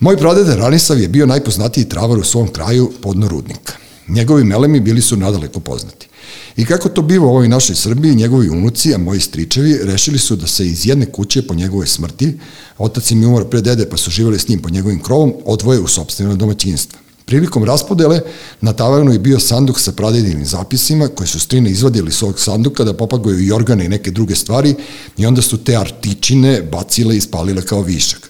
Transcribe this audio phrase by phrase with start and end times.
[0.00, 3.72] Moj pradeda Ranisav je bio najpoznatiji travar u svom kraju podno rudnika.
[4.08, 6.08] Njegovi melemi bili su nadaleko poznati.
[6.56, 10.36] I kako to biva u ovoj našoj Srbiji, njegovi unuci, a moji stričevi, rešili su
[10.36, 12.38] da se iz jedne kuće po njegove smrti,
[12.78, 15.80] otac im je umor pre dede pa su živali s njim po njegovim krovom, odvoje
[15.80, 16.98] u sobstveno domaćinstvo.
[17.24, 18.20] Prilikom raspodele
[18.60, 22.84] na tavarnu je bio sanduk sa pradedinim zapisima koje su strine izvadili iz ovog sanduka
[22.84, 24.74] da popagaju i organe i neke druge stvari
[25.16, 28.29] i onda su te artičine bacile i spalile kao višak.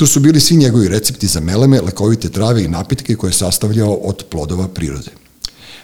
[0.00, 3.94] Tu su bili svi njegovi recepti za meleme, lekovite trave i napitke koje je sastavljao
[3.94, 5.10] od plodova prirode.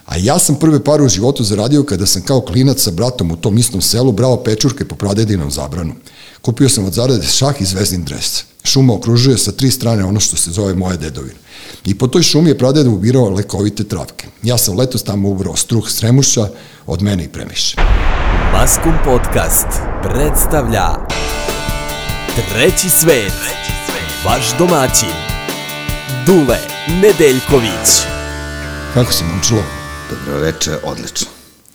[0.07, 3.37] A ja sam prve pare u životu zaradio kada sam kao klinac sa bratom u
[3.37, 5.95] tom istom selu brao pečurke po pradedinom zabranu.
[6.43, 8.45] Kupio sam od zarade šah i zvezdin dres.
[8.65, 11.39] Šuma okružuje sa tri strane ono što se zove moja dedovina.
[11.85, 14.27] I po toj šumi je pradeda ubirao lekovite travke.
[14.43, 16.49] Ja sam letos tamo ubrao struh sremuša,
[16.87, 17.77] od mene i premiše.
[18.53, 19.69] Maskum Podcast
[20.03, 21.07] predstavlja
[22.53, 23.76] Treći svet,
[24.27, 25.15] vaš domaćin,
[26.27, 26.59] Dule
[27.03, 27.89] Nedeljković.
[28.95, 29.63] Kako si, momčilo?
[30.11, 31.27] Dobro veče, odlično.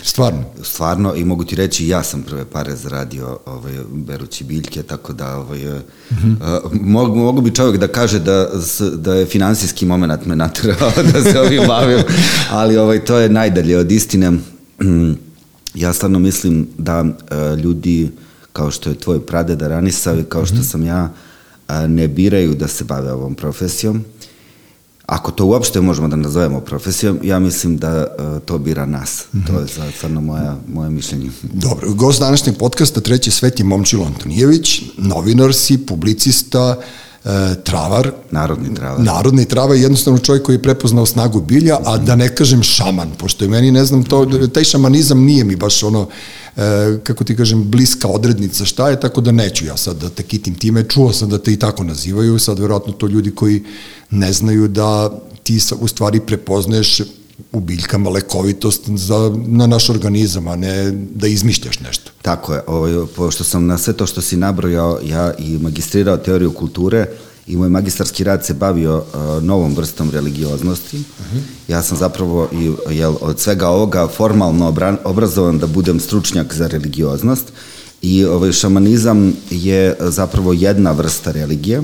[0.03, 0.43] Stvarno?
[0.63, 5.38] Stvarno i mogu ti reći ja sam prve pare zaradio ovaj, berući biljke, tako da
[5.38, 6.63] ovaj, mm -hmm.
[6.66, 8.49] uh, mogu, mogu bi čovjek da kaže da,
[8.95, 11.99] da je finansijski moment me naterao da se ovim bavim,
[12.49, 14.31] ali ovaj, to je najdalje od istine.
[15.73, 18.11] ja stvarno mislim da uh, ljudi
[18.53, 20.71] kao što je tvoj pradeda Ranisav i kao što mm -hmm.
[20.71, 21.30] sam ja uh,
[21.88, 24.05] ne biraju da se bave ovom profesijom
[25.11, 29.25] ako to uopšte možemo da nazovemo profesijom, ja mislim da uh, to bira nas.
[29.33, 29.47] Mm -hmm.
[29.47, 31.30] To je stvarno moja, moje mišljenje.
[31.44, 36.83] Dobro, gost današnjeg podcasta Treći svet je Momčilo Antonijević, novinar si, publicista, e,
[37.64, 38.11] travar.
[38.31, 39.00] Narodni travar.
[39.00, 43.45] Narodni travar, jednostavno čovjek koji je prepoznao snagu bilja, a da ne kažem šaman, pošto
[43.45, 46.08] je meni, ne znam, to, taj šamanizam nije mi baš ono,
[46.58, 50.23] e, kako ti kažem, bliska odrednica šta je, tako da neću ja sad da te
[50.23, 50.83] kitim time.
[50.89, 53.64] Čuo sam da te i tako nazivaju, sad verovatno to ljudi koji
[54.09, 55.09] ne znaju da
[55.44, 57.02] ti u stvari prepoznaješ
[57.52, 62.11] u biljkama lekovitost za, na naš organizam, a ne da izmišljaš nešto.
[62.21, 66.54] Tako je, ovaj, pošto sam na sve to što si nabrojao, ja i magistrirao teoriju
[66.54, 67.08] kulture,
[67.48, 70.98] i moj magistarski rad se bavio uh, novom vrstom religioznosti.
[70.98, 71.42] Uh -huh.
[71.67, 76.67] Ja sam zapravo i, jel, od svega ovoga formalno obran, obrazovan da budem stručnjak za
[76.67, 77.45] religioznost
[78.02, 81.82] i ovaj šamanizam je zapravo jedna vrsta religije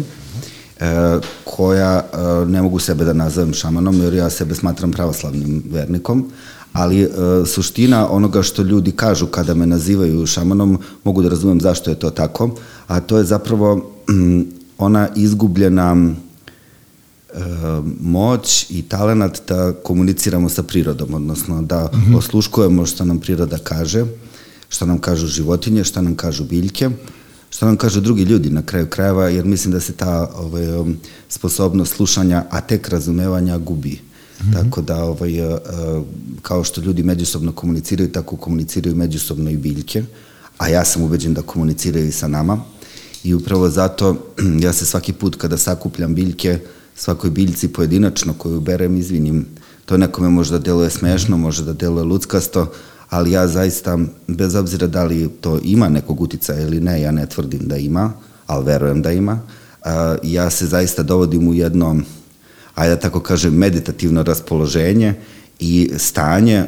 [0.80, 6.32] e, koja e, ne mogu sebe da nazovem šamanom jer ja sebe smatram pravoslavnim vernikom,
[6.74, 7.10] ali e,
[7.46, 12.10] suština onoga što ljudi kažu kada me nazivaju šamanom, mogu da razumem zašto je to
[12.10, 12.50] tako,
[12.88, 13.76] a to je zapravo
[14.10, 14.42] mm,
[14.78, 17.40] ona izgubljena e,
[18.02, 22.18] moć i talenat da komuniciramo sa prirodom, odnosno da mm -hmm.
[22.18, 24.06] osluškujemo što nam priroda kaže,
[24.70, 26.90] što nam kažu životinje, što nam kažu biljke,
[27.50, 30.98] što nam kažu drugi ljudi na kraju krajeva, jer mislim da se ta ovaj, um,
[31.30, 33.92] sposobnost slušanja, a tek razumevanja gubi.
[33.92, 34.54] Mm -hmm.
[34.54, 35.60] Tako da, ovaj, uh,
[36.42, 40.04] kao što ljudi međusobno komuniciraju, tako komuniciraju međusobno i biljke,
[40.58, 42.64] a ja sam ubeđen da komuniciraju i sa nama.
[43.24, 44.16] I upravo zato
[44.66, 46.60] ja se svaki put kada sakupljam biljke,
[46.96, 49.46] svakoj biljci pojedinačno koju berem, izvinim,
[49.86, 52.72] to nekome može da deluje smešno, može da deluje luckasto,
[53.10, 53.98] ali ja zaista,
[54.28, 58.14] bez obzira da li to ima nekog uticaja ili ne, ja ne tvrdim da ima,
[58.48, 59.40] ali verujem da ima,
[60.24, 62.00] ja se zaista dovodim u jedno,
[62.76, 65.14] ajde da tako kažem, meditativno raspoloženje
[65.60, 66.68] i stanje e,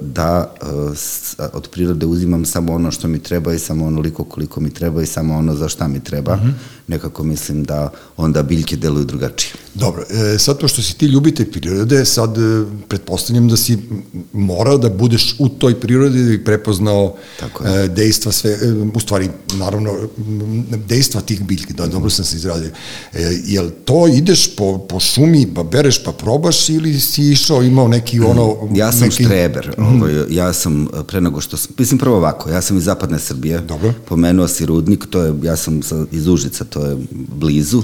[0.00, 4.70] da e, od prirode uzimam samo ono što mi treba i samo onoliko koliko mi
[4.70, 6.36] treba i samo ono za šta mi treba.
[6.36, 6.52] Mm -hmm.
[6.90, 9.54] Nekako mislim da onda biljke deluju drugačije.
[9.74, 13.78] Dobro, e, sad to što si ti ljubite prirode, sad e, pretpostavljam da si
[14.32, 19.28] morao da budeš u toj prirodi da bi prepoznao e, dejstva sve, e, u stvari,
[19.54, 19.92] naravno,
[20.88, 22.70] dejstva tih biljki, da, dobro sam se izradio.
[23.12, 27.88] E, jel to ideš po, po šumi, pa bereš, pa probaš ili si išao, imao
[27.88, 28.56] neki ono...
[28.74, 29.24] Ja sam neki...
[29.24, 29.82] štreber, mm.
[29.82, 33.18] ovo, ovaj, ja sam pre nego što sam, mislim prvo ovako, ja sam iz zapadne
[33.18, 33.92] Srbije, dobro.
[34.08, 35.80] pomenuo si Rudnik, to je, ja sam
[36.10, 36.79] iz Užica, to
[37.10, 37.82] blizu,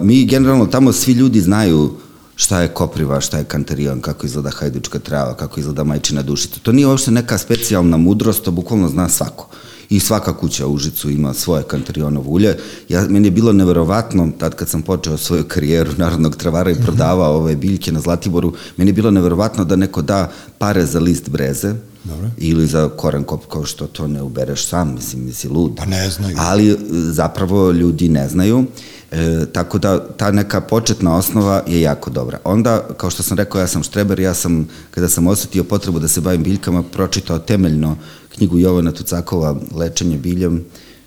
[0.00, 1.90] mi generalno tamo svi ljudi znaju
[2.36, 6.60] šta je kopriva, šta je kanterion, kako izgleda hajdučka trava, kako izgleda majčina dušica.
[6.62, 9.48] To nije uopšte neka specijalna mudrost, to bukvalno zna svako.
[9.90, 12.56] I svaka kuća u Užicu ima svoje kanterionovo ulje.
[12.88, 17.36] Ja, meni je bilo neverovatno, tad kad sam počeo svoju karijeru narodnog travara i prodavao
[17.36, 21.74] ove biljke na Zlatiboru, meni je bilo neverovatno da neko da pare za list breze,
[22.08, 22.30] Dobre.
[22.38, 25.72] ili za koren kop kao što to ne ubereš sam, mislim, misli lud.
[25.76, 26.36] Pa ne znaju.
[26.40, 28.64] Ali e, zapravo ljudi ne znaju.
[29.10, 32.38] E, tako da ta neka početna osnova je jako dobra.
[32.44, 36.08] Onda, kao što sam rekao, ja sam štreber, ja sam, kada sam osetio potrebu da
[36.08, 37.96] se bavim biljkama, pročitao temeljno
[38.34, 40.64] knjigu Jovana Tucakova Lečenje biljem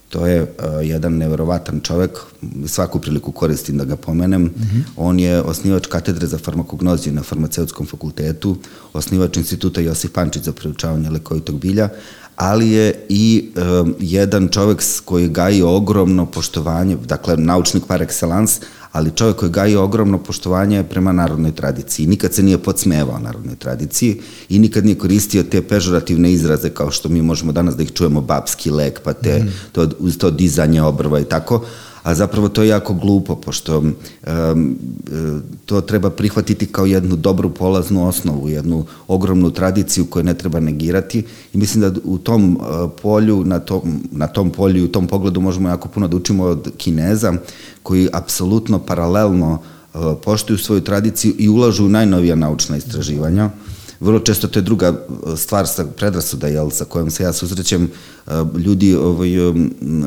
[0.10, 0.48] To je uh,
[0.82, 2.20] jedan neverovatan čovek,
[2.68, 4.42] svaku priliku koristim da ga pomenem.
[4.42, 4.82] Mm -hmm.
[4.98, 8.58] On je osnivač katedre za farmakognoziju na farmaceutskom fakultetu,
[8.94, 11.90] osnivač instituta Josip Pančić za preučavanje lekovitog bilja,
[12.36, 13.52] ali je i
[13.82, 19.76] um, jedan čovek koji gaji ogromno poštovanje, dakle naučnik par excellence, ali čovjek koji gaji
[19.76, 22.08] ogromno poštovanje prema narodnoj tradiciji.
[22.08, 27.10] Nikad se nije podsmevao narodnoj tradiciji i nikad nije koristio te pežorativne izraze kao što
[27.10, 29.54] mi možemo danas da ih čujemo babski lek, pa te, mm.
[29.72, 31.66] to, uz to dizanje obrva i tako,
[32.10, 34.76] a zapravo to je jako glupo, pošto um,
[35.66, 41.24] to treba prihvatiti kao jednu dobru polaznu osnovu, jednu ogromnu tradiciju koju ne treba negirati
[41.54, 45.08] i mislim da u tom uh, polju, na tom, na tom polju i u tom
[45.08, 47.34] pogledu možemo jako puno da učimo od Kineza,
[47.84, 49.60] koji apsolutno paralelno
[49.94, 53.50] uh, poštuju svoju tradiciju i ulažu u najnovija naučna istraživanja.
[54.00, 57.90] Vrlo često to je druga stvar sa predrasuda, jel, sa kojom se ja susrećem.
[58.58, 59.30] Ljudi ovaj,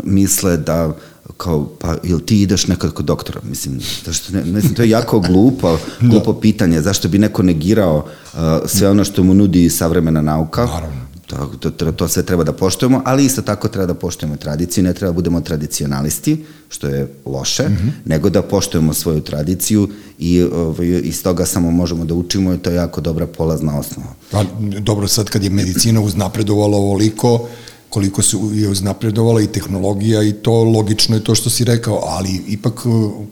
[0.04, 0.96] misle da
[1.36, 3.40] kao, pa, ili ti ideš nekad kod doktora?
[3.48, 6.08] Mislim, zašto ne, mislim, to je jako glupo, da.
[6.08, 10.66] glupo pitanje, zašto bi neko negirao uh, sve ono što mu nudi savremena nauka?
[10.66, 11.12] Naravno.
[11.60, 14.94] To, to, to sve treba da poštujemo, ali isto tako treba da poštujemo tradiciju, ne
[14.94, 17.90] treba da budemo tradicionalisti, što je loše, mm -hmm.
[18.04, 22.70] nego da poštujemo svoju tradiciju i ovaj, iz toga samo možemo da učimo i to
[22.70, 24.14] je jako dobra polazna osnova.
[24.30, 24.44] Pa,
[24.80, 27.48] dobro, sad kad je medicina uznapredovala ovoliko,
[27.92, 32.40] koliko se je uznapredovala i tehnologija i to logično je to što si rekao, ali
[32.48, 32.80] ipak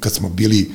[0.01, 0.71] kad smo bili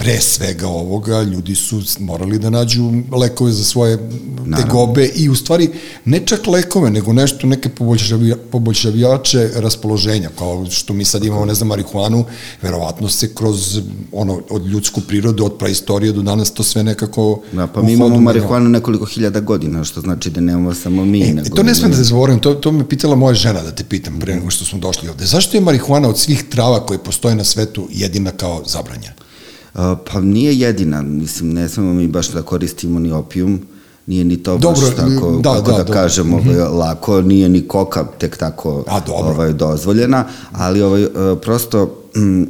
[0.00, 4.56] pre svega ovoga, ljudi su morali da nađu lekove za svoje Naravno.
[4.56, 5.68] tegobe i u stvari
[6.04, 11.54] ne čak lekove, nego nešto, neke poboljšavija, poboljšavijače raspoloženja, kao što mi sad imamo, ne
[11.54, 12.24] znam, marihuanu,
[12.62, 13.80] verovatno se kroz
[14.12, 17.40] ono, od ljudsku prirodu, od praistorije do danas to sve nekako...
[17.52, 21.22] Da, pa mi imamo marihuanu nekoliko hiljada godina, što znači da nemamo samo mi.
[21.22, 23.84] E, nego to ne smem da zavorim, to, to me pitala moja žena da te
[23.84, 25.26] pitam pre nego što smo došli ovde.
[25.26, 29.29] Zašto je marihuana od svih trava koje postoje na svetu jedina kao zabranjena?
[29.72, 33.60] Pa nije jedina, mislim, ne smemo mi baš da koristimo ni opijum,
[34.06, 36.78] nije ni to dobro, baš tako, da, kako da, da kažemo, mm -hmm.
[36.78, 39.34] lako, nije ni koka tek tako A, dobro.
[39.34, 41.06] ovaj, dozvoljena, ali ovaj,
[41.42, 42.48] prosto m,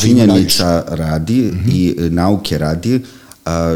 [0.00, 2.06] činjenica radi mm -hmm.
[2.06, 3.02] i nauke radi,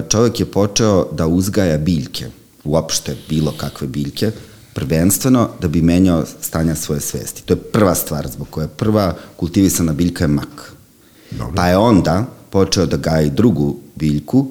[0.09, 2.27] čovjek je počeo da uzgaja biljke,
[2.65, 4.31] uopšte bilo kakve biljke,
[4.75, 7.43] prvenstveno da bi menjao stanja svoje svesti.
[7.43, 10.73] To je prva stvar zbog koje prva kultivisana biljka je mak.
[11.31, 11.53] Dobro.
[11.57, 14.47] Pa je onda počeo da gaji drugu biljku,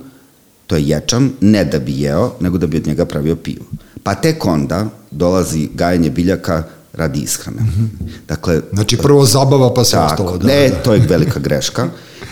[0.67, 3.65] to je ječam, ne da bi jeo, nego da bi od njega pravio pivo.
[4.03, 6.63] Pa tek onda dolazi gajanje biljaka
[6.93, 7.61] radi ishrane.
[7.61, 7.87] -hmm.
[8.27, 10.37] Dakle, znači prvo zabava pa se ostalo.
[10.37, 10.75] Da, ne, da.
[10.75, 11.87] to je velika greška.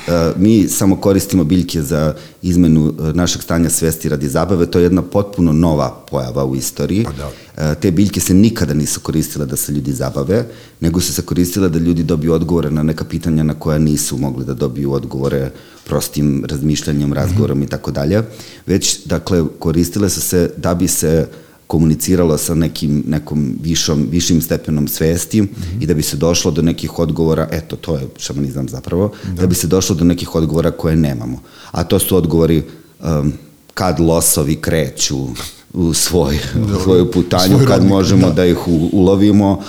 [0.07, 4.83] E, mi samo koristimo biljke za izmenu e, našeg stanja svesti radi zabave, to je
[4.83, 7.03] jedna potpuno nova pojava u istoriji.
[7.03, 7.31] Pa da.
[7.71, 10.45] E, te biljke se nikada nisu koristile da se ljudi zabave,
[10.79, 14.45] nego su se koristile da ljudi dobiju odgovore na neka pitanja na koja nisu mogli
[14.45, 15.51] da dobiju odgovore
[15.85, 18.23] prostim razmišljanjem, razgovorom i tako dalje.
[18.65, 21.27] Već, dakle, koristile su se da bi se
[21.67, 25.83] komuniciralo sa nekim, nekom višom, višim stepenom svesti mm -hmm.
[25.83, 29.41] i da bi se došlo do nekih odgovora, eto, to je šamanizam zapravo, da.
[29.41, 31.41] da bi se došlo do nekih odgovora koje nemamo.
[31.71, 32.63] A to su odgovori
[33.03, 33.33] um,
[33.73, 35.27] kad losovi kreću,
[35.75, 38.33] u svoj, Dobro, svoju putanju svoj kad rodnik, možemo da.
[38.33, 39.61] da ih u, ulovimo,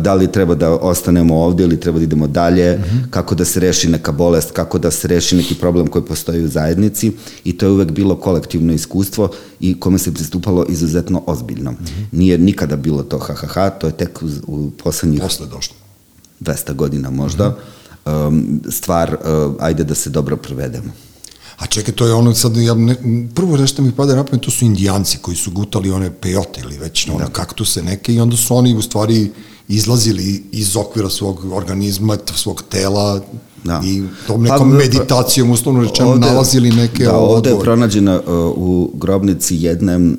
[0.00, 3.10] da li treba da ostanemo ovde ili treba da idemo dalje, mm -hmm.
[3.10, 6.48] kako da se reši neka bolest, kako da se reši neki problem koji postoji u
[6.48, 7.12] zajednici
[7.44, 9.30] i to je uvek bilo kolektivno iskustvo
[9.60, 11.70] i kome se pristupalo izuzetno ozbiljno.
[11.70, 12.06] Mm -hmm.
[12.12, 15.76] Nije nikada bilo to ha ha ha, to je tek u, u poslednjih Posle došlo.
[16.40, 17.48] 200 godina možda.
[17.48, 18.28] Mm -hmm.
[18.28, 20.92] um, stvar, uh, ajde da se dobro provedemo.
[21.60, 22.96] A čekaj, to je ono sad, ja ne,
[23.34, 26.78] prvo nešto mi pada na pamet, to su indijanci koji su gutali one pejote ili
[26.78, 27.26] već ono, da.
[27.26, 29.30] kaktuse neke i onda su oni u stvari
[29.68, 33.20] izlazili iz okvira svog organizma, svog tela
[33.64, 33.82] da.
[33.84, 37.58] i tom nekom pa, meditacijom, uslovno rečeno, ovde, nalazili neke da, ovde odgovor.
[37.58, 38.24] je pronađena uh,
[38.56, 40.14] u grobnici jedne uh,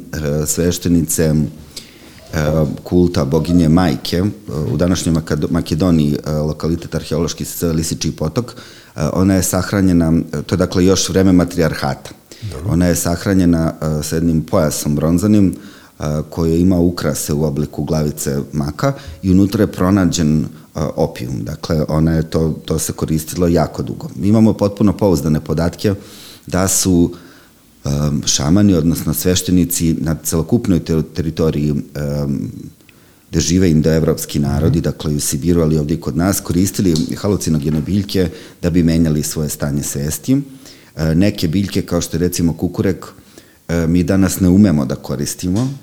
[0.47, 4.29] sveštenice uh, kulta boginje majke uh,
[4.73, 5.15] u današnjoj
[5.49, 8.55] Makedoniji, uh, lokalitet arheološki Lisiči potok,
[9.13, 10.13] ona je sahranjena,
[10.45, 12.09] to je dakle još vreme matrijarhata.
[12.51, 12.71] Dobro.
[12.71, 15.55] Ona je sahranjena uh, sa jednim pojasom bronzanim
[16.29, 18.93] koji ima ukrase u obliku glavice maka
[19.23, 20.45] i unutra je pronađen
[20.95, 21.43] opijum.
[21.43, 24.09] Dakle, ona je to, to se koristilo jako dugo.
[24.15, 25.93] Mi imamo potpuno pouzdane podatke
[26.47, 27.13] da su
[28.25, 31.75] šamani, odnosno sveštenici na celokupnoj ter teritoriji
[33.31, 34.81] gde žive indoevropski narodi, mm.
[34.81, 38.29] dakle u Sibiru, ali ovde i kod nas, koristili halucinogene biljke
[38.61, 40.41] da bi menjali svoje stanje svesti.
[40.95, 43.05] E, neke biljke, kao što je recimo kukurek,
[43.67, 45.73] e, mi danas ne umemo da koristimo,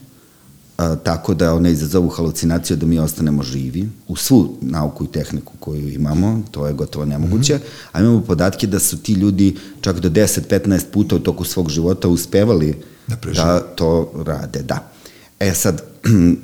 [0.77, 5.53] a, tako da one izazovu halucinaciju da mi ostanemo živi u svu nauku i tehniku
[5.61, 7.89] koju imamo, to je gotovo nemoguće, mm -hmm.
[7.93, 12.09] a imamo podatke da su ti ljudi čak do 10-15 puta u toku svog života
[12.09, 12.75] uspevali
[13.07, 14.93] da, da to rade, da.
[15.41, 15.88] E sad,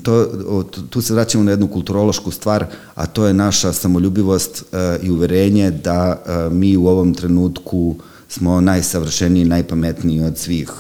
[0.03, 5.11] to, tu se vraćamo na jednu kulturološku stvar, a to je naša samoljubivost e, i
[5.11, 7.97] uverenje da e, mi u ovom trenutku
[8.29, 10.71] smo najsavršeniji, najpametniji od svih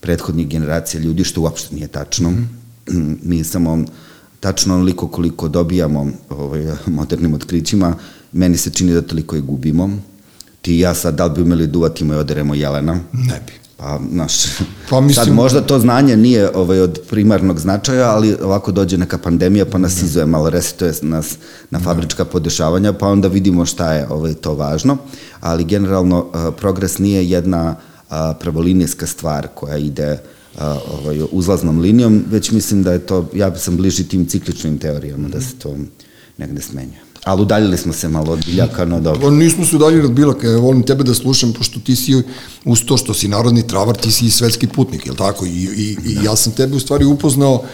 [0.00, 2.30] prethodnih generacija ljudi, što uopšte nije tačno.
[2.30, 2.48] Mm
[2.86, 3.16] -hmm.
[3.22, 3.84] Mi samo
[4.40, 7.96] tačno onoliko koliko dobijamo ovaj, modernim otkrićima,
[8.32, 9.90] meni se čini da toliko i gubimo.
[10.62, 13.00] Ti i ja sad, da li bi umeli duvati moj oderemo jelena?
[13.12, 13.63] Ne bi.
[13.76, 14.32] Pa, naš,
[14.90, 15.24] pa mislim...
[15.24, 19.78] sad možda to znanje nije ovaj, od primarnog značaja, ali ovako dođe neka pandemija pa
[19.78, 21.36] nas izuje malo, resetuje nas
[21.70, 21.84] na da.
[21.84, 24.96] fabrička podešavanja, pa onda vidimo šta je ovaj, to važno,
[25.40, 30.12] ali generalno uh, progres nije jedna uh, pravolinijska stvar koja ide
[30.54, 30.60] uh,
[30.92, 35.40] ovaj, uzlaznom linijom, već mislim da je to, ja sam bliži tim cikličnim teorijama, da
[35.40, 35.76] se to
[36.38, 37.03] negde smenjuje.
[37.24, 39.20] Ali udaljili smo se malo od biljaka, no dobro.
[39.20, 42.22] Pa nismo se udaljili od biljaka, ja volim tebe da slušam, pošto ti si,
[42.64, 45.46] uz to što si narodni travar, ti si i svetski putnik, je li tako?
[45.46, 47.64] I, i, i ja sam tebe u stvari upoznao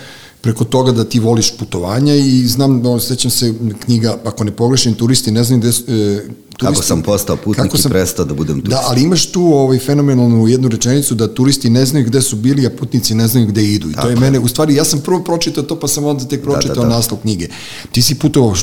[0.40, 3.54] preko toga da ti voliš putovanja i znam, no, sećam se
[3.84, 5.68] knjiga, ako ne pogrešim, turisti ne znam gde...
[5.68, 8.70] E, turisti, kako sam postao putnik sam, i prestao da budem turist.
[8.70, 12.66] Da, ali imaš tu ovaj, fenomenalnu jednu rečenicu da turisti ne znaju gde su bili,
[12.66, 13.90] a putnici ne znaju gde idu.
[13.90, 14.06] I Tako.
[14.06, 16.74] to je mene, u stvari, ja sam prvo pročitao to, pa sam onda tek pročitao
[16.74, 16.96] da, da, da.
[16.96, 17.48] naslov knjige.
[17.92, 18.54] Ti si putovao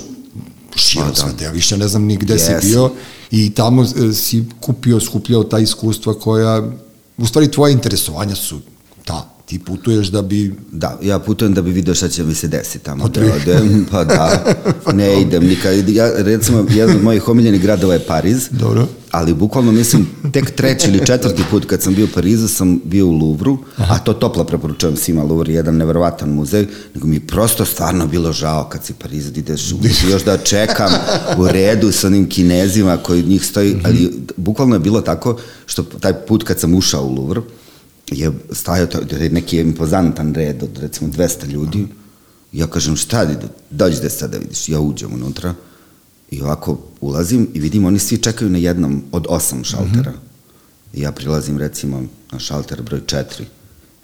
[0.77, 1.15] širom da.
[1.15, 2.61] sveta, ja više ne znam ni gde yes.
[2.61, 2.91] si bio
[3.31, 6.71] i tamo e, si kupio, skupljao ta iskustva koja,
[7.17, 8.59] u stvari tvoje interesovanja su
[9.05, 10.53] ta, ti putuješ da bi...
[10.71, 13.85] Da, ja putujem da bi video šta će mi se desiti tamo pa, da odem,
[13.91, 14.43] pa da,
[14.93, 15.89] ne idem nikad.
[15.89, 18.87] Ja, recimo, jedan od mojih omiljenih gradova je Pariz, Dobro.
[19.11, 23.07] ali bukvalno mislim, tek treći ili četvrti put kad sam bio u Parizu sam bio
[23.07, 23.93] u Louvru, Aha.
[23.93, 28.69] a to toplo preporučujem svima, Louvre jedan neverovatan muzej, nego mi prosto stvarno bilo žao
[28.69, 29.77] kad si Parizu da ideš u
[30.11, 30.91] još da čekam
[31.37, 33.85] u redu sa onim kinezima koji njih stoji, mhm.
[33.85, 37.41] ali bukvalno je bilo tako što taj put kad sam ušao u Louvre,
[38.11, 38.99] je stajao to,
[39.31, 41.87] neki impozantan red od recimo 200 ljudi.
[42.51, 43.27] Ja kažem šta,
[43.69, 44.69] dođi da sada vidiš.
[44.69, 45.55] Ja uđem unutra
[46.31, 50.11] i ovako ulazim i vidim oni svi čekaju na jednom od osam šaltera.
[50.11, 50.97] Mm -hmm.
[50.97, 53.43] I ja prilazim recimo na šalter broj 4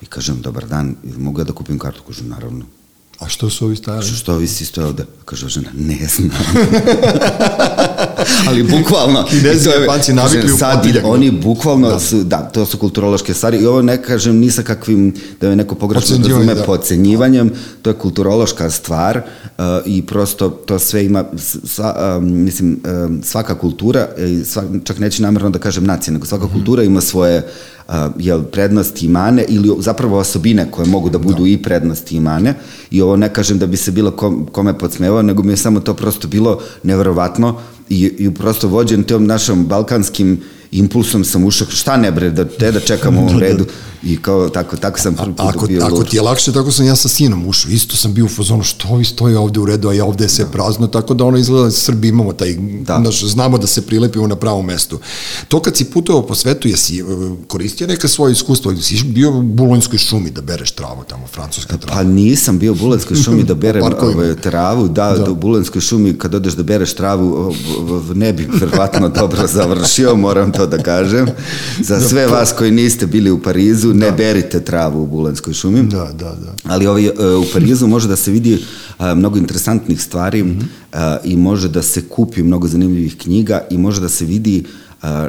[0.01, 2.03] i kažem dobar dan, mogu ja da kupim kartu?
[2.07, 2.65] Kažem naravno.
[3.19, 4.05] A što su ovi stajali?
[4.05, 5.05] Što, što ovi si stoje ovde?
[5.25, 6.29] Kaže žena, ne znam.
[8.47, 9.25] Ali bukvalno.
[9.29, 11.99] Kinezi i Japanci navikli u sad, Oni bukvalno da.
[11.99, 15.55] su, da, to su kulturološke stvari i ovo ne kažem ni sa kakvim, da je
[15.55, 16.63] neko pogrešno razume, da.
[16.63, 17.51] pocenjivanjem,
[17.81, 21.25] to je kulturološka stvar uh, i prosto to sve ima,
[21.65, 26.25] sva, uh, mislim, uh, svaka kultura, uh, svak, čak neću namjerno da kažem nacija, nego
[26.25, 26.53] svaka mm -hmm.
[26.53, 27.47] kultura ima svoje
[28.19, 31.47] jel, prednosti i mane ili zapravo osobine koje mogu da budu da.
[31.47, 32.53] i prednosti i mane
[32.91, 34.11] i ovo ne kažem da bi se bilo
[34.51, 37.59] kome podsmevao, nego mi je samo to prosto bilo neverovatno
[37.89, 40.41] i, i prosto vođen tom našom balkanskim
[40.73, 43.45] impulsom sam ušao, šta ne bre, da te da čekamo u ovom da, da.
[43.45, 43.65] redu
[44.03, 46.85] i kao tako, tako sam prvi put ako, bio Ako ti je lakše, tako sam
[46.85, 49.89] ja sa sinom ušao, isto sam bio u fazonu, što ovi stoje ovde u redu,
[49.89, 50.51] a ja ovde je sve da.
[50.51, 52.99] prazno, tako da ono izgleda, Srbi imamo taj, da.
[52.99, 54.99] naš, znamo da se prilepimo na pravom mestu.
[55.47, 57.03] To kad si putovao po svetu, jesi e,
[57.47, 61.77] koristio neka svoje iskustvo, ili si bio u Bulonjskoj šumi da bereš travu tamo, francuska
[61.77, 61.97] trava?
[61.97, 66.17] Pa nisam bio u Bulonjskoj šumi da berem ove, travu, da, da, u Bulonjskoj šumi
[66.17, 67.55] kad odeš da bereš travu,
[68.15, 71.27] ne bi verovatno dobro završio, moram to to da kažem.
[71.81, 74.17] Za da, sve vas koji niste bili u Parizu, ne da.
[74.17, 75.83] berite travu u Bulanskoj šumi.
[75.83, 76.53] Da, da, da.
[76.63, 78.63] Ali ovaj, u Parizu može da se vidi
[79.15, 80.59] mnogo interesantnih stvari mm
[80.93, 81.17] -hmm.
[81.23, 84.63] i može da se kupi mnogo zanimljivih knjiga i može da se vidi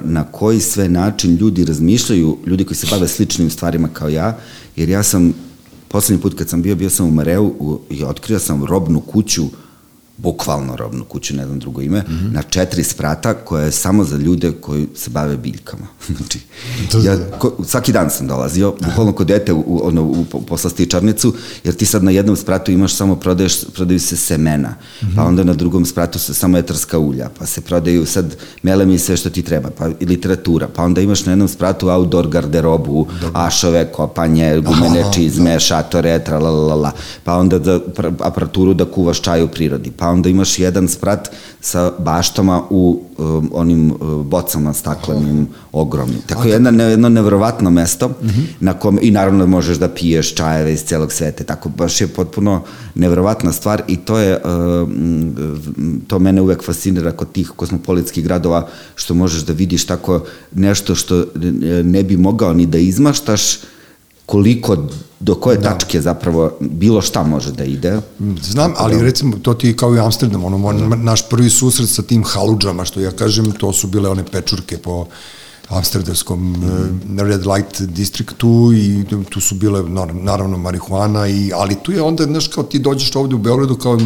[0.02, 4.38] na koji sve način ljudi razmišljaju, ljudi koji se bave sličnim stvarima kao ja,
[4.76, 5.34] jer ja sam
[5.88, 9.50] poslednji put kad sam bio, bio sam u Mareu i otkrio sam robnu kuću uh,
[10.16, 12.32] bukvalno robnu kuću, ne znam drugo ime, mm -hmm.
[12.32, 15.86] na četiri sprata koja je samo za ljude koji se bave biljkama.
[16.16, 16.38] znači,
[17.04, 21.74] ja ko, svaki dan sam dolazio, bukvalno kod dete u, ono, u, u poslastičarnicu, jer
[21.74, 25.16] ti sad na jednom spratu imaš samo, prodaješ, prodaju se semena, mm -hmm.
[25.16, 28.98] pa onda na drugom spratu se samo etarska ulja, pa se prodaju sad melem i
[28.98, 33.06] sve što ti treba, pa i literatura, pa onda imaš na jednom spratu outdoor garderobu,
[33.20, 33.40] Dobre.
[33.40, 35.58] ašove, kopanje, gumene čizme, da.
[35.58, 36.92] šatore, tralalala,
[37.24, 37.80] pa onda da,
[38.20, 41.30] aparaturu da kuvaš čaj u prirodi, pa pa onda imaš jedan sprat
[41.60, 46.18] sa baštama u um, onim uh, bocama staklenim, ogromnim.
[46.26, 48.40] Tako jedno, ne, jedno nevrovatno mesto uh mhm.
[48.40, 48.46] -huh.
[48.60, 52.62] na kom, i naravno možeš da piješ čajeve iz celog sveta, tako baš je potpuno
[52.94, 54.88] nevrovatna stvar i to je, uh,
[56.06, 61.24] to mene uvek fascinira kod tih kosmopolitskih gradova, što možeš da vidiš tako nešto što
[61.84, 63.58] ne bi mogao ni da izmaštaš,
[64.26, 64.76] koliko
[65.20, 65.70] do koje da.
[65.70, 68.00] tačke zapravo bilo šta može da ide.
[68.42, 69.02] Znam, ali da...
[69.02, 70.96] recimo to ti kao i Amsterdam, ono, da.
[70.96, 75.06] naš prvi susret sa tim haludžama, što ja kažem, to su bile one pečurke po
[75.68, 77.20] amsterdamskom mm.
[77.20, 82.48] Red Light distriktu i tu su bile naravno marihuana i ali tu je onda znaš
[82.48, 83.98] kao ti dođeš ovde u Beogradu kao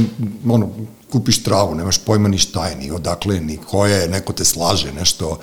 [0.48, 0.70] ono
[1.12, 4.92] kupiš travu, nemaš pojma ni šta je, ni odakle, ni ko je, neko te slaže,
[4.92, 5.38] nešto,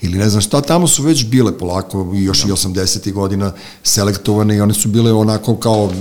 [0.00, 2.48] ili ne znam šta, tamo su već bile polako, još da.
[2.48, 3.12] i 80.
[3.12, 5.92] godina selektovane i one su bile onako kao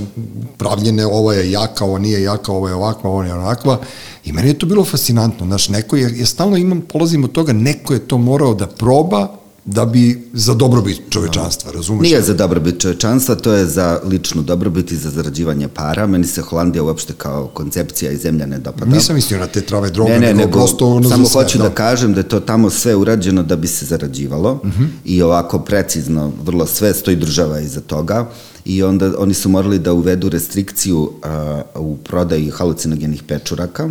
[0.57, 3.79] pravljene, ovo je jaka, ovo nije jaka, ovo je ovakva, ovo je onakva,
[4.25, 7.53] i meni je to bilo fascinantno, znaš, neko je, je stalno imam, polazim od toga,
[7.53, 12.01] neko je to morao da proba, da bi za dobrobit čovečanstva, razumeš?
[12.01, 16.07] Nije za dobrobit čovečanstva, to je za ličnu dobrobit i za zarađivanje para.
[16.07, 18.91] Meni se Holandija uopšte kao koncepcija i zemlja ne dopada.
[18.91, 21.57] Nisam mislio na te trave droge, ne, ne, nego, nego prosto ono samo sve, hoću
[21.57, 21.63] da.
[21.63, 24.83] da kažem da je to tamo sve urađeno da bi se zarađivalo uh mhm.
[24.83, 24.87] -huh.
[25.05, 28.29] i ovako precizno, vrlo sve stoji država iza toga
[28.65, 31.11] i onda oni su morali da uvedu restrikciju uh,
[31.75, 33.89] u prodaji halucinogenih pečuraka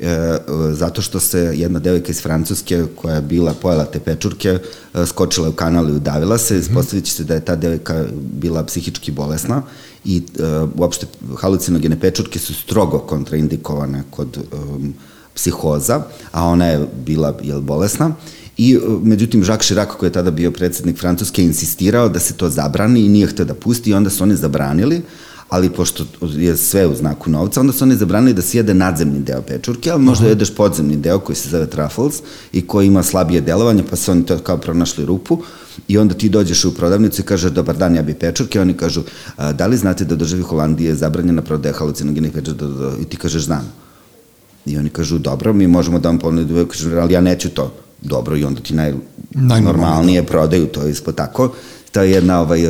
[0.00, 0.38] e,
[0.72, 5.48] zato što se jedna devojka iz Francuske koja je bila pojela te pečurke e, skočila
[5.48, 7.04] u kanal i udavila se, mm -hmm.
[7.04, 9.62] se da je ta devojka bila psihički bolesna
[10.04, 10.42] i e,
[10.76, 14.94] uopšte halucinogene pečurke su strogo kontraindikovane kod um,
[15.34, 16.02] psihoza,
[16.32, 18.12] a ona je bila jel, bolesna.
[18.56, 23.00] I, međutim, Jacques Chirac, koji je tada bio predsednik Francuske, insistirao da se to zabrani
[23.00, 25.02] i nije htio da pusti i onda su oni zabranili,
[25.50, 29.20] ali pošto je sve u znaku novca, onda su oni zabranili da se jede nadzemni
[29.20, 30.30] deo pečurke, ali možda Aha.
[30.30, 34.26] jedeš podzemni deo koji se zove truffles i koji ima slabije delovanje, pa su oni
[34.26, 35.38] to kao pronašli rupu
[35.88, 39.02] i onda ti dođeš u prodavnicu i kažeš dobar dan, ja bi pečurke, oni kažu
[39.36, 42.64] a, da li znate da u državi Holandije je zabranjena prodaja halucinogenih pečurka
[43.00, 43.72] i ti kažeš znam.
[44.66, 46.66] I oni kažu dobro, mi možemo da vam ponudimo,
[47.00, 47.72] ali ja neću to.
[48.02, 48.94] Dobro, i onda ti naj,
[49.30, 51.52] najnormalnije prodaju to ispod tako
[51.92, 52.60] to je jedna ovaj,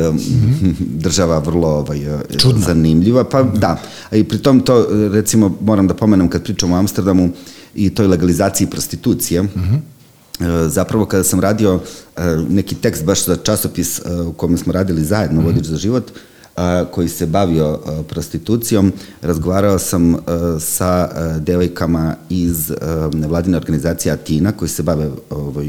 [1.05, 1.99] država vrlo ovaj,
[2.37, 2.65] Čudna.
[2.65, 3.23] zanimljiva.
[3.23, 3.57] Pa -hmm.
[3.57, 7.29] da, i pritom to recimo moram da pomenem kad pričamo o Amsterdamu
[7.75, 9.79] i toj legalizaciji prostitucije, mm -hmm
[10.67, 11.79] zapravo kada sam radio
[12.49, 15.47] neki tekst baš za časopis u kome smo radili zajedno, mm -hmm.
[15.47, 16.11] Vodič za život,
[16.55, 18.93] a, koji se bavio prostitucijom.
[19.21, 20.15] Razgovarao sam
[20.59, 21.09] sa
[21.39, 22.71] devojkama iz
[23.13, 25.65] nevladine organizacije Atina koji se bave ovaj,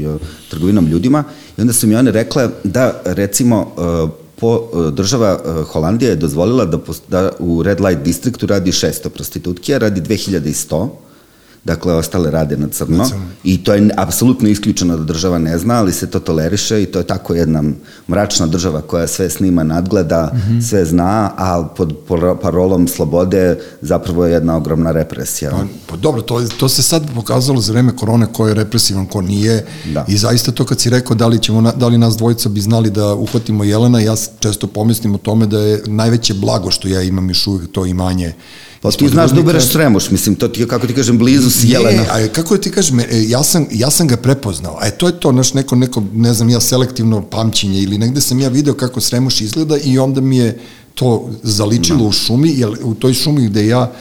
[0.49, 1.23] trgovinom ljudima
[1.57, 3.71] i onda su mi one rekle da recimo
[4.35, 5.39] po država
[5.71, 10.89] Holandija je dozvolila da, da u Red Light distriktu radi 600 prostitutki, a radi 2100
[11.65, 13.09] dakle ostale rade na crno,
[13.43, 16.99] i to je apsolutno isključeno da država ne zna, ali se to toleriše i to
[16.99, 17.63] je tako jedna
[18.07, 20.61] mračna država koja sve snima, nadgleda, mm -hmm.
[20.69, 21.95] sve zna, a pod
[22.41, 25.51] parolom slobode zapravo je jedna ogromna represija.
[25.51, 29.21] Pa, pa dobro, to, to se sad pokazalo za vreme korone ko je represivan, ko
[29.21, 30.05] nije da.
[30.07, 32.89] i zaista to kad si rekao da li, ćemo, da li nas dvojica bi znali
[32.89, 37.29] da uhvatimo Jelena, ja često pomislim o tome da je najveće blago što ja imam
[37.29, 38.33] još uvijek to imanje
[38.83, 42.01] Pa ti znaš da ubereš Sremuš, mislim, to ti, kako ti kažem, blizu si Jelena.
[42.01, 45.19] Ne, a kako ti kažem, e, ja sam, ja sam ga prepoznao, a to je
[45.19, 49.01] to, naš neko, neko, ne znam, ja selektivno pamćenje ili negde sam ja video kako
[49.01, 50.59] Sremuš izgleda i onda mi je
[50.95, 52.03] to zaličilo no.
[52.03, 52.09] Da.
[52.09, 53.91] u šumi, jer u toj šumi gde ja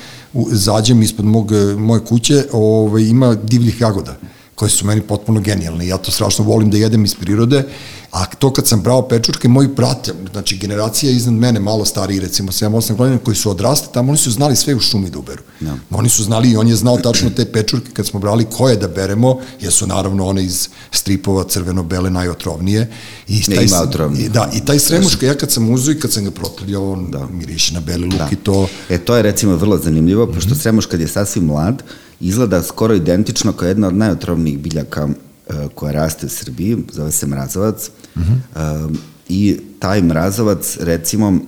[0.50, 4.18] zađem ispod mog, moje kuće, ovaj, ima divljih jagoda
[4.54, 5.86] koje su meni potpuno genijalne.
[5.86, 7.64] Ja to strašno volim da jedem iz prirode,
[8.10, 12.52] a to kad sam brao pečurke, moji brate, znači generacija iznad mene, malo stariji, recimo
[12.52, 15.42] 7-8 godina, koji su odrastali tamo, oni su znali sve u šumi da uberu.
[15.60, 15.78] No.
[15.90, 15.96] Da.
[15.98, 18.88] Oni su znali i on je znao tačno te pečurke kad smo brali koje da
[18.88, 22.90] beremo, jer su naravno one iz stripova crveno-bele najotrovnije.
[23.28, 24.28] I taj, ne, ima otrovnije.
[24.28, 27.26] Da, i taj sremuška, ja kad sam uzeo i kad sam ga protrljao, on da.
[27.26, 28.28] miriše na beli luk da.
[28.32, 28.68] i to...
[28.88, 30.62] E, to je recimo vrlo zanimljivo, pošto mm -hmm.
[30.62, 31.82] sremuš kad je sasvim mlad,
[32.22, 37.26] izgleda skoro identično kao jedna od najotrovnijih biljaka uh, koja raste u Srbiji, zove se
[37.26, 37.90] mrazovac.
[38.14, 38.86] Uh -huh.
[38.86, 38.96] uh,
[39.28, 41.38] I taj mrazovac, recimo, uh,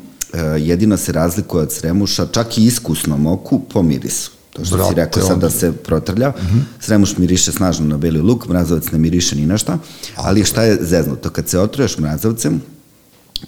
[0.58, 4.30] jedino se razlikuje od sremuša, čak i iskusnom oku, po mirisu.
[4.52, 6.28] To što Brate, si rekao sad da se protrlja.
[6.28, 6.58] Uh mhm.
[6.58, 6.62] -huh.
[6.80, 9.78] Sremuš miriše snažno na beli luk, mrazovac ne miriše ni na šta.
[10.16, 11.30] Ali šta je zeznuto?
[11.30, 12.62] Kad se otruješ mrazovcem,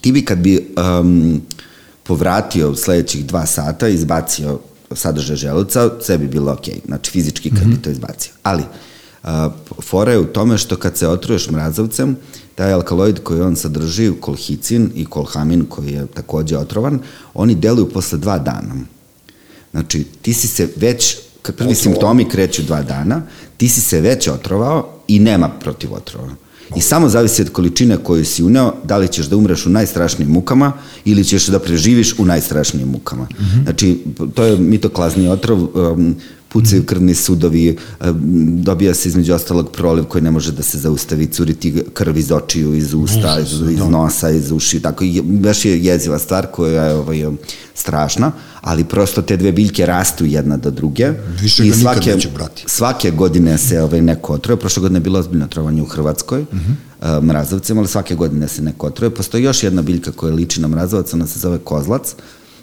[0.00, 1.42] ti bi kad bi um,
[2.02, 4.60] povratio sledećih dva sata, izbacio
[4.92, 7.68] sadržaj želuca, sve bi bilo ok, znači fizički kad mm -hmm.
[7.68, 7.82] bi mhm.
[7.82, 8.32] to izbacio.
[8.42, 8.62] Ali,
[9.22, 9.50] a,
[9.82, 12.16] fora je u tome što kad se otruješ mrazavcem,
[12.54, 17.00] taj alkaloid koji on sadrži, kolhicin i kolhamin koji je takođe otrovan,
[17.34, 18.74] oni deluju posle dva dana.
[19.70, 21.82] Znači, ti si se već, kad prvi Otrovo.
[21.82, 23.22] simptomi kreću dva dana,
[23.56, 26.45] ti si se već otrovao i nema protiv otrova.
[26.76, 30.32] I samo zavisi od količine koju si uneo, da li ćeš da umreš u najstrašnijim
[30.32, 30.72] mukama
[31.04, 33.22] ili ćeš da preživiš u najstrašnijim mukama.
[33.22, 33.62] Mm -hmm.
[33.62, 33.98] Znači,
[34.34, 36.16] to je mitoklazni otrov, um,
[36.56, 37.74] pucaju krvni sudovi, e,
[38.62, 42.32] dobija se između ostalog proliv koji ne može da se zaustavi, curi ti krv iz
[42.32, 46.84] očiju, iz usta, iz, iz nosa, iz uši, tako i baš je jeziva stvar koja
[46.84, 47.24] je ovaj,
[47.74, 51.12] strašna, ali prosto te dve biljke rastu jedna do druge.
[51.40, 52.64] Više I svake, neće brati.
[52.66, 56.58] svake godine se ovaj, neko otroje, prošle godine je bilo ozbiljno trovanje u Hrvatskoj, uh
[57.02, 57.22] -huh.
[57.22, 59.10] mrazovcima, ali svake godine se neko otroje.
[59.10, 62.14] Postoji još jedna biljka koja liči na mrazovac, ona se zove kozlac,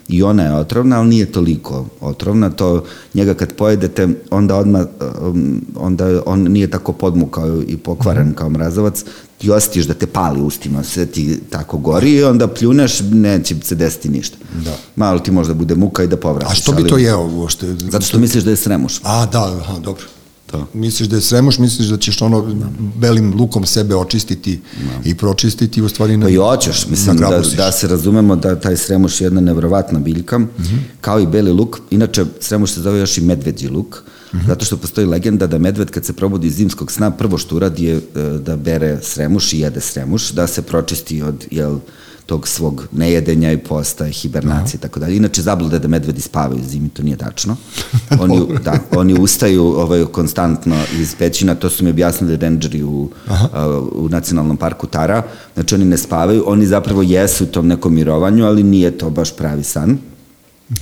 [0.08, 4.86] i ona je otrovna, ali nije toliko otrovna, to njega kad pojedete, onda odmah,
[5.22, 8.34] um, onda on nije tako podmukao i pokvaren mm.
[8.34, 9.04] kao mrazovac,
[9.38, 13.74] ti osjetiš da te pali ustima, sve ti tako gori i onda pljuneš, neće se
[13.74, 14.36] desiti ništa.
[14.64, 14.76] Da.
[14.96, 16.52] Malo ti možda bude muka i da povratiš.
[16.52, 17.74] A što bi ali- to jeo uopšte?
[17.74, 19.00] Zato što misliš da je sremuš.
[19.02, 20.04] A, da, aha, dobro.
[20.46, 20.66] To.
[20.74, 22.54] Misliš da je sremoš, misliš da ćeš ono
[22.96, 24.60] belim lukom sebe očistiti
[25.04, 28.76] i pročistiti, u stvari na, Pa i hoćeš, mislim da, da se razumemo da taj
[28.76, 30.78] sremuš je jedna nevrovatna biljka, mm -hmm.
[31.00, 31.78] kao i beli luk.
[31.90, 34.02] Inače, sremuš se zove još i medveđi luk,
[34.32, 34.46] mm -hmm.
[34.46, 37.84] zato što postoji legenda da medved kad se probudi iz zimskog sna, prvo što uradi
[37.84, 38.00] je e,
[38.38, 41.78] da bere sremuš i jede sremuš, da se pročisti od, jel,
[42.26, 45.16] tog svog nejedenja i posta, hibernacije i tako dalje.
[45.16, 47.56] Inače, zabluda da medvedi spavaju zimi, to nije tačno.
[48.20, 53.80] Oni, da, oni ustaju ovaj, konstantno iz pećina, to su mi objasnili rangeri u, a,
[53.92, 55.22] u nacionalnom parku Tara.
[55.54, 59.36] Znači, oni ne spavaju, oni zapravo jesu u tom nekom mirovanju, ali nije to baš
[59.36, 59.98] pravi san.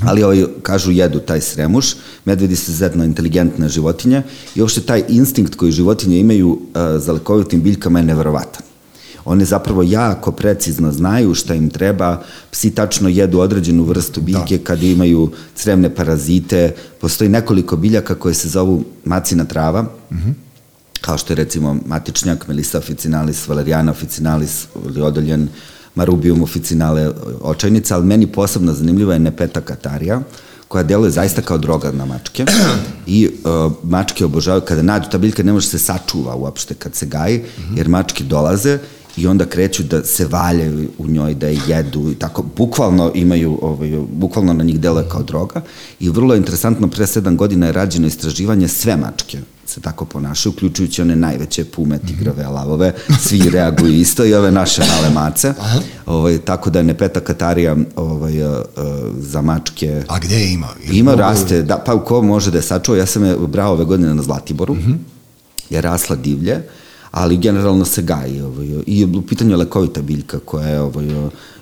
[0.00, 4.22] Ali ovaj, kažu jedu taj sremuš, medvedi su izuzetno inteligentne životinje
[4.54, 6.58] i uopšte taj instinkt koji životinje imaju uh,
[6.98, 8.62] za lekovitim biljkama je neverovatan.
[9.24, 14.64] One zapravo jako precizno znaju šta im treba, psi tačno jedu određenu vrstu biljke da.
[14.64, 20.32] kad imaju crevne parazite, postoji nekoliko biljaka koje se zovu macina trava, mm -hmm
[21.02, 25.48] kao što je recimo matičnjak, Melissa officinalis, Valeriana officinalis ili odoljen,
[25.94, 30.20] Marubium officinale očajnica, ali meni posebno zanimljiva je Nepeta katarija,
[30.68, 32.44] koja deluje zaista kao droga na mačke.
[33.06, 37.06] I uh, mačke obožavaju kada nađu, ta biljka ne može se sačuva uopšte kad se
[37.06, 37.44] gaji,
[37.76, 38.78] jer mačke dolaze
[39.16, 43.58] i onda kreću da se valjaju u njoj, da je jedu i tako, bukvalno imaju,
[43.62, 45.60] ovaj, bukvalno na njih deluje kao droga.
[46.00, 50.52] I vrlo je interesantno, pre sedam godina je rađeno istraživanje sve mačke se tako ponašaju,
[50.52, 55.54] uključujući one najveće pume, tigrove, lavove, svi reaguju isto i ove naše male mace.
[56.06, 58.84] Ovaj, tako da je nepeta katarija ovaj, uh, uh,
[59.18, 60.02] za mačke...
[60.08, 60.68] A gde je ima?
[60.84, 63.72] Ili Ima mogu- raste, da, pa ko može da je sačuva, ja sam je brao
[63.72, 64.92] ove godine na Zlatiboru, Mhm.
[65.70, 66.62] je rasla divlje,
[67.12, 68.40] ali generalno se gaji.
[68.40, 71.06] Ovaj, I u pitanju je lekovita biljka koja je ovaj,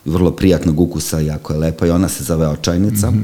[0.04, 3.10] vrlo prijatnog ukusa, jako je lepa i ona se zove očajnica.
[3.10, 3.20] Mhm.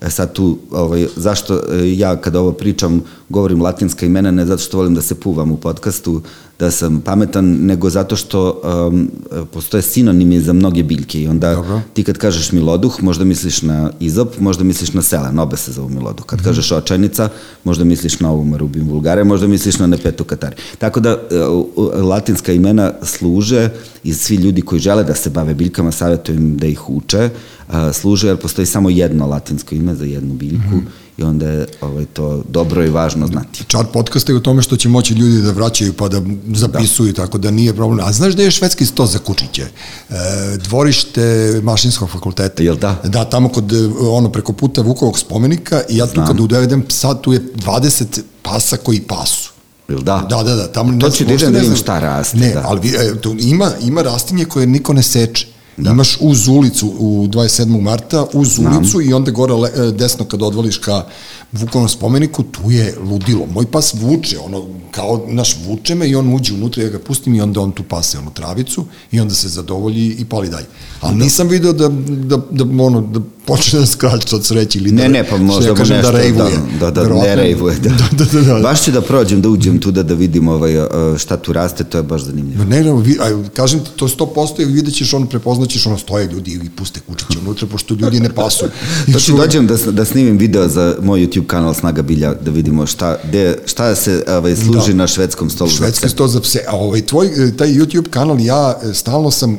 [0.00, 4.62] E sad tu, ovaj, zašto e, ja kada ovo pričam govorim latinska imena, ne zato
[4.62, 6.22] što volim da se puvam u podcastu,
[6.58, 9.10] da sam pametan, nego zato što um,
[9.52, 11.80] postoje sinonimi za mnoge biljke i onda Dobro.
[11.94, 15.88] ti kad kažeš miloduh, možda misliš na izop, možda misliš na selen, obe se zovu
[15.88, 16.26] miloduh.
[16.26, 17.28] Kad kažeš očajnica,
[17.64, 20.56] možda misliš na ovu marubim vulgare, možda misliš na nepetu katari.
[20.78, 23.68] Tako da e, u- u- latinska imena služe
[24.04, 27.30] i svi ljudi koji žele da se bave biljkama, savjetujem da ih uče,
[27.68, 30.78] a, služe jer postoji samo jedno latinsko ime za jednu biljku
[31.22, 33.64] i onda je ovaj, to dobro i važno znati.
[33.66, 36.22] Čar podcasta je u tome što će moći ljudi da vraćaju pa da
[36.54, 37.22] zapisuju, da.
[37.22, 38.06] tako da nije problem.
[38.06, 39.62] A znaš da je švedski sto za kučiće?
[39.62, 40.14] E,
[40.56, 42.62] dvorište mašinskog fakulteta.
[42.62, 42.96] Jel da?
[43.04, 46.26] Da, tamo kod, e, ono, preko puta Vukovog spomenika i ja tu Znam.
[46.26, 49.52] kad uvedem psa, tu je 20 pasa koji pasu.
[49.88, 50.26] Jel da?
[50.30, 50.66] Da, da, da.
[50.68, 52.62] Tamo To ne ću znam, da idem da vidim šta raste, Ne, da.
[52.64, 55.51] ali e, tu ima, ima rastinje koje niko ne seče.
[55.76, 55.90] Da.
[55.90, 57.80] Imaš uz ulicu u 27.
[57.80, 58.76] marta, uz Znam.
[58.76, 61.04] ulicu i onda gore le, e, desno kad odvališ ka
[61.52, 63.46] Vukovom spomeniku, tu je ludilo.
[63.46, 67.34] Moj pas vuče, ono, kao naš vuče me i on uđe unutra, ja ga pustim
[67.34, 70.66] i onda on tu pase onu travicu i onda se zadovolji i pali dalje.
[71.00, 75.02] Ali nisam video da, da, da, ono, da počne da skraća od sreće ili Ne,
[75.02, 76.58] da, ne, pa možda ja kažem, nešto, da rejvuje.
[76.80, 77.88] da, da, da ne rejvuje, da.
[78.00, 78.60] da, da, da, da.
[78.60, 80.72] Baš ću da prođem, da uđem tu da, da vidim ovaj,
[81.18, 82.64] šta tu raste, to je baš zanimljivo.
[82.64, 85.26] Ne, ne, vi, a, kažem ti, to 100% i vidjet ćeš, ono,
[85.62, 88.64] prepoznaćeš, ono, stoje ljudi i puste kučiće unutra, pošto ljudi ne pasu.
[89.12, 92.86] To ću dođem da, da snimim video za moj YouTube kanal Snaga Bilja, da vidimo
[92.86, 94.96] šta, de, šta se ovaj, služi Da.
[94.96, 95.70] na švedskom stolu.
[95.70, 96.08] za Švedski pse.
[96.14, 96.64] sto za pse.
[96.68, 99.58] A ovaj, tvoj, e, taj YouTube kanal, ja e, stalno sam,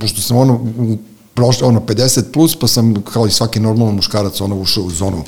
[0.00, 0.60] pošto sam ono,
[1.34, 5.24] prošlo, ono, 50 plus, pa sam, kao i svaki normalan muškarac, ono, ušao u zonu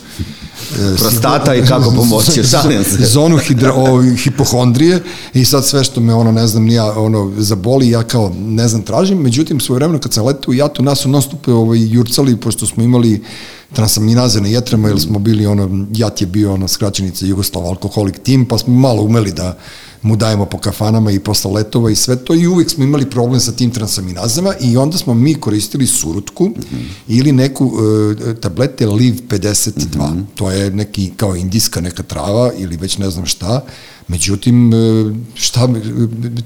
[0.73, 3.05] e, Prostata i kako pomoći, šalim se.
[3.07, 5.03] zonu hidra, o, hipohondrije
[5.35, 8.83] i sad sve što me ono ne znam nija ono zaboli ja kao ne znam
[8.83, 12.83] tražim međutim svojevremeno kad sam letao u Jatu nas su stop ovaj jurcali pošto smo
[12.83, 13.23] imali
[13.73, 18.47] transaminaze na jetrama jer smo bili ono Jat je bio ono skraćenica Jugoslav alkoholik tim
[18.47, 19.59] pa smo malo umeli da
[20.05, 23.41] mu dajemo po kafanama i posle letova i sve to i uvek smo imali problem
[23.41, 26.85] sa tim transaminazama i onda smo mi koristili surutku mm -hmm.
[27.09, 29.71] ili neku uh, tablete Liv 52.
[29.71, 30.25] Mm -hmm.
[30.35, 33.65] To je neki kao indijska neka trava ili već ne znam šta.
[34.09, 34.73] Međutim,
[35.35, 35.69] šta,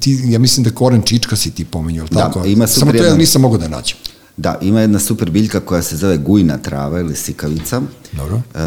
[0.01, 2.45] ti, ja mislim da koren čička si ti pomenio, da, tako?
[2.45, 3.97] Ima Samo to ja nisam mogao da nađem.
[4.39, 8.43] Da, ima jedna super biljka koja se zove gujna trava ili sikavica, Dobro.
[8.55, 8.59] E,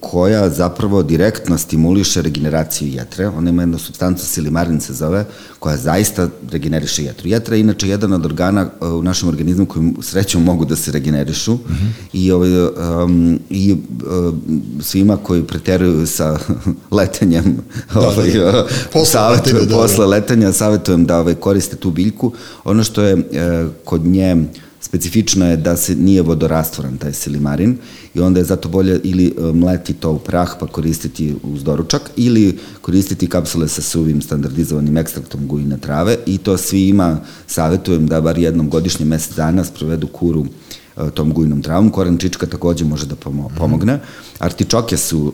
[0.00, 3.28] koja zapravo direktno stimuliše regeneraciju jetre.
[3.28, 5.24] Ona ima jednu substancu silimarin se zove,
[5.58, 7.28] koja zaista regeneriše jetru.
[7.28, 10.92] Jetra je inače jedan od organa e, u našem organizmu koji srećom mogu da se
[10.92, 11.74] regenerišu uh mhm.
[11.74, 11.92] -huh.
[12.12, 12.64] i, ovaj,
[13.04, 16.38] um, i um, svima koji preteruju sa
[16.90, 17.56] letenjem
[17.94, 18.66] da, da ovaj, da, da.
[18.92, 20.10] Posle, savjetujem, letenja, da, posle da.
[20.10, 22.32] letenja savjetujem da ovaj, koriste tu biljku.
[22.64, 23.22] Ono što je uh,
[23.84, 24.46] kod nje
[24.92, 27.76] specifično je da se nije vodorastvoran taj silimarin
[28.14, 32.10] i onda je zato bolje ili e, mleti to u prah pa koristiti uz doručak
[32.16, 38.20] ili koristiti kapsule sa suvim standardizovanim ekstraktom gujine trave i to svi ima, savjetujem da
[38.20, 40.46] bar jednom godišnje mesec dana sprovedu kuru uh,
[41.14, 41.90] tom gujnom travom.
[41.90, 43.14] Korančička takođe može da
[43.58, 43.98] pomogne.
[44.38, 45.32] Artičoke su uh,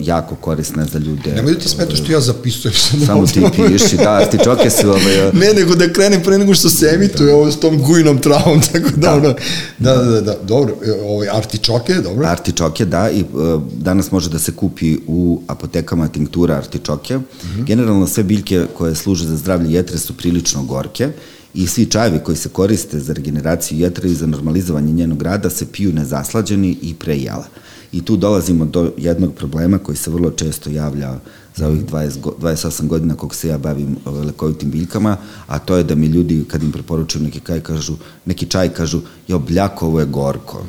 [0.00, 1.32] jako korisne za ljude.
[1.34, 2.74] Nemoj da ti smeta što ja zapisujem.
[3.06, 4.88] Samo ti piši, da, artičoke su...
[4.88, 8.60] Ovaj, ne, nego da krenem pre nego što se emituje ovo s tom gujnom travom,
[8.72, 9.34] tako da, da, ono,
[9.78, 12.26] da, da, da, dobro, e, ovaj, artičoke, dobro?
[12.26, 17.18] Artičoke, da, i uh, danas može da se kupi u apotekama tinktura artičoke.
[17.18, 17.64] Mm -hmm.
[17.64, 21.08] Generalno sve biljke koje služe za zdravlje jetre su prilično gorke
[21.54, 25.66] i svi čajevi koji se koriste za regeneraciju jetre i za normalizovanje njenog rada se
[25.72, 27.46] piju nezaslađeni i pre jela.
[27.92, 31.14] I tu dolazimo do jednog problema koji se vrlo često javlja
[31.56, 35.84] za ovih 20, 28 godina kog se ja bavim ove, lekovitim biljkama, a to je
[35.84, 40.00] da mi ljudi kad im preporučuju neki kaj kažu, neki čaj kažu, jo, bljako, ovo
[40.00, 40.64] je gorko.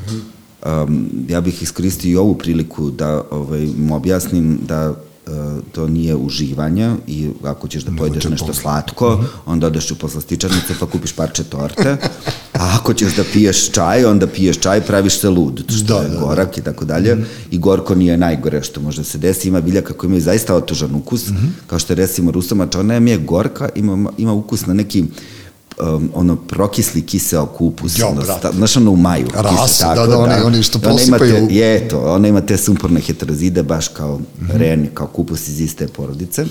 [0.66, 4.96] Um, ja bih iskoristio i ovu priliku da ovaj, im objasnim da
[5.72, 9.24] to nije uživanje i ako ćeš da pojedeš nešto slatko, uh mhm.
[9.24, 9.30] -huh.
[9.46, 11.98] onda odeš u poslastičarnice pa kupiš parče torte,
[12.54, 16.10] a ako ćeš da piješ čaj, onda piješ čaj, praviš se lud, što da, je
[16.10, 16.20] da, da.
[16.20, 16.62] gorak da.
[16.62, 17.14] i tako dalje.
[17.14, 17.28] Uh mhm.
[17.28, 17.48] -huh.
[17.52, 19.48] I gorko nije najgore što može da se desi.
[19.48, 21.46] Ima biljaka koja imaju zaista otužan ukus, uh mhm.
[21.46, 21.50] -huh.
[21.68, 25.04] kao što je recimo rusamača, ona je gorka, ima, ima ukus na neki
[25.80, 28.00] um, ono prokisli kiseo kupus.
[28.00, 29.28] Jo, ono, sta, znaš ono u maju.
[29.34, 30.46] Ras, kise, tako, da, da, oni, da.
[30.46, 31.38] oni što posipaju.
[31.38, 34.58] Ona je to, ona ima te sumporne heterozide baš kao mm -hmm.
[34.58, 36.46] reni, kao kupus iz iste porodice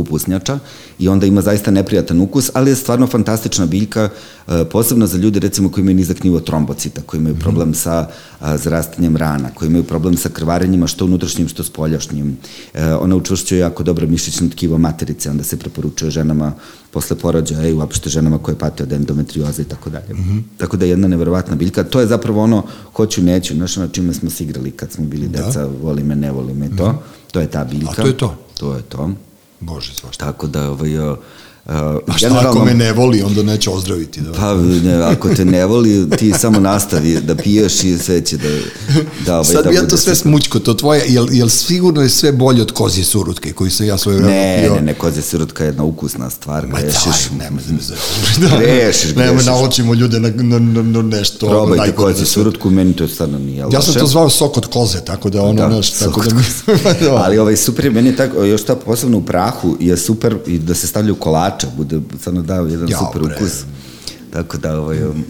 [0.00, 0.58] kupusnjača
[0.98, 4.08] i onda ima zaista neprijatan ukus, ali je stvarno fantastična biljka,
[4.48, 8.08] e, posebno za ljude recimo koji imaju nizak nivo trombocita, koji imaju problem sa
[8.56, 12.36] zrastanjem rana, koji imaju problem sa krvarenjima što unutrašnjim, što spoljašnjim.
[12.74, 16.52] E, ona učvršćuje jako dobro mišićno tkivo materice, onda se preporučuje ženama
[16.90, 20.16] posle porođaja i uopšte ženama koje pate od endometrioze i tako dalje.
[20.56, 21.84] Tako da je jedna neverovatna biljka.
[21.84, 25.28] To je zapravo ono hoću, neću, znaš na čime smo se igrali kad smo bili
[25.28, 25.42] da.
[25.42, 26.88] deca, voli me, ne voli me to.
[26.88, 27.20] Mm -hmm.
[27.32, 27.90] To je ta biljka.
[27.90, 28.34] A to je to?
[28.58, 29.10] To je to.
[29.60, 30.26] Bože, svašta.
[30.26, 30.90] Tako da, ovaj,
[31.64, 31.72] Uh,
[32.20, 34.20] generalno, ako me ne voli, onda neće ozdraviti?
[34.20, 34.32] Da?
[34.32, 38.48] Pa, ne, ako te ne voli, ti samo nastavi da piješ i sve će da...
[39.26, 42.08] da ovaj, Sad da bi ja to sve smućko, to tvoje, jel, jel sigurno je
[42.08, 44.74] sve bolje od kozije surutke koju sam ja svoje vreme ne, pio?
[44.74, 47.30] Ne, ne, kozije surutka je jedna ukusna stvar, Ma grešiš.
[47.30, 48.56] Ma daj, nemoj da me da.
[48.62, 51.48] Grešiš, Nemoj naučimo ljude na, na, na, na nešto.
[51.48, 53.76] Probajte kozije surutku, meni to stvarno nije loše.
[53.76, 56.42] Ja sam to zvao sok od koze, tako da ono da, nešto, tako da mi...
[57.24, 60.74] Ali ovaj super, meni je tako, još ta posebno u prahu je super i da
[60.74, 61.14] se stavljaju
[61.50, 63.36] kolače, bude stvarno dao jedan ja, super bre.
[63.36, 63.52] ukus.
[64.32, 65.24] Tako da, ovaj, um,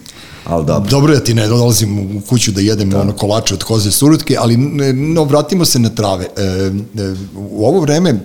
[0.45, 0.91] ali dobro.
[0.91, 3.01] Dobro ja ti ne dolazim u kuću da jedem da.
[3.01, 4.57] ono kolače od koze surutke, ali
[4.95, 6.27] no, vratimo se na trave.
[6.37, 8.21] E, e, u ovo vreme,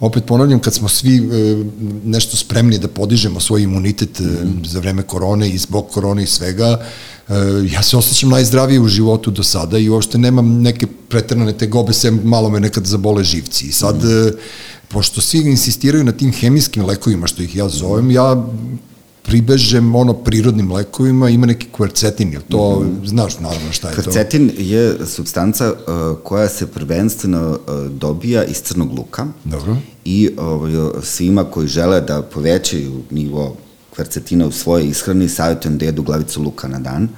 [0.00, 1.20] opet ponavljam, kad smo svi e,
[2.04, 4.64] nešto spremni da podižemo svoj imunitet mm.
[4.64, 6.80] za vreme korone i zbog korone i svega,
[7.28, 7.34] e,
[7.72, 12.20] ja se osjećam najzdravije u životu do sada i uopšte nemam neke pretrnane tegobe, sem
[12.24, 13.66] malo me nekad zabole živci.
[13.66, 14.30] I sad, mm
[14.88, 18.46] pošto svi insistiraju na tim hemijskim lekovima, što ih ja zovem, ja
[19.22, 23.06] pribežem ono prirodnim lekovima, ima neki kvercetin, jel to, mm -hmm.
[23.06, 24.54] znaš naravno šta je kvercetin to?
[24.54, 29.26] Kvercetin je substanca uh, koja se prvenstveno uh, dobija iz crnog luka.
[29.44, 29.76] Dobro.
[30.04, 33.56] I uh, svima koji žele da povećaju nivo
[33.94, 37.08] kvercetina u svojoj ishrani, savjetujem da jedu glavicu luka na dan.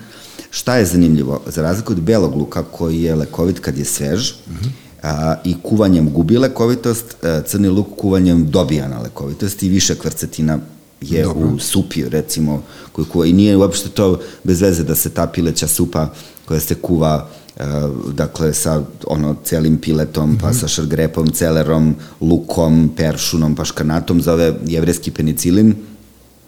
[0.50, 1.40] Šta je zanimljivo?
[1.46, 5.56] Za razliku od belog luka koji je lekovit kad je svež, mm -hmm a, i
[5.62, 10.58] kuvanjem gubi lekovitost, a, crni luk kuvanjem dobija na lekovitost i više kvrcetina
[11.00, 11.48] je Dobro.
[11.48, 13.26] u supi, recimo, koju kuva.
[13.26, 16.08] I nije uopšte to bez veze da se ta pileća supa
[16.44, 20.40] koja se kuva Uh, dakle sa ono celim piletom, mm -hmm.
[20.40, 20.58] pa mhm.
[20.58, 25.74] sa šargrepom, celerom, lukom, peršunom, pa škanatom, zove jevrejski penicilin,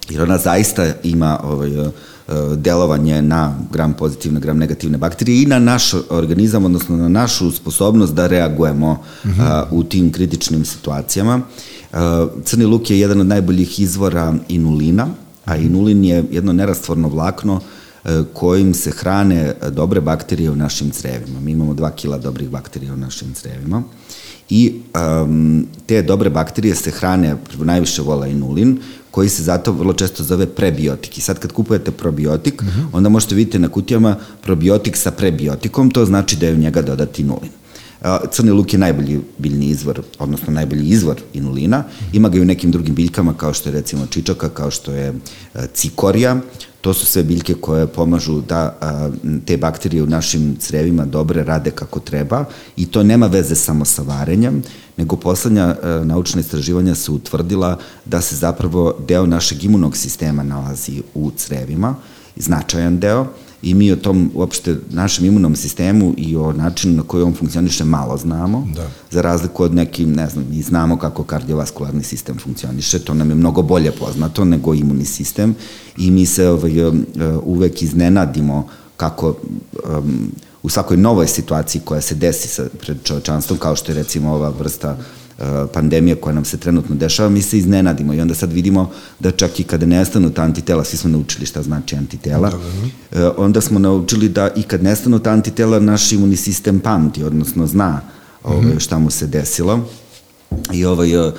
[0.09, 1.91] jer ona zaista ima ovaj, e,
[2.57, 8.15] delovanje na gram pozitivne, gram negativne bakterije i na naš organizam, odnosno na našu sposobnost
[8.15, 9.43] da reagujemo uh -huh.
[9.43, 11.41] a, u tim kritičnim situacijama.
[11.93, 15.09] A, crni luk je jedan od najboljih izvora inulina,
[15.45, 17.61] a inulin je jedno nerastvorno vlakno
[18.05, 21.41] e, kojim se hrane dobre bakterije u našim crevima.
[21.41, 23.83] Mi imamo 2 kila dobrih bakterija u našim crevima
[24.51, 24.73] i
[25.25, 28.79] um, te dobre bakterije se hrane, najviše vola inulin,
[29.11, 31.19] koji se zato vrlo često zove prebiotik.
[31.19, 32.69] I sad kad kupujete probiotik, uh.
[32.69, 32.87] -huh.
[32.93, 37.23] onda možete vidjeti na kutijama probiotik sa prebiotikom, to znači da je u njega dodati
[37.23, 37.51] inulin.
[38.31, 41.85] Crni luk je najbolji biljni izvor, odnosno najbolji izvor inulina.
[42.13, 45.15] Ima ga i u nekim drugim biljkama, kao što je recimo čičaka, kao što je
[45.75, 46.41] cikorija.
[46.81, 48.79] To su sve biljke koje pomažu da
[49.47, 52.45] te bakterije u našim crevima dobre rade kako treba
[52.77, 54.63] i to nema veze samo sa varenjem,
[55.01, 61.03] nego poslednja a, naučna istraživanja su utvrdila da se zapravo deo našeg imunog sistema nalazi
[61.15, 61.95] u crevima,
[62.37, 63.27] značajan deo,
[63.63, 67.85] i mi o tom uopšte našem imunom sistemu i o načinu na koji on funkcioniše
[67.85, 68.89] malo znamo, da.
[69.11, 73.35] za razliku od nekim, ne znam, mi znamo kako kardiovaskularni sistem funkcioniše, to nam je
[73.35, 75.55] mnogo bolje poznato nego imunni sistem
[75.97, 77.07] i mi se ovaj, um,
[77.45, 80.33] uvek iznenadimo kako um,
[80.63, 84.49] u svakoj novoj situaciji koja se desi sa, pred čovečanstvom, kao što je recimo ova
[84.49, 84.97] vrsta
[85.41, 89.31] Eh, pandemija koja nam se trenutno dešava, mi se iznenadimo i onda sad vidimo da
[89.31, 93.35] čak i kada nestanu ta antitela, svi smo naučili šta znači antitela, da, da, da.
[93.37, 98.01] onda smo naučili da i kad nestanu ta antitela, naš imunni sistem pamti, odnosno zna
[98.45, 98.79] ovaj, mhm.
[98.79, 99.89] šta mu se desilo.
[100.73, 101.33] I ovaj, eh,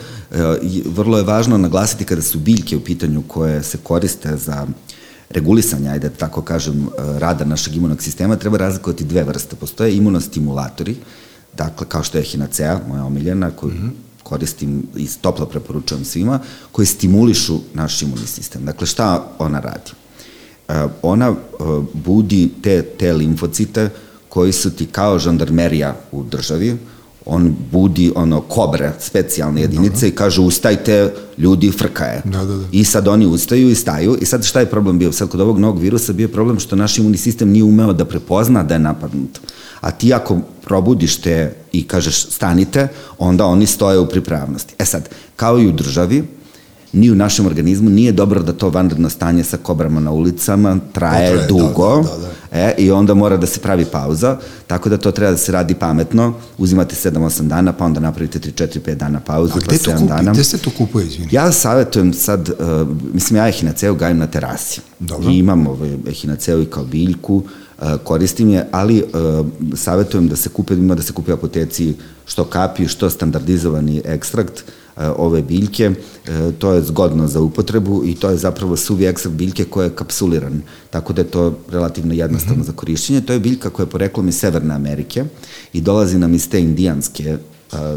[0.86, 4.68] vrlo je važno naglasiti kada su biljke u pitanju koje se koriste za
[5.34, 9.56] regulisanje, ajde tako kažem, rada našeg imunog sistema, treba razlikovati dve vrste.
[9.56, 10.96] Postoje imunostimulatori,
[11.58, 13.91] dakle, kao što je Hinacea, moja omiljena, koju mm -hmm.
[14.24, 16.39] koristim i toplo preporučujem svima,
[16.72, 18.65] koji stimulišu naš imunni sistem.
[18.65, 19.91] Dakle, šta ona radi?
[20.67, 21.36] E, ona e,
[21.94, 23.89] budi te, te limfocite
[24.30, 26.78] koji su ti kao žandarmerija u državi,
[27.32, 30.08] on budi ono kobre, specijalne jedinice Dobro.
[30.08, 32.22] i kaže ustajte, ljudi frkaje.
[32.26, 32.65] Da, da, da.
[32.72, 35.12] I sad oni ustaju i staju i sad šta je problem bio?
[35.12, 38.63] Sad kod ovog novog virusa bio problem što naš imunni sistem nije umeo da prepozna
[38.63, 39.39] da je napadnut
[39.82, 44.76] a ti ako probudiš te i kažeš stanite, onda oni stoje u pripravnosti.
[44.80, 46.24] E sad, kao i u državi,
[46.93, 51.32] ni u našem organizmu nije dobro da to vanredno stanje sa kobrama na ulicama traje,
[51.32, 52.32] traje dugo da, da, da.
[52.51, 55.73] E, i onda mora da se pravi pauza, tako da to treba da se radi
[55.73, 60.32] pametno, uzimate 7-8 dana, pa onda napravite 3-4-5 dana pauzu, pa 7 kupi, dana.
[60.32, 61.27] Gde se to kupuje, izvini?
[61.32, 64.82] Ja savjetujem sad, uh, mislim ja ehinaceu gajim na terasi.
[64.99, 65.30] Dobro.
[65.30, 67.43] I imam ovaj, ehinaceu i kao biljku,
[68.04, 69.04] koristim je, ali
[69.75, 71.93] savjetujem da se kupe, ima da se kupe apoteci
[72.25, 74.63] što kapi, što standardizovani ekstrakt
[74.95, 75.91] ove biljke,
[76.60, 80.62] to je zgodno za upotrebu i to je zapravo suvi ekstrakt biljke koja je kapsuliran,
[80.89, 82.65] tako da je to relativno jednostavno mm -hmm.
[82.65, 83.21] za korišćenje.
[83.21, 85.25] To je biljka koja je poreklom iz Severne Amerike
[85.73, 87.38] i dolazi nam iz te indijanske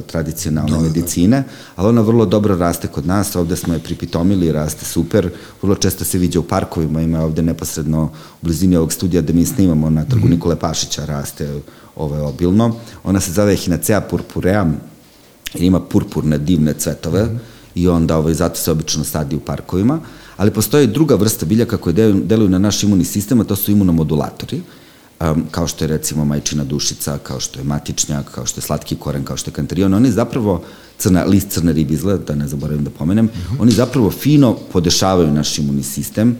[0.07, 1.45] tradicionalne da, da, da, medicine,
[1.77, 5.31] ali ona vrlo dobro raste kod nas, ovde smo je pripitomili, raste super,
[5.63, 8.11] vrlo često se viđa u parkovima, ima ovde neposredno u
[8.43, 10.31] blizini ovog studija da mi snimamo na trgu mm -hmm.
[10.31, 11.61] Nikole Pašića, raste
[11.97, 12.77] ovo je obilno.
[13.05, 14.67] Ona se zove Echinacea purpurea,
[15.55, 17.39] ima purpurne divne cvetove mm -hmm.
[17.75, 20.01] i onda ovaj, zato se obično sadi u parkovima,
[20.37, 24.57] ali postoji druga vrsta biljaka koje deluju na naš imunni sistem, a to su imunomodulatori.
[24.57, 24.85] Mm
[25.21, 28.97] um, kao što je recimo majčina dušica, kao što je matičnjak, kao što je slatki
[28.97, 30.63] koren, kao što je kantarion, oni zapravo,
[30.99, 33.55] crna, list crne ribizle, da ne zaboravim da pomenem, uh mhm.
[33.55, 33.63] -huh.
[33.63, 36.37] oni zapravo fino podešavaju naš imunni sistem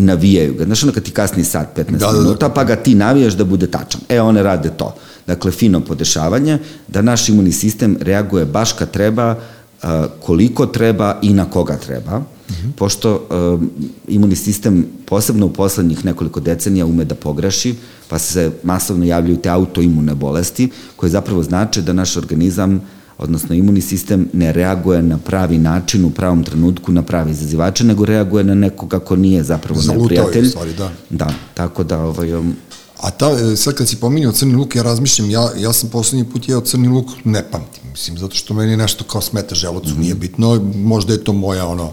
[0.00, 0.64] i navijaju ga.
[0.64, 3.34] Znaš ono kad ti kasni sat 15 da, da, da, minuta, pa ga ti navijaš
[3.36, 4.00] da bude tačan.
[4.08, 4.94] E, one rade to.
[5.26, 6.58] Dakle, fino podešavanje,
[6.88, 9.88] da naš imunni sistem reaguje baš kad treba, uh,
[10.20, 12.72] koliko treba i na koga treba -hmm.
[12.76, 13.70] pošto um,
[14.08, 17.74] imunni sistem posebno u poslednjih nekoliko decenija ume da pogreši,
[18.08, 22.80] pa se masovno javljaju te autoimune bolesti, koje zapravo znače da naš organizam
[23.20, 28.04] odnosno imunni sistem ne reaguje na pravi način u pravom trenutku na pravi izazivače, nego
[28.04, 30.44] reaguje na nekoga ko nije zapravo Zalutao neprijatelj.
[30.44, 31.24] Zalutao je, stvari, da.
[31.24, 32.56] Da, tako da ovaj, um,
[33.00, 36.24] A ta, e, sad kad si pominjao crni luk, ja razmišljam, ja, ja sam poslednji
[36.24, 39.92] put jeo crni luk, ne pamtim, mislim, zato što meni nešto kao smeta želucu, mm
[39.92, 40.00] -hmm.
[40.00, 41.92] nije bitno, možda je to moja, ono,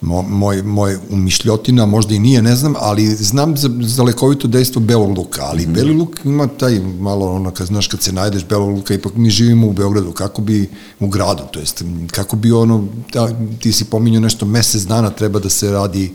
[0.00, 5.18] moj, moj umišljotina, možda i nije, ne znam, ali znam za, za lekovito dejstvo belog
[5.18, 5.72] luka, ali mm.
[5.72, 9.30] beli luk ima taj malo, ono, kad znaš, kad se najdeš belog luka, ipak mi
[9.30, 13.28] živimo u Beogradu, kako bi, u gradu, to jest, kako bi ono, ta,
[13.60, 16.12] ti si pominjao nešto, mesec dana treba da se radi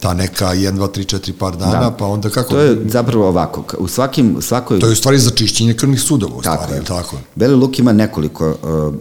[0.00, 1.90] ta neka 1, 2, 3, 4 par dana, da.
[1.90, 2.50] pa onda kako...
[2.50, 4.78] To je zapravo ovako, u svakim, svakoj...
[4.80, 6.84] To je u stvari za čišćenje krvnih sudova, u tako stvari, je.
[6.84, 7.16] tako?
[7.34, 8.94] Beli luk ima nekoliko uh,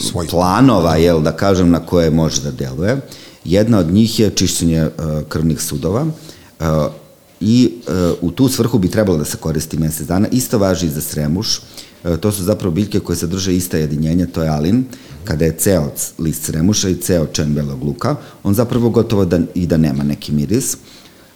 [0.00, 0.30] Svojih.
[0.30, 3.00] planova, jel, da kažem, na koje može da deluje.
[3.44, 4.88] Jedna od njih je čišćenje
[5.28, 6.06] krvnih sudova
[7.40, 7.72] i
[8.20, 10.28] u tu svrhu bi trebalo da se koristi mesec dana.
[10.28, 11.60] Isto važi i za sremuš.
[12.20, 14.84] To su zapravo biljke koje sadrže ista jedinjenja, to je alin.
[15.24, 19.66] Kada je ceo list sremuša i ceo čen belog luka, on zapravo gotovo da, i
[19.66, 20.76] da nema neki miris.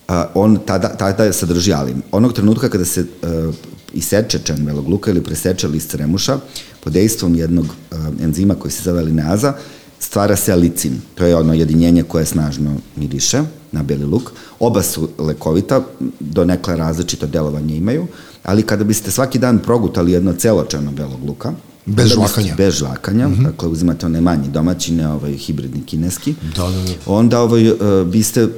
[0.09, 2.03] Uh, on tada, tada sadrži alin.
[2.13, 3.55] Onog trenutka kada se uh,
[3.95, 6.39] iseče čen belog luka ili preseče list sremuša,
[6.81, 9.55] pod dejstvom jednog uh, enzima koji se zove lineaza,
[10.01, 11.01] stvara se alicin.
[11.15, 14.33] To je ono jedinjenje koje snažno miriše na beli luk.
[14.61, 15.83] Oba su lekovita,
[16.21, 18.07] do nekle različito delovanje imaju,
[18.43, 21.53] ali kada biste svaki dan progutali jedno celo čeno belog luka,
[21.87, 22.55] Bez onda biste- žvakanja.
[22.57, 23.45] Bez žvakanja, mm -hmm.
[23.45, 26.35] dakle uzimate one manji domaćine, ovaj hibridni kineski.
[26.57, 26.93] Da, da, da.
[27.07, 28.51] Onda ovaj, uh, biste uh,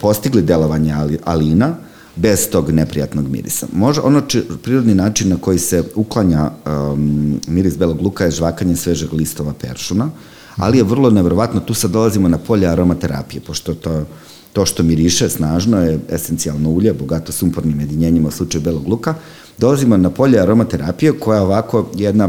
[0.00, 1.74] postigli delovanje ali, alina
[2.18, 3.66] bez tog neprijatnog mirisa.
[3.72, 8.76] Može, ono či, prirodni način na koji se uklanja um, miris belog luka je žvakanje
[8.76, 10.10] svežeg listova peršuna,
[10.56, 14.04] ali je vrlo nevjerovatno, tu sad dolazimo na polje aromaterapije, pošto to
[14.52, 19.14] to što miriše snažno je esencijalno ulje, bogato sumpornim jedinjenjima u slučaju belog luka,
[19.58, 22.28] dolazimo na polje aromaterapije koja ovako jedna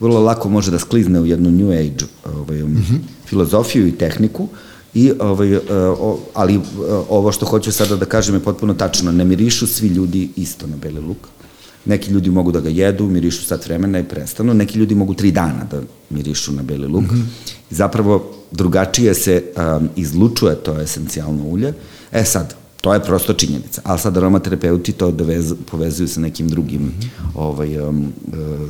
[0.00, 2.98] vrlo lako može da sklizne u jednu new age ovaj, mm -hmm.
[3.26, 4.48] filozofiju i tehniku,
[4.98, 6.64] I, ovaj, o, ali uh,
[7.08, 9.12] ovo što hoću sada da kažem je potpuno tačno.
[9.12, 11.28] Ne mirišu svi ljudi isto na beli luk.
[11.84, 14.54] Neki ljudi mogu da ga jedu, mirišu sat vremena i prestanu.
[14.54, 17.02] Neki ljudi mogu tri dana da mirišu na beli luk.
[17.02, 17.24] Mm -hmm.
[17.70, 21.72] Zapravo, drugačije se um, izlučuje to esencijalno ulje.
[22.12, 23.80] E sad, to je prosto činjenica.
[23.84, 27.28] Ali sad aromaterapeuti to dovez, povezuju sa nekim drugim mm -hmm.
[27.34, 28.12] ovaj, um,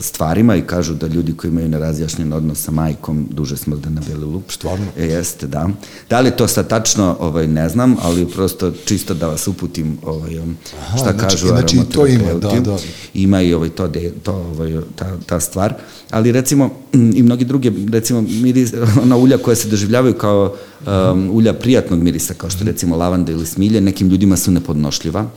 [0.00, 4.24] stvarima i kažu da ljudi koji imaju nerazjašnjen odnos sa majkom duže smrde na beli
[4.24, 4.42] luk.
[4.48, 4.86] Stvarno?
[4.96, 5.68] E, jeste, da.
[6.10, 10.38] Da li to sad tačno, ovaj, ne znam, ali prosto čisto da vas uputim ovaj,
[10.38, 12.70] um, Aha, šta znači- kažu znači i to ima, aromaterapeuti.
[12.70, 12.78] da, da.
[13.14, 15.74] Ima i ovaj, to, de, to ovaj, ta, ta stvar.
[16.10, 20.54] Ali recimo i mnogi druge, recimo miris, ona ulja koja se doživljavaju kao
[20.86, 25.30] um, ulja prijatnog mirisa, kao što recimo lavanda ili smilje, nekim ljudima su nepodnošljiva.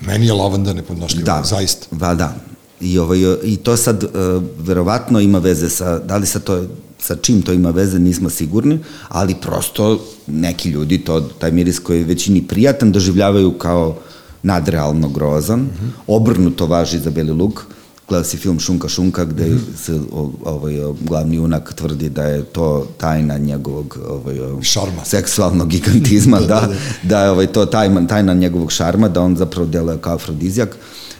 [0.00, 1.86] Meni je lavanda nepodnošljiva, Da, zaista.
[1.90, 2.34] Va, da.
[2.80, 4.10] I, ovaj, I to sad uh,
[4.58, 6.64] verovatno ima veze sa, da li sa to
[7.02, 11.98] sa čim to ima veze, nismo sigurni, ali prosto neki ljudi to, taj miris koji
[11.98, 13.96] je većini prijatan doživljavaju kao
[14.42, 15.60] nadrealno grozan.
[15.60, 15.90] Mm -hmm.
[16.06, 17.66] Obrnuto važi za beli luk.
[18.12, 19.76] Gledao si film Šunka Šunka gde mm -hmm.
[19.84, 20.00] se
[20.44, 25.04] ovaj, glavni junak tvrdi da je to tajna njegovog ovaj, Šarma.
[25.04, 29.20] seksualnog gigantizma, da, Da, da, da, da, je ovaj, to tajna, tajna njegovog šarma, da
[29.20, 30.76] on zapravo deluje kao afrodizijak.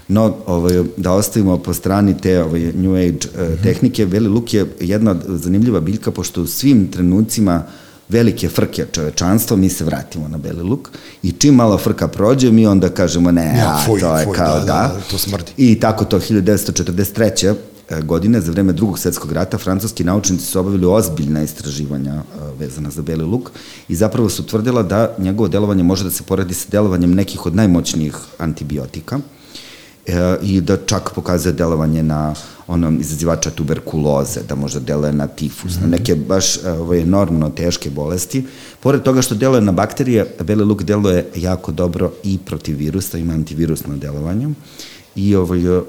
[0.09, 4.67] No, ovaj, da ostavimo po strani te ovaj, New Age uh, tehnike, Beli luk je
[4.81, 7.63] jedna zanimljiva biljka, pošto u svim trenucima
[8.13, 10.89] velike frke čovečanstva, mi se vratimo na beli luk
[11.23, 14.37] i čim malo frka prođe, mi onda kažemo ne, Ja, a, fuj, to je fuj,
[14.37, 15.53] kao da, da, da, da, to smrdi.
[15.57, 17.55] I tako to 1943
[18.01, 23.03] godine, za vreme drugog svetskog rata, francuski naučnici su obavili ozbiljna istraživanja uh, vezana za
[23.03, 23.51] beli luk
[23.89, 27.57] i zapravo su tvrdila da njegovo delovanje može da se poredi sa delovanjem nekih od
[27.57, 29.19] najmoćnijih antibiotika
[30.07, 32.35] e, i da čak pokazuje delovanje na
[32.67, 35.83] onom izazivača tuberkuloze, da možda deluje na tifus, mm -hmm.
[35.83, 38.45] na neke baš e, ovaj, enormno teške bolesti.
[38.81, 43.33] Pored toga što deluje na bakterije, beli luk deluje jako dobro i protiv virusa, ima
[43.33, 44.49] antivirusno delovanje
[45.17, 45.83] i, ovaj, uh,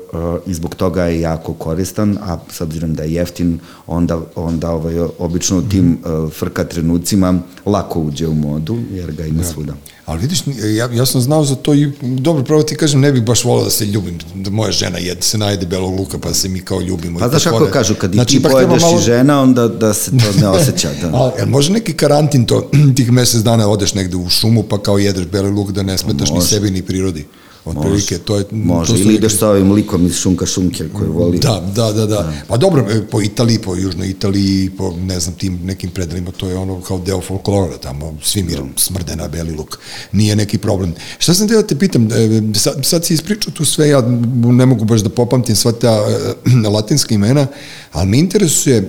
[0.45, 4.99] i zbog toga je jako koristan, a s obzirom da je jeftin, onda, onda ovaj,
[5.19, 9.73] obično u tim uh, frka trenucima lako uđe u modu, jer ga ima svuda.
[10.05, 10.39] Ali vidiš,
[10.75, 13.63] ja, ja sam znao za to i dobro, pravo ti kažem, ne bih baš volao
[13.63, 16.81] da se ljubim, da moja žena jede, se najede belog luka, pa se mi kao
[16.81, 17.19] ljubimo.
[17.19, 20.39] Pa znaš kako kažu, kad Znači, ti pojedeš malo- i žena, onda da se to
[20.41, 20.89] ne osjeća.
[21.01, 21.07] Da.
[21.07, 24.97] A, jel može neki karantin to, tih mesec dana odeš negde u šumu pa kao
[24.97, 27.25] jedeš beli luk da ne smetaš ni sebi ni prirodi.
[27.65, 28.45] Od prilike, to je...
[28.51, 31.39] Može, to ili ideš sa ovim likom iz Šunka Šunke koji voli.
[31.39, 32.33] Da, da, da, da.
[32.47, 36.49] Pa dobro, e, po Italiji, po Južnoj Italiji, po ne znam tim nekim predelima, to
[36.49, 39.79] je ono kao deo folklora, tamo svi mir smrde na beli luk.
[40.11, 40.93] Nije neki problem.
[41.17, 44.01] Šta sam teo da te pitam, e, sad, sad si ispričao tu sve, ja
[44.35, 46.05] ne mogu baš da popamtim sva ta
[46.45, 47.47] e, latinska imena,
[47.93, 48.83] ali me interesuje e,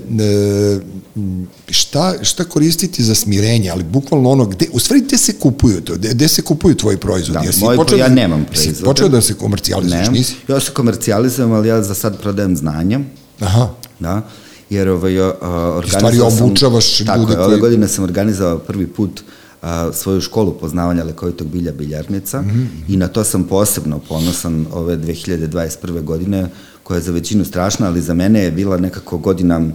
[1.68, 5.94] šta, šta koristiti za smirenje, ali bukvalno ono, gde, u stvari gde se kupuju to,
[5.94, 7.32] gde, gde se kupuju tvoji proizvodi?
[7.34, 8.84] Da, Jesi moji počeo ja da- nemam proizvode.
[8.84, 10.34] počeo da se komercijalizuješ, nisi?
[10.48, 13.00] ja se komercijalizujem, ali ja za sad prodajem znanje.
[13.40, 13.68] Aha.
[14.00, 14.22] Da,
[14.70, 18.86] jer ovaj, uh, stvari organizovao sam- obučavaš tako ljude ove koji- godine sam organizovao prvi
[18.86, 19.20] put
[19.62, 22.94] uh, svoju školu poznavanja lekovitog bilja biljarnica mm -hmm.
[22.94, 26.02] i na to sam posebno ponosan ove 2021.
[26.02, 26.48] godine
[26.84, 29.72] koja je za većinu strašna, ali za mene je bila nekako godina um,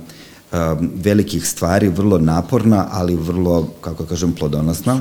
[0.95, 4.99] velikih stvari, vrlo naporna, ali vrlo, kako kažem, plodonosna.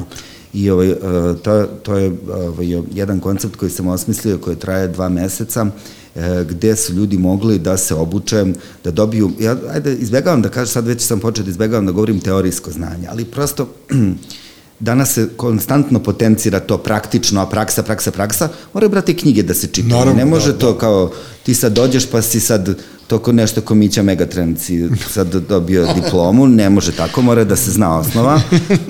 [0.53, 0.97] I ovaj, uh,
[1.43, 5.67] to, to je ovaj, jedan koncept koji sam osmislio, koji traje dva meseca,
[6.15, 8.45] e, gde su ljudi mogli da se obuče,
[8.85, 12.21] da dobiju, ja ajde izbegavam da kažem, sad već sam počeo da izbegavam da govorim
[12.21, 13.69] teorijsko znanje, ali prosto
[14.81, 19.67] danas se konstantno potencira to praktično, a praksa, praksa, praksa, moraju brati knjige da se
[19.67, 19.95] čitaju.
[19.95, 20.79] Naravno, ne može da, to da.
[20.79, 21.13] kao
[21.43, 25.87] ti sad dođeš pa si sad to ko nešto ko Mića Megatrend si sad dobio
[25.95, 28.41] diplomu, ne može tako, mora da se zna osnova,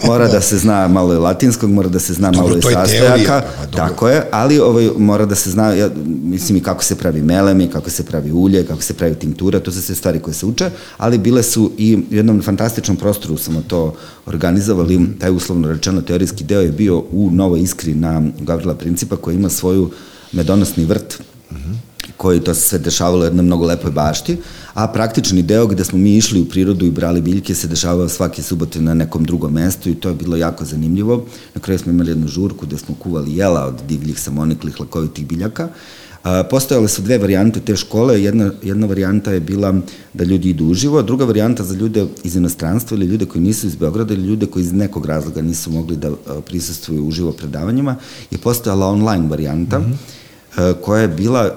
[0.07, 3.43] mora da se zna malo i latinskog, mora da se zna Dobro, malo i sastojaka,
[3.59, 7.23] pa, tako je, ali ovaj, mora da se zna, ja, mislim i kako se pravi
[7.23, 10.35] melem i kako se pravi ulje, kako se pravi tinktura, to su sve stvari koje
[10.35, 13.95] se uče, ali bile su i u jednom fantastičnom prostoru smo to
[14.27, 19.35] organizovali, taj uslovno rečeno teorijski deo je bio u Novoj Iskri na Gavrila Principa koji
[19.35, 19.91] ima svoju
[20.33, 21.19] medonosni vrt,
[22.19, 24.37] koji to se sve dešavalo u jednoj mnogo lepoj bašti,
[24.75, 28.43] a praktični deo gde smo mi išli u prirodu i brali biljke se dešavao svake
[28.43, 31.25] subote na nekom drugom mestu i to je bilo jako zanimljivo.
[31.55, 35.69] Na kraju smo imali jednu žurku gde smo kuvali jela od divljih samoniklih lakovitih biljaka.
[36.25, 39.75] A, postojale su dve varijante te škole, jedna, jedna varijanta je bila
[40.15, 43.67] da ljudi idu uživo, a druga varijanta za ljude iz inostranstva ili ljude koji nisu
[43.67, 46.11] iz Beograda ili ljude koji iz nekog razloga nisu mogli da
[46.47, 47.97] prisustuju uživo predavanjima,
[48.31, 50.18] je postojala online varijanta, mm -hmm
[50.81, 51.51] koja je bila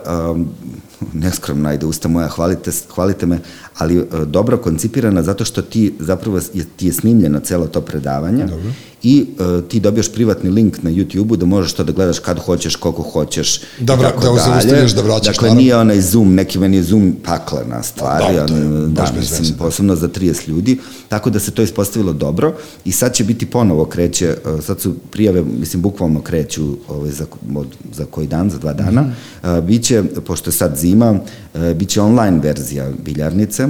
[1.13, 3.39] neskromna, ajde, usta moja, hvalite, hvalite me,
[3.77, 8.45] ali uh, dobro koncipirana zato što ti zapravo je, ti je snimljeno celo to predavanje
[8.45, 8.71] Dobro
[9.03, 12.75] i uh, ti dobiješ privatni link na YouTube-u da možeš to da gledaš kad hoćeš,
[12.75, 14.87] koliko hoćeš da, i tako da, dalje.
[14.93, 15.35] da vraćaš.
[15.35, 15.61] Dakle, naravno.
[15.61, 19.57] nije onaj Zoom, neki meni je Zoom paklena stvar, da, on, da, mislim, veze.
[19.57, 20.79] posebno za 30 ljudi,
[21.09, 22.53] tako da se to ispostavilo dobro
[22.85, 27.25] i sad će biti ponovo kreće, uh, sad su prijave, mislim, bukvalno kreću ovaj, za,
[27.55, 29.57] od, za koji dan, za dva dana, mm -hmm.
[29.57, 33.67] uh, biće, pošto je sad zima, uh, biće online verzija biljarnice, E,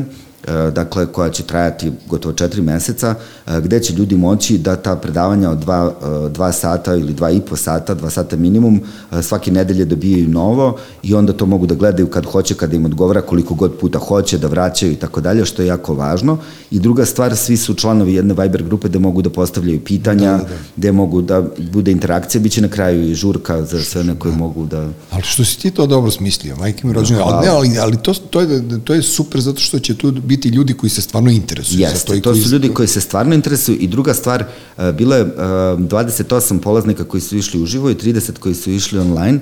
[0.72, 3.16] dakle, koja će trajati gotovo četiri meseca,
[3.48, 5.94] e, gde će ljudi moći da ta predavanja od dva,
[6.26, 8.82] e, dva sata ili dva i po sata, dva sata minimum,
[9.22, 13.22] svake nedelje dobijaju novo i onda to mogu da gledaju kad hoće, kada im odgovara,
[13.22, 16.38] koliko god puta hoće, da vraćaju i tako dalje, što je jako važno.
[16.72, 20.38] I druga stvar, svi su članovi jedne Viber grupe gde mogu da postavljaju pitanja, da,
[20.38, 20.56] da, da.
[20.78, 24.32] gde mogu da bude interakcija, bit će na kraju i žurka za sve one koji
[24.32, 24.38] da.
[24.38, 24.90] mogu da...
[25.12, 28.14] Ali što si ti to dobro smislio, majke mi rođene, ali, ne, ali, ali to,
[28.14, 31.80] to, je, to je super zato što će tu biti ljudi koji se stvarno interesuju.
[31.80, 34.44] Jeste, to, to su ljudi koji se stvarno interesuju i druga stvar,
[34.78, 39.00] uh, bilo je uh, 28 polaznika koji su išli uživo i 30 koji su išli
[39.00, 39.40] online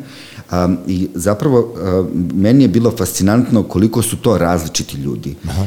[0.52, 1.74] um, i zapravo
[2.34, 5.36] meni je bilo fascinantno koliko su to različiti ljudi.
[5.50, 5.66] Aha.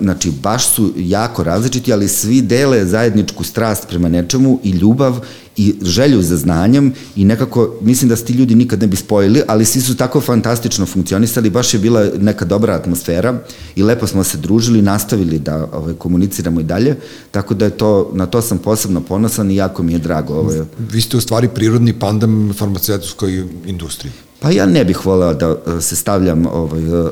[0.00, 5.20] Znači, baš su jako različiti, ali svi dele zajedničku strast prema nečemu i ljubav
[5.56, 9.42] i želju za znanjem i nekako, mislim da se ti ljudi nikad ne bi spojili,
[9.46, 13.38] ali svi su tako fantastično funkcionisali, baš je bila neka dobra atmosfera
[13.76, 16.96] i lepo smo se družili, nastavili da ovaj, komuniciramo i dalje,
[17.30, 20.34] tako da je to, na to sam posebno ponosan i jako mi je drago.
[20.34, 20.60] Ovaj.
[20.78, 24.12] Vi ste u stvari prirodni pandam farmaceutskoj industriji.
[24.44, 27.08] Pa ja ne bih voleo da e, se stavljam ovaj, e, e,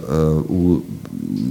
[0.49, 0.81] u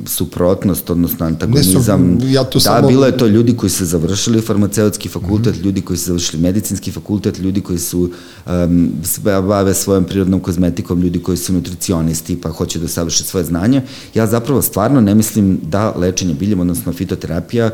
[0.06, 2.18] suprotnost, odnosno antagonizam.
[2.20, 2.88] Ne, ja da, samo...
[2.88, 5.66] bilo je to ljudi koji su završili farmaceutski fakultet, mm -hmm.
[5.66, 8.12] ljudi koji su završili medicinski fakultet, ljudi koji su
[8.46, 8.92] um,
[9.26, 13.82] bave svojom prirodnom kozmetikom, ljudi koji su nutricionisti pa hoće da savrše svoje znanje.
[14.14, 17.72] Ja zapravo stvarno ne mislim da lečenje biljem, odnosno fitoterapija, uh,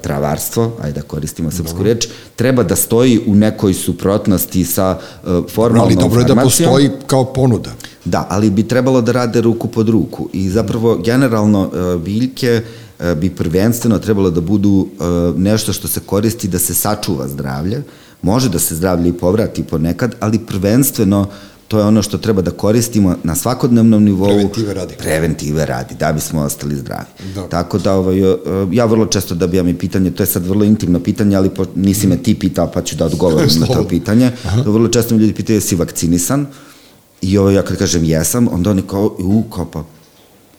[0.00, 1.92] travarstvo, ajde da koristimo srpsku dobro.
[1.92, 6.90] reč, treba da stoji u nekoj suprotnosti sa uh, formalnom Ali dobro je da postoji
[7.06, 7.70] kao ponuda.
[8.04, 13.14] Da, ali bi trebalo da rade ruku pod ruku i zapravo generalno uh, biljke uh,
[13.14, 17.82] bi prvenstveno trebalo da budu uh, nešto što se koristi da se sačuva zdravlje,
[18.22, 21.26] može da se zdravlje i povrati ponekad, ali prvenstveno
[21.68, 24.26] to je ono što treba da koristimo na svakodnevnom nivou.
[24.28, 24.94] Preventive radi.
[24.98, 27.06] Preventive radi, da bismo ostali zdravi.
[27.34, 27.48] Da.
[27.48, 28.18] Tako da, ovaj,
[28.72, 32.06] ja vrlo često dobijam i pitanje, to je sad vrlo intimno pitanje, ali po, nisi
[32.06, 34.30] me ti pitao, pa ću da odgovorim na to pitanje.
[34.44, 34.62] Aha.
[34.62, 36.46] Vrlo često mi ljudi pitaju, jesi vakcinisan?
[37.22, 39.84] I ovo, ja kad kažem jesam, onda oni kao, u, kao pa...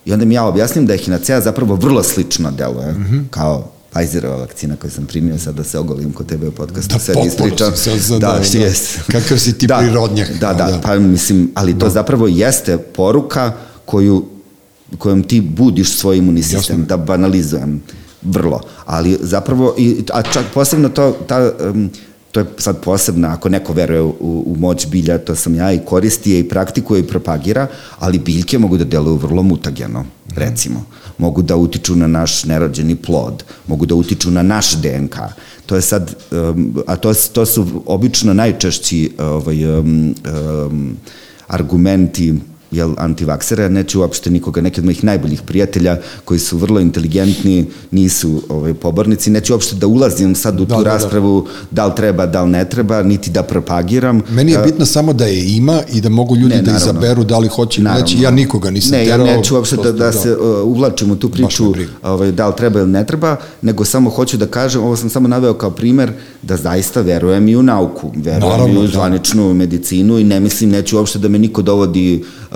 [0.05, 3.24] I onda mi ja objasnim da je hinacea zapravo vrlo slično deluje, mm -hmm.
[3.30, 7.00] kao Pfizerova vakcina koju sam primio sad da se ogolim kod tebe u podcastu, da,
[7.00, 7.74] sve ispričam.
[8.10, 9.00] Da, da, da, jest.
[9.12, 10.30] Kakav si ti da, prirodnjak.
[10.40, 11.90] Da, da, da, pa mislim, ali to da.
[11.90, 13.54] zapravo jeste poruka
[13.86, 14.26] koju,
[14.98, 17.82] kojom ti budiš svoj imunni sistem, da banalizujem
[18.22, 18.62] vrlo.
[18.86, 21.90] Ali zapravo, i, a čak posebno to, ta, um,
[22.38, 25.80] to je sad posebno, ako neko veruje u, u moć bilja, to sam ja i
[25.86, 27.68] koristi je i praktikuje i propagira,
[28.00, 30.86] ali biljke mogu da deluju vrlo mutageno, recimo.
[31.18, 35.16] Mogu da utiču na naš nerođeni plod, mogu da utiču na naš DNK.
[35.66, 40.16] To je sad, um, a to, to su obično najčešći ovaj, um,
[40.66, 40.98] um,
[41.48, 42.36] argumenti
[42.72, 48.41] jel, antivaksera, neću uopšte nikoga, neki od mojih najboljih prijatelja koji su vrlo inteligentni, nisu
[48.49, 50.93] ovaj, pobornici, neću uopšte da ulazim sad u Da, tu da, da.
[50.93, 54.22] raspravu da li treba, da li ne treba, niti da propagiram.
[54.30, 56.91] Meni je bitno samo da je ima i da mogu ljudi Ne, da naravno.
[56.91, 58.05] izaberu da li hoće ili Naravno.
[58.05, 58.20] neće.
[58.20, 59.26] Ja nikoga nisam ne, terao.
[59.26, 62.53] ja neću uopšte da, prosto, da se uh, uvlačim u tu priču ovaj, da li
[62.57, 66.11] treba ili ne treba, nego samo hoću da kažem, ovo sam samo naveo kao primer,
[66.41, 68.88] da zaista verujem i u nauku, verujem Naravno, i u da.
[68.88, 72.47] zvaničnu medicinu i ne mislim, neću uopšte da me niko dovodi uh,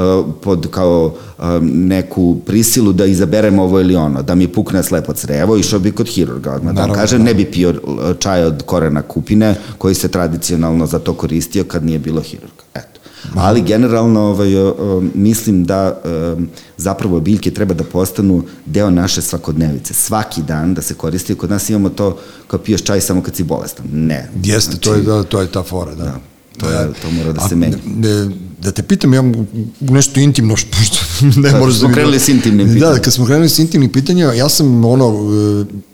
[0.42, 1.06] pod kao
[1.38, 5.92] uh, neku prisilu da izaberem ovo ili ono, da mi pukne slepo crevo, išao bi
[5.92, 7.26] kod hirurga, odmah da kažem, da.
[7.26, 11.86] ne bi pio uh, čaj od korena kupine, koji se tradicionalno za to koristio kad
[11.86, 12.64] nije bilo hirurga.
[12.74, 13.00] Eto.
[13.36, 14.50] Ali generalno ovaj,
[15.14, 16.02] mislim da
[16.78, 19.94] zapravo biljke treba da postanu deo naše svakodnevice.
[19.94, 21.36] Svaki dan da se koristi.
[21.36, 22.18] Kod nas imamo to
[22.48, 23.86] kao piješ čaj samo kad si bolestan.
[23.94, 24.30] Ne.
[24.44, 26.16] Jeste, to je, da, to je ta fora, da.
[26.58, 27.78] to je- to mora da A, se menja.
[27.86, 28.30] ne,
[28.62, 29.24] Da te pitam, ja
[29.82, 30.98] nešto intimno, što, što
[31.38, 33.00] ne Da, možeš smo mi- krenuli s intimnim Da, pitanjima.
[33.00, 35.91] kad smo krenuli s intimnim pitanjima, ja sam ono, e,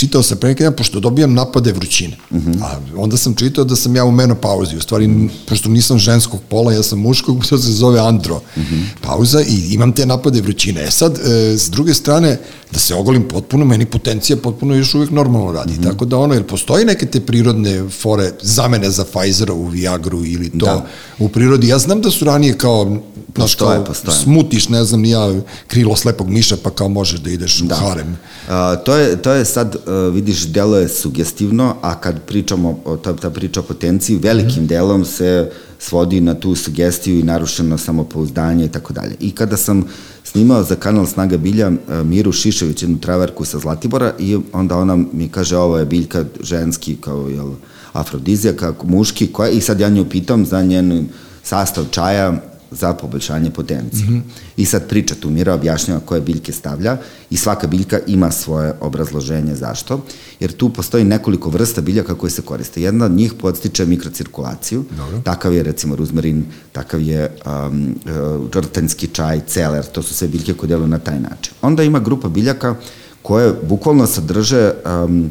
[0.00, 2.16] čitao sam pre neki dan, pošto dobijam napade vrućine.
[2.32, 2.52] Mhm.
[2.62, 5.10] A onda sam čitao da sam ja u menopauzi, u stvari,
[5.46, 8.80] pošto nisam ženskog pola, ja sam muškog, to se zove andro Mhm.
[9.00, 10.82] pauza i imam te napade vrućine.
[10.82, 12.38] E sad, e, s druge strane,
[12.72, 15.72] da se ogolim potpuno, meni potencija potpuno još uvijek normalno radi.
[15.72, 15.82] Mhm.
[15.82, 20.66] Tako da ono, jer postoji neke te prirodne fore, zamene za Pfizerovu Viagru ili to
[20.66, 20.86] Da.
[21.18, 21.68] u prirodi.
[21.68, 22.96] Ja znam da su ranije kao,
[23.36, 24.16] znaš, kao postoje.
[24.16, 25.34] smutiš, ne znam, ni ja,
[25.66, 27.74] krilo slepog miša, pa kao možeš da ideš da.
[27.76, 28.18] u harem.
[28.48, 33.16] A, to, je, to je sad, uh, vidiš, delo je sugestivno, a kad pričamo ta,
[33.16, 38.68] ta priča o potenciji, velikim delom se svodi na tu sugestiju i narušeno samopouzdanje i
[38.68, 39.16] tako dalje.
[39.20, 39.84] I kada sam
[40.24, 44.96] snimao za kanal Snaga bilja uh, Miru Šišević, jednu traverku sa Zlatibora i onda ona
[45.12, 47.52] mi kaže ovo je biljka ženski kao jel,
[47.92, 51.08] afrodizija, kako muški, koja, i sad ja nju pitam za njen
[51.42, 54.04] sastav čaja za poboljšanje potencije.
[54.04, 54.22] Mm -hmm.
[54.56, 56.96] I sad priča tu Mira objašnjava koje biljke stavlja
[57.30, 60.00] i svaka biljka ima svoje obrazloženje zašto,
[60.40, 62.82] jer tu postoji nekoliko vrsta biljaka koje se koriste.
[62.82, 65.20] Jedna od njih podstiče mikrocirkulaciju, Dobro.
[65.24, 70.54] takav je recimo ruzmarin, takav je um, uh, žrtanjski čaj, celer, to su sve biljke
[70.54, 71.54] koje deluju na taj način.
[71.62, 72.74] Onda ima grupa biljaka
[73.22, 74.72] koje bukvalno sadrže
[75.04, 75.30] um,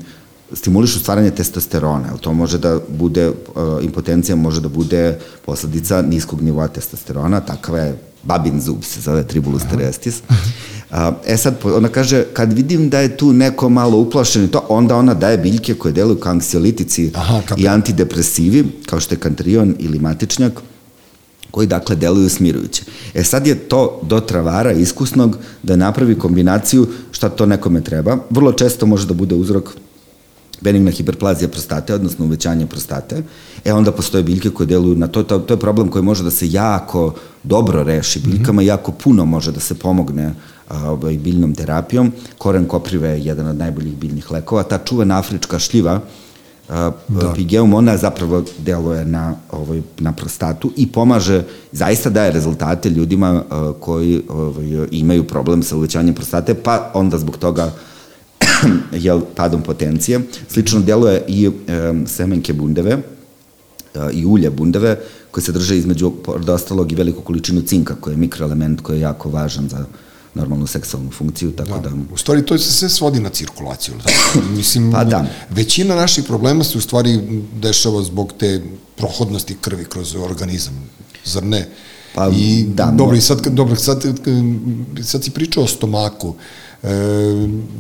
[0.54, 3.36] stimulišu stvaranje testosterona, jel to može da bude, uh,
[3.82, 9.64] impotencija može da bude posledica niskog nivoa testosterona, takav je babin zub se zove tribulus
[9.72, 10.22] terestis.
[11.26, 14.96] E sad, ona kaže, kad vidim da je tu neko malo uplašen i to, onda
[14.96, 20.00] ona daje biljke koje deluju kao anksiolitici Aha, i antidepresivi, kao što je kantrion ili
[20.00, 20.62] matičnjak,
[21.52, 22.84] koji dakle deluju smirujuće.
[23.14, 28.18] E sad je to do travara iskusnog da napravi kombinaciju šta to nekome treba.
[28.30, 29.70] Vrlo često može da bude uzrok
[30.62, 33.24] benigna hiperplazija prostate, odnosno uvećanje prostate,
[33.66, 36.32] e onda postoje biljke koje deluju na to, to, to je problem koji može da
[36.32, 40.34] se jako dobro reši biljkama, jako puno može da se pomogne
[40.70, 42.12] ovaj, biljnom terapijom.
[42.38, 44.64] Koren koprive je jedan od najboljih biljnih lekova.
[44.64, 46.00] Ta čuvena afrička šljiva,
[47.08, 47.34] da.
[47.36, 53.44] pigeum, ona zapravo deluje na, ovaj, na prostatu i pomaže, zaista daje rezultate ljudima
[53.80, 57.72] koji ovaj, imaju problem sa uvećanjem prostate, pa onda zbog toga
[59.06, 60.20] jel, padom potencije.
[60.50, 61.52] Slično djeluje i e,
[62.08, 63.00] semenke bundeve e,
[64.14, 65.00] i ulje bundeve
[65.32, 66.14] koje se drže između,
[66.48, 69.86] ostalog, i veliku količinu cinka, koji je mikroelement koji je jako važan za
[70.34, 71.90] normalnu seksualnu funkciju, tako da...
[71.90, 71.96] Da.
[72.14, 73.94] U stvari, to se sve svodi na cirkulaciju.
[74.04, 74.46] Tako?
[74.58, 75.26] Mislim, Pa da.
[75.50, 77.20] većina naših problema se u stvari
[77.62, 78.62] dešava zbog te
[78.96, 80.90] prohodnosti krvi kroz organizam,
[81.26, 81.70] zar ne?
[82.16, 84.04] Pa, I, da, dobro, i sad, dobro, sad,
[85.04, 86.36] sad si pričao o stomaku,
[86.84, 86.88] e,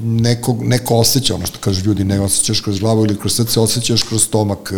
[0.03, 4.03] neko, neko osjeća, ono što kažu ljudi, ne osjećaš kroz glavu ili kroz srce, osjećaš
[4.03, 4.73] kroz stomak.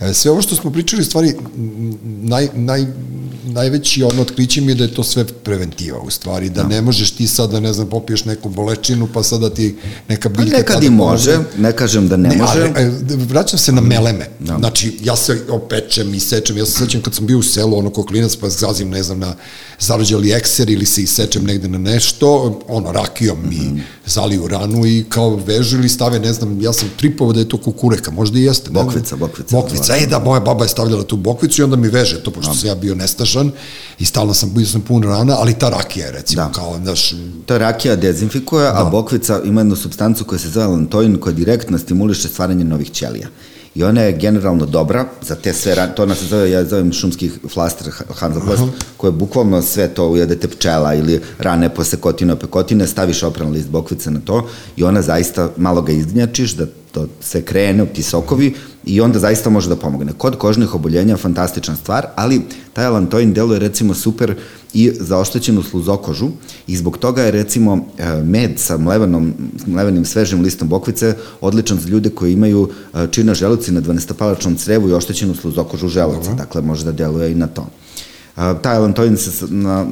[0.00, 1.34] E, sve ovo što smo pričali, stvari,
[2.22, 2.86] naj, naj,
[3.44, 7.10] najveći ono otkriće mi je da je to sve preventiva, u stvari, da, ne možeš
[7.10, 9.76] ti sad da, ne znam, popiješ neku bolečinu, pa sada ti
[10.08, 10.56] neka Pa biljka...
[10.56, 11.50] nekad tada i može, pomogne.
[11.58, 12.72] ne kažem da ne, Ne, može.
[12.76, 12.92] ali, e,
[13.28, 14.26] vraćam se na meleme.
[14.40, 14.58] Da.
[14.58, 16.56] Znači, ja se opečem i sečem.
[16.58, 19.18] Ja se sećam kad sam bio u selu, ono ko klinac, pa zazim, ne znam,
[19.18, 19.34] na
[19.80, 23.78] zarađali ekser ili se isečem negde na nešto, ono, rakijom mi Mhm.
[24.06, 27.56] zaliju ranu i kao vežu ili stave, ne znam, ja sam tripovao da je to
[27.56, 28.70] kukureka, možda i jeste.
[28.70, 28.86] ne znam.
[28.86, 29.56] Bokvica, bokvica.
[29.56, 32.54] Bokvica, e da, moja baba je stavljala tu bokvicu i onda mi veže to, pošto
[32.54, 33.50] sam ja bio nestašan
[33.98, 36.52] i stalno sam, bio sam pun rana, ali ta rakija je, recimo, Da.
[36.52, 37.14] kao, znaš,
[37.46, 38.86] To rakija dezinfikuje, da.
[38.86, 43.28] a bokvica ima jednu substancu koja se zove lantoin koja direktno stimuliše stvaranje novih ćelija.
[43.78, 46.92] I ona je generalno dobra za te sve, ra- to ona se zove, ja zovem
[46.92, 48.62] šumski flaster Hansaplast,
[48.96, 54.10] koje bukvalno sve to ujedete pčela ili rane posle kotine, opekotine, staviš opran list bokvice
[54.10, 59.00] na to i ona zaista malo ga izgnjačiš da to sve krene, ti sokovi, i
[59.00, 60.12] onda zaista može da pomogne.
[60.18, 64.34] Kod kožnih oboljenja fantastična stvar, ali taj alantoin deluje recimo super
[64.74, 66.28] i za oštećenu sluzokožu
[66.66, 69.32] i zbog toga je recimo e, med sa mlevenom,
[69.66, 74.88] mlevenim svežim listom bokvice odličan za ljude koji imaju e, čina želuci na 12-palačnom crevu
[74.88, 77.66] i oštećenu sluzokožu želuca, dakle može da deluje i na to.
[78.62, 79.86] Taj alantoin se na,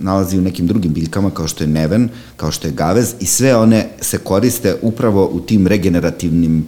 [0.00, 3.56] nalazi u nekim drugim biljkama kao što je neven, kao što je gavez i sve
[3.56, 6.66] one se koriste upravo u tim regenerativnim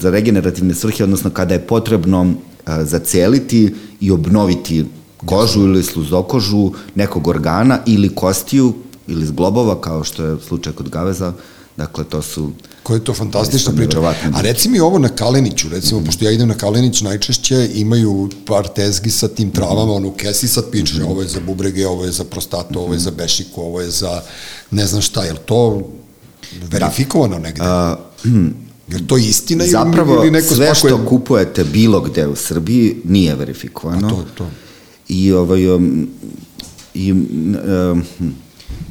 [0.00, 2.34] za regenerativne svrhe, odnosno kada je potrebno
[2.66, 4.84] zaceliti i obnoviti
[5.16, 8.74] kožu ili sluzokožu nekog organa ili kostiju
[9.06, 11.32] ili zglobova, kao što je slučaj kod gaveza,
[11.76, 12.50] Dakle, to su...
[12.86, 14.00] Koja je to fantastična priča.
[14.34, 16.06] A reci mi ovo na Kaleniću, recimo, mm -hmm.
[16.06, 19.96] pošto ja idem na Kalenić, najčešće imaju par tezgi sa tim travama, mm -hmm.
[19.96, 21.10] ono, kesi sad piče, mm -hmm.
[21.10, 22.84] ovo je za bubrege, ovo je za prostatu, mm -hmm.
[22.84, 24.22] ovo je za bešiku, ovo je za
[24.70, 25.82] ne znam šta, je li to
[26.70, 27.60] verifikovano negde?
[27.64, 27.96] A,
[28.88, 30.90] Je to istina Zapravo, ili, ili neko sve spakuje...
[30.90, 34.06] što kupujete bilo gde u Srbiji nije verifikovano.
[34.06, 34.50] A to, to.
[35.08, 36.08] I, ovaj, um,
[36.94, 38.04] i um,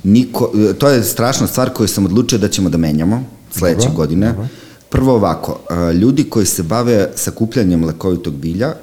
[0.04, 4.28] niko, to je strašna stvar koju sam odlučio da ćemo da menjamo sledeće dobro, godine.
[4.28, 4.48] Dobro.
[4.90, 5.60] Prvo ovako,
[6.02, 8.74] ljudi koji se bave sakupljanjem lekovitog bilja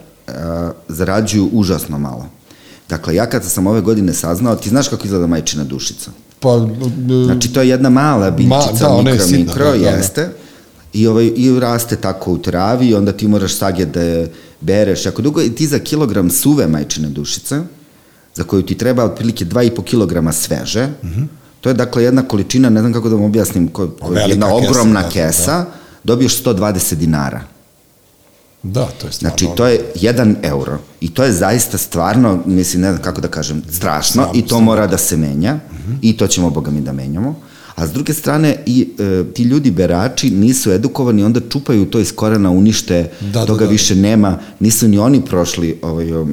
[0.89, 2.29] zarađuju užasno malo.
[2.89, 6.11] Dakle, ja kada sam ove godine saznao, ti znaš kako izgleda majčina dušica?
[6.41, 9.91] Pa, e, znači, to je jedna mala biljčica, ma, da, mikro, sitna, mikro, da, da,
[9.91, 10.21] jeste.
[10.21, 10.35] Da, da.
[10.93, 15.07] I, ovaj, I raste tako u travi i onda ti moraš sagje da je bereš
[15.07, 17.61] jako dugo ti za kilogram suve majčine dušice,
[18.35, 21.27] za koju ti treba otprilike 2,5 kilograma sveže, mm -hmm.
[21.63, 25.03] To je dakle jedna količina, ne znam kako da vam objasnim, ko, ko, jedna ogromna
[25.03, 25.67] kesa, kesa da.
[26.05, 27.41] dobiješ 120 dinara.
[28.63, 29.39] Da, to je stvarno.
[29.39, 30.79] Znači, to je 1 euro.
[31.01, 34.61] I to je zaista stvarno, mislim, ne znam kako da kažem, strašno Znam, i to
[34.61, 35.99] mora da se menja mm -hmm.
[36.03, 37.41] i to ćemo, boga mi, da menjamo
[37.75, 42.13] a s druge strane i e, ti ljudi berači nisu edukovani, onda čupaju to iz
[42.13, 43.71] korena, unište, da, da toga da, da.
[43.71, 46.25] više nema, nisu ni oni prošli ovaj, e,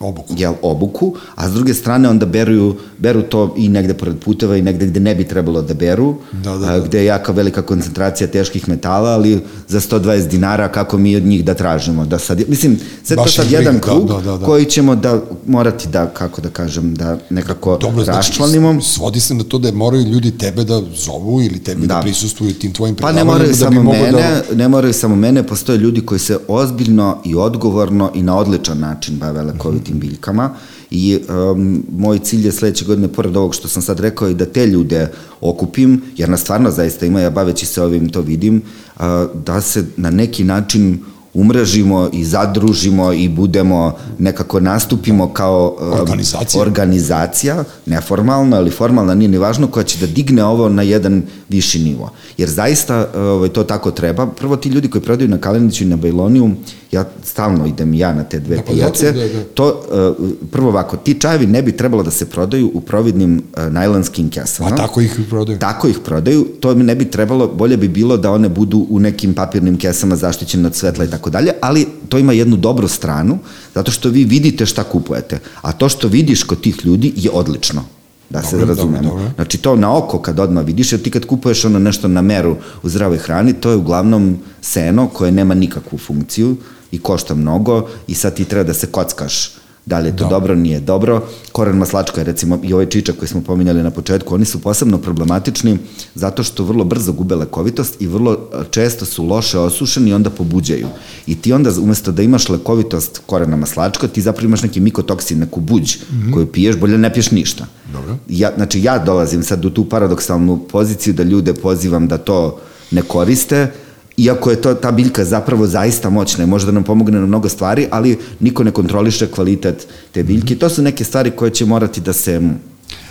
[0.00, 0.34] obuku.
[0.36, 4.62] Jel, obuku, a s druge strane onda beruju, beru to i negde pored puteva i
[4.62, 6.72] negde gde ne bi trebalo da beru, da, da, da.
[6.72, 11.22] A, gde je jaka velika koncentracija teških metala, ali za 120 dinara kako mi od
[11.22, 12.06] njih da tražimo.
[12.06, 14.46] Da sad, mislim, sve to sad jedan da, krug da, da, da.
[14.46, 18.72] koji ćemo da morati da, kako da kažem, da nekako Dobro, raščlanimo.
[18.72, 22.00] Znači, svodi se na to da moraju ljudi tebe da zovu ili tebi da, da
[22.00, 23.32] prisustuju tim tvojim predavanjima.
[23.32, 24.56] Pa ne moraju da samo mene, da...
[24.56, 29.18] ne moraju samo mene, postoje ljudi koji se ozbiljno i odgovorno i na odličan način
[29.18, 30.50] bave lekovitim tim biljkama
[30.90, 31.18] i
[31.52, 34.66] um, moj cilj je sledeće godine, pored ovog što sam sad rekao, i da te
[34.66, 38.62] ljude okupim, jer na stvarno zaista ima, ja baveći se ovim to vidim,
[38.96, 39.02] uh,
[39.44, 40.98] da se na neki način
[41.38, 49.38] umrežimo i zadružimo i budemo, nekako nastupimo kao organizacija, organizacija neformalna ali formalna, nije ni
[49.38, 52.10] važno, koja će da digne ovo na jedan viši nivo.
[52.38, 54.26] Jer zaista ovaj, to tako treba.
[54.26, 56.50] Prvo ti ljudi koji prodaju na Kaleniću i na Bajloniju,
[56.92, 59.44] ja stalno idem ja na te dve da, pa pijace, da, da.
[59.54, 59.82] to,
[60.18, 64.68] uh, prvo ovako, ti čajevi ne bi trebalo da se prodaju u providnim najlonskim kesama.
[64.68, 65.58] A tako ih prodaju?
[65.58, 69.34] Tako ih prodaju, to ne bi trebalo, bolje bi bilo da one budu u nekim
[69.34, 73.38] papirnim kesama zaštićene od svetla i tako dalje, ali to ima jednu dobru stranu,
[73.74, 77.84] zato što vi vidite šta kupujete, a to što vidiš kod tih ljudi je odlično
[78.30, 79.02] da se dobro, razumemo.
[79.02, 79.32] Dobro, dobro.
[79.34, 82.56] Znači to na oko kad odmah vidiš, jer ti kad kupuješ ono nešto na meru
[82.82, 86.56] u zdravoj hrani, to je uglavnom seno koje nema nikakvu funkciju
[86.90, 89.57] i košta mnogo i sad ti treba da se kockaš
[89.88, 91.22] Da li je to dobro, dobro nije dobro.
[91.52, 95.78] Koren maslačka, recimo, i ovaj čičak koji smo pominjali na početku, oni su posebno problematični
[96.14, 100.30] zato što vrlo brzo gube lekovitost i vrlo e, često su loše osušeni i onda
[100.30, 100.88] pobuđaju.
[101.26, 105.60] I ti onda, umesto da imaš lekovitost korena maslačka, ti zapravo imaš neki mikotoksin, neku
[105.60, 106.34] buđ mm -hmm.
[106.34, 107.66] koju piješ, bolje ne piješ ništa.
[107.92, 108.16] Dobro.
[108.28, 112.60] Ja, znači, ja dolazim sad u tu paradoksalnu poziciju da ljude pozivam da to
[112.90, 113.72] ne koriste,
[114.18, 117.48] iako je to, ta biljka zapravo zaista moćna i može da nam pomogne na mnogo
[117.48, 120.56] stvari, ali niko ne kontroliše kvalitet te biljke.
[120.56, 122.40] To su neke stvari koje će morati da se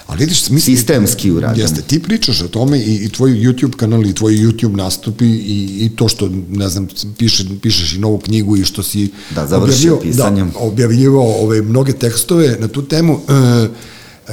[0.08, 1.62] Ali vidiš, mislim, sistemski urađen.
[1.62, 5.86] Jeste, ti pričaš o tome i, i tvoj YouTube kanal i tvoj YouTube nastupi i,
[5.86, 6.88] i to što, ne znam,
[7.18, 10.52] piše, pišeš i novu knjigu i što si da, završio pisanjem.
[10.54, 13.20] Da, objavljivao ove mnoge tekstove na tu temu.
[13.30, 13.68] E,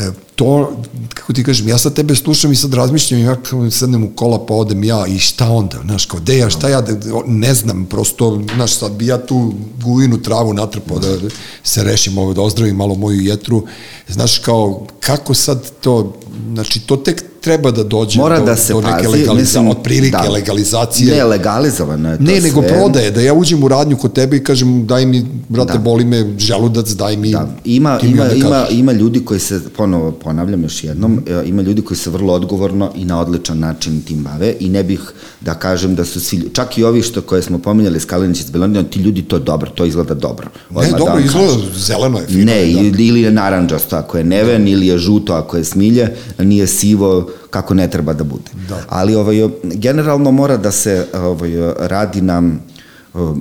[0.01, 0.77] e, to,
[1.15, 3.37] kako ti kažem, ja sad tebe slušam i sad razmišljam i ja
[3.71, 6.85] sednem u kola pa odem ja i šta onda, znaš, kao, de ja, šta ja,
[7.27, 11.17] ne znam, prosto, znaš, sad bi ja tu guvinu travu natrpao da
[11.63, 13.67] se rešim, ovo, da ozdravim malo moju jetru,
[14.09, 16.13] znaš, kao, kako sad to,
[16.53, 19.69] znači, to tek treba da dođe Mora do, da se do neke pazi, legalizacije, mislim,
[19.69, 20.31] otprilike da.
[20.31, 21.17] legalizacije.
[21.17, 22.69] Ne, legalizovano je to Ne, nego sve.
[22.69, 25.79] prodaje, da ja uđem u radnju kod tebe i kažem daj mi, brate, Da.
[25.79, 27.31] boli me želudac, daj mi...
[27.31, 31.63] Da, ima, ima, onda ima, ima ljudi koji se, ponovo ponavljam još jednom, e, ima
[31.63, 35.01] ljudi koji se vrlo odgovorno i na odličan način tim bave i ne bih
[35.41, 38.83] da kažem da su svi, čak i ovi što koje smo pominjali, Skalinić iz Belonija,
[38.83, 40.47] ti ljudi to dobro, to izgleda dobro.
[40.71, 41.71] Ne, Odmah da dobro, vam izgleda, kažem.
[41.77, 42.45] zeleno je, fino.
[42.45, 42.81] Ne, je, da.
[42.81, 47.31] ili, ili je naranđasto ako je neven, ili je žuto ako je smilje, nije sivo
[47.51, 48.51] kako ne treba da bude.
[48.69, 48.81] Da.
[48.89, 52.43] Ali ovaj, generalno mora da se ovaj, radi na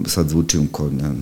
[0.07, 1.13] sad zvučim ko na,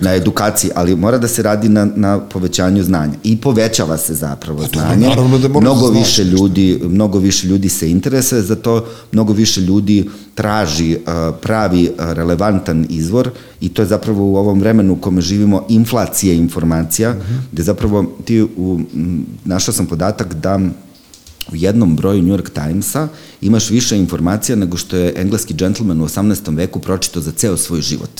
[0.00, 4.58] na edukaciji, ali mora da se radi na, na povećanju znanja i povećava se zapravo
[4.62, 5.08] Pa znanje.
[5.38, 9.60] da da mnogo znaš više ljudi, mnogo više ljudi se interesuje za to, mnogo više
[9.60, 10.98] ljudi traži
[11.42, 17.10] pravi relevantan izvor i to je zapravo u ovom vremenu u kome živimo inflacije informacija,
[17.12, 17.34] Mhm.
[17.52, 18.80] gde zapravo ti u,
[19.44, 20.60] našao sam podatak da
[21.52, 23.08] u jednom broju New York Timesa
[23.40, 26.56] imaš više informacija nego što je engleski džentlmen u 18.
[26.56, 28.10] veku pročito za ceo svoj život.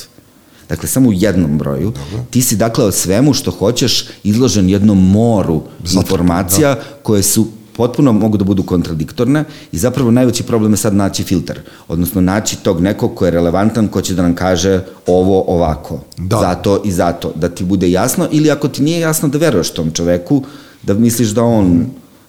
[0.69, 1.93] Dakle, samo u jednom broju.
[2.31, 5.63] Ti si, dakle, o svemu što hoćeš izložen jednom moru
[5.95, 7.47] informacija koje su
[7.77, 12.57] potpuno mogu da budu kontradiktorne i zapravo najveći problem je sad naći filter, odnosno naći
[12.57, 16.39] tog nekog ko je relevantan, ko će da nam kaže ovo ovako, Da.
[16.41, 19.91] zato i zato, da ti bude jasno ili ako ti nije jasno da veruješ tom
[19.91, 20.43] čoveku,
[20.83, 21.87] da misliš da on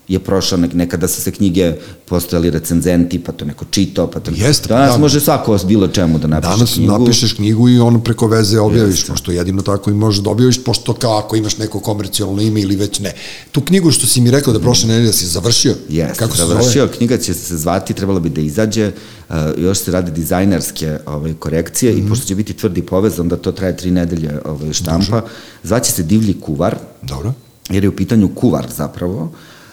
[0.08, 1.74] je prošao, nek, nekada su se knjige
[2.06, 4.32] postojali recenzenti, pa to neko čitao, pa to...
[4.36, 4.98] Jeste, Danas da.
[4.98, 6.92] može svako bilo čemu da napiše Danas knjigu.
[6.94, 9.08] napišeš knjigu i ono preko veze objaviš, Jeste.
[9.08, 12.76] pošto jedino tako i možeš da objaviš, pošto kao ako imaš neko komercijalno ime ili
[12.76, 13.14] već ne.
[13.52, 16.82] Tu knjigu što si mi rekao da prošle nedelje si završio, Jeste, kako se završio,
[16.82, 16.98] zove?
[16.98, 18.92] knjiga će se zvati, trebalo bi da izađe,
[19.30, 22.06] uh, još se rade dizajnerske ovaj, korekcije Mhm.
[22.06, 25.22] i pošto će biti tvrdi povez, onda to traje tri nedelje ovaj, štampa.
[25.64, 27.34] Zvaće se Divlji kuvar, Dobro.
[27.70, 29.32] jer je u pitanju kuvar zapravo,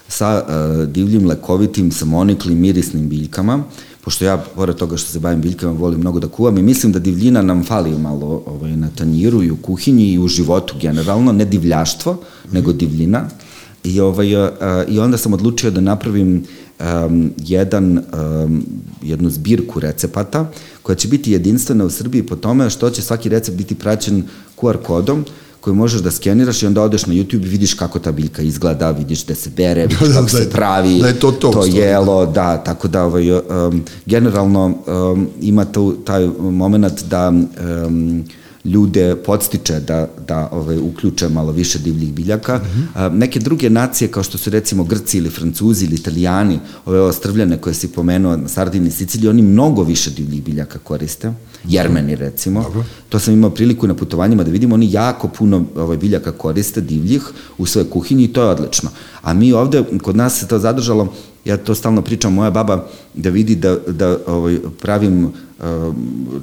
[0.09, 3.63] sa uh, divljim, lekovitim, samoniklim, mirisnim biljkama,
[4.01, 6.99] pošto ja, pored toga što se bavim biljkama, volim mnogo da kuvam i mislim da
[6.99, 11.45] divljina nam fali malo ovaj, na tanjiru i u kuhinji i u životu generalno, ne
[11.45, 12.17] divljaštvo,
[12.53, 13.29] nego divljina.
[13.85, 14.49] I, ovaj, uh,
[14.89, 16.45] I onda sam odlučio da napravim
[16.81, 18.67] um, jedan, um,
[19.03, 20.51] jednu zbirku recepata
[20.83, 24.23] koja će biti jedinstvena u Srbiji po tome što će svaki recept biti praćen
[24.57, 25.25] QR kodom
[25.65, 28.91] koji možeš da skeniraš i onda odeš na YouTube i vidiš kako ta biljka izgleda,
[28.91, 31.33] vidiš gde se bere, vidiš Da, da, kako da se je- pravi, da je to
[31.33, 33.43] to, to jelo, da, tako da ovaj, um,
[34.07, 38.25] generalno um, ima to, taj moment da um,
[38.65, 42.59] ljude podstiče da, da ovaj, uključe malo više divljih biljaka.
[42.59, 43.12] Mm -hmm.
[43.12, 47.75] neke druge nacije, kao što su recimo Grci ili Francuzi ili Italijani, ove ostrvljane koje
[47.75, 51.33] si pomenuo na Sardini i Siciliji, oni mnogo više divljih biljaka koriste.
[51.69, 52.62] Jermeni recimo.
[52.62, 52.85] Dobro.
[53.09, 57.23] To sam imao priliku na putovanjima da vidim, oni jako puno ovaj, biljaka koriste, divljih,
[57.59, 58.91] u svojoj kuhinji i to je odlično.
[59.23, 61.12] A mi ovde, kod nas se to zadržalo,
[61.45, 65.97] ja to stalno pričam, moja baba da vidi da, da ovaj, pravim um,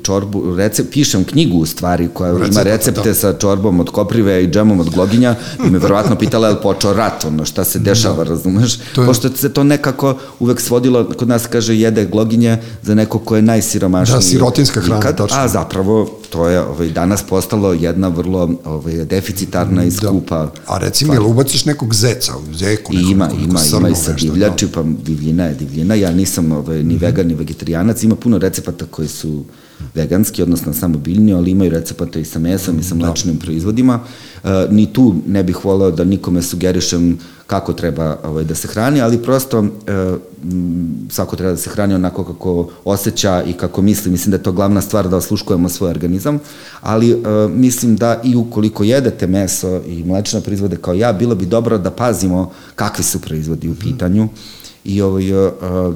[0.03, 3.13] čorbu, recept, pišem knjigu u stvari koja ima Recepata, recepte da.
[3.13, 6.93] sa čorbom od koprive i džemom od gloginja i me verovatno pitala je li počeo
[6.93, 8.77] rat, ono šta se dešava, razumeš?
[8.95, 13.19] To je- Pošto se to nekako uvek svodilo, kod nas kaže jede gloginje za neko
[13.19, 14.15] ko je najsiromašniji.
[14.15, 15.37] Da, sirotinska hrana, ikad, tačno.
[15.37, 21.05] A zapravo to je ovaj, danas postalo jedna vrlo ovaj, deficitarna i skupa A reci
[21.05, 24.67] mi, jel ubaciš nekog zeca, zeku, I nekog, ima, nekog ima, ima i sa divljači,
[24.67, 25.95] pa divljina je divljina.
[25.95, 28.03] Ja nisam ovaj, ni vegan, ni vegetarianac.
[28.03, 29.43] Ima puno recepata koji su
[29.95, 33.99] veganski, odnosno samo biljni, ali imaju recepata i sa mesom i sa mlečnim proizvodima.
[34.43, 39.01] E, ni tu ne bih voleo da nikome sugerišem kako treba ovaj, da se hrani,
[39.01, 39.67] ali prosto e,
[41.09, 44.11] svako treba da se hrani onako kako osjeća i kako misli.
[44.11, 46.39] Mislim da je to glavna stvar da osluškujemo svoj organizam,
[46.81, 47.17] ali e,
[47.49, 51.91] mislim da i ukoliko jedete meso i mlečne proizvode kao ja, bilo bi dobro da
[51.91, 54.29] pazimo kakvi su proizvodi u pitanju
[54.83, 55.23] i ovaj,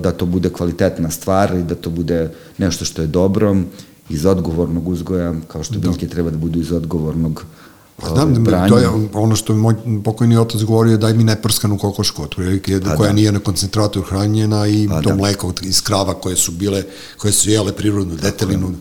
[0.02, 3.56] da to bude kvalitetna stvar i da to bude nešto što je dobro
[4.10, 7.46] iz odgovornog uzgoja, kao što biljke treba da budu iz odgovornog
[7.98, 8.68] Pa da branja.
[8.70, 12.96] to je ono što je moj pokojni otac govorio, daj mi neprskanu kokošku, otprilike, Pa
[12.96, 13.14] koja da.
[13.14, 15.16] nije na koncentratu hranjena i Pa to da.
[15.16, 16.84] mleko iz krava koje su bile,
[17.18, 18.74] koje su jele prirodnu detelinu.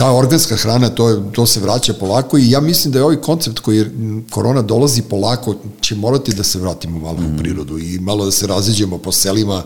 [0.00, 3.16] Ta organska hrana, to, je, to se vraća polako i ja mislim da je ovaj
[3.16, 3.84] koncept koji
[4.30, 8.46] korona dolazi polako, će morati da se vratimo malo u prirodu i malo da se
[8.46, 9.62] raziđemo po selima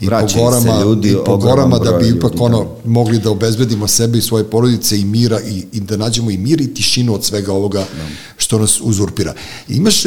[0.00, 0.08] i Mm.
[0.08, 2.42] Vraćaju po gorama, ljudi, i po gorama da bi ljudi, ipak da.
[2.42, 6.38] ono, mogli da obezbedimo sebe i svoje porodice i mira i, i da nađemo i
[6.38, 7.86] mir i tišinu od svega ovoga
[8.36, 9.34] što nas uzurpira.
[9.68, 10.02] Imaš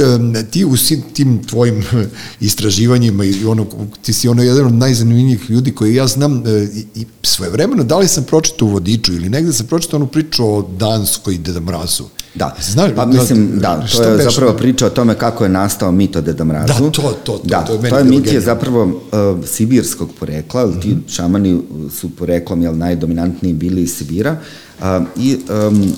[0.51, 1.83] ti u svim tim tvojim
[2.39, 3.65] istraživanjima i ono,
[4.01, 7.83] ti si ono jedan od najzanimljivijih ljudi koji ja znam e, i, i svoje vremeno,
[7.83, 11.37] da li sam pročitao u vodiču ili negde sam pročitao onu priču o Danskoj i
[11.37, 12.03] Deda Mrazu
[12.35, 14.29] Da, Znaš, pa da- mislim, da, šta to je beše?
[14.29, 16.67] zapravo priča o tome kako je nastao mit o Deda Mrazu.
[16.67, 20.09] Da, to, to, to, da, to je meni to je mit je zapravo uh, sibirskog
[20.19, 21.61] porekla, mm ti šamani
[21.99, 24.35] su poreklom, jel, najdominantniji bili iz Sibira,
[24.79, 24.85] uh,
[25.17, 25.93] i um,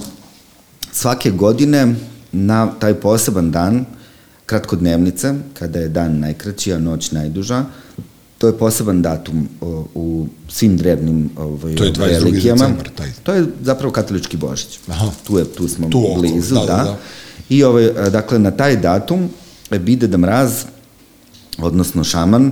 [0.92, 1.96] svake godine
[2.32, 3.86] na taj poseban dan,
[4.46, 7.66] kratkodnevnice, kada je dan najkraći, a noć najduža,
[8.44, 12.08] to je poseban datum o, u svim drevnim ovaj, To je 22.
[12.08, 12.66] religijama.
[12.66, 13.12] decembar, taj.
[13.24, 14.80] To je zapravo katolički božić.
[14.88, 15.12] Aha.
[15.28, 16.98] Tu, je, tu smo Tu okolo, blizu, da, da, da, da.
[17.50, 19.30] I ovaj, dakle, na taj datum
[19.72, 20.66] e, bi Deda Mraz,
[21.58, 22.52] odnosno šaman, e,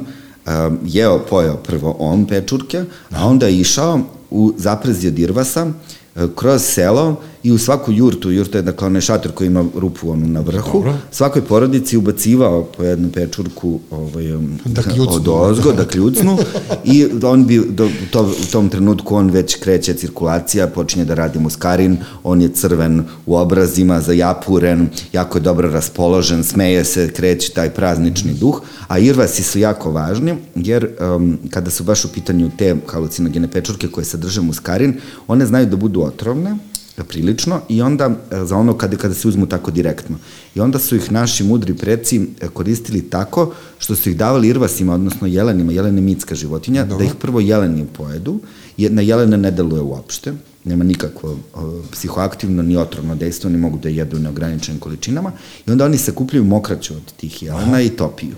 [0.85, 5.67] jeo, pojeo prvo on pečurke, a onda je išao u zaprezi od Irvasa,
[6.15, 10.11] e, kroz selo i u svaku jurtu, jurta je dakle onaj šator koji ima rupu
[10.11, 10.93] onu na vrhu, Dobro.
[11.11, 15.15] svakoj porodici ubacivao po jednu pečurku ovaj, um, Da kljucnu.
[15.15, 16.37] od ozgo, da kljucnu
[16.83, 21.39] i on bi, do, to, u tom trenutku on već kreće cirkulacija, počinje da radi
[21.39, 27.69] muskarin, on je crven u obrazima, zajapuren, jako je dobro raspoložen, smeje se, kreće taj
[27.69, 32.75] praznični duh, a irvasi su jako važni, jer um, kada su baš u pitanju te
[32.87, 36.57] halucinogene pečurke koje sadrže muskarin, one znaju da budu otrovne,
[36.95, 40.17] prilično i onda e, za ono kada, kada se uzmu tako direktno.
[40.55, 44.93] I onda su ih naši mudri preci e, koristili tako što su ih davali irvasima,
[44.93, 46.97] odnosno jelenima, jelen je mitska životinja, Dobro.
[46.97, 48.39] da ih prvo jeleni pojedu,
[48.77, 50.33] jer na jelene ne deluje uopšte,
[50.63, 55.31] nema nikakvo o, psihoaktivno ni otrovno dejstvo, oni mogu da jedu u neograničenim količinama
[55.67, 58.35] i onda oni se kupljaju mokraću od tih jelena i topiju.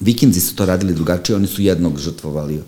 [0.00, 2.60] Vikinzi su to radili drugačije, oni su jednog žrtvovali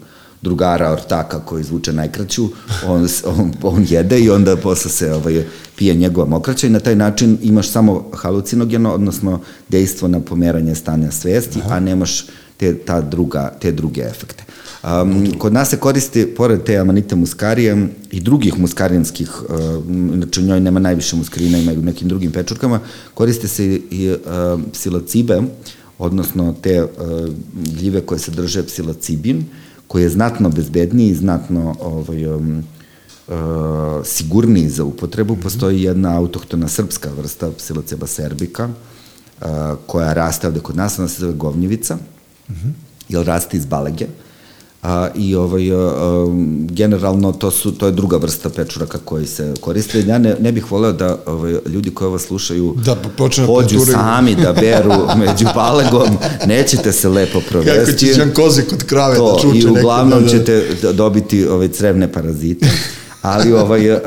[0.42, 2.48] drugara, ortaka koji izvuče najkraću,
[2.86, 5.44] on, on, on jede i onda posle se ovaj,
[5.76, 11.10] pije njegova mokraća i na taj način imaš samo halucinogeno, odnosno dejstvo na pomeranje stanja
[11.10, 12.26] svesti, a nemaš
[12.56, 14.44] te, ta druga, te druge efekte.
[14.82, 20.44] Um, kod nas se koristi, pored te amanite muskarije i drugih muskarinskih, uh, inače u
[20.44, 22.80] njoj nema najviše muskarina, ima i u nekim drugim pečurkama,
[23.14, 25.42] koriste se i, uh, psilocibe,
[25.98, 26.88] odnosno te uh,
[27.52, 29.44] gljive koje se drže psilocibin,
[29.90, 32.64] koji je znatno bezbedniji i znatno ovaj, um,
[33.28, 33.34] uh,
[34.04, 35.36] sigurniji za upotrebu.
[35.36, 39.46] Postoji jedna autohtona srpska vrsta psiloceba serbika, uh,
[39.86, 41.98] koja raste ovde kod nas, ona se zove govnjevica,
[43.08, 44.06] jer raste iz balege.
[44.82, 45.76] A, I ovaj, a,
[46.70, 50.00] generalno to, su, to je druga vrsta pečuraka koji se koriste.
[50.00, 53.80] Ja ne, ne bih voleo da ovaj, ljudi koji ovo slušaju Da počne da pođu
[53.80, 54.92] sami da beru
[55.26, 56.08] među balegom,
[56.46, 57.92] nećete se lepo provesti.
[57.92, 60.30] Kako će Đankozi kod krave to, da čuče I uglavnom da, da.
[60.30, 62.66] ćete da- dobiti ove crevne parazite.
[63.22, 63.98] Ali ovaj, a,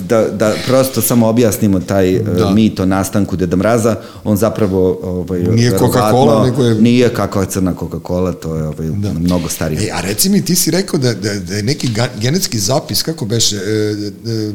[0.00, 2.32] da, da prosto samo objasnimo taj Da.
[2.34, 2.50] da.
[2.50, 3.94] mit o nastanku Deda Mraza,
[4.24, 9.12] on zapravo ovaj, Nije Coca-Cola, nego je- Nije kakva crna Coca-Cola, to je ovaj, da.
[9.12, 9.82] mnogo starije.
[9.82, 13.24] E, a reci mi, ti si rekao da, da, da je neki genetski zapis, kako
[13.24, 14.52] beše, e, e,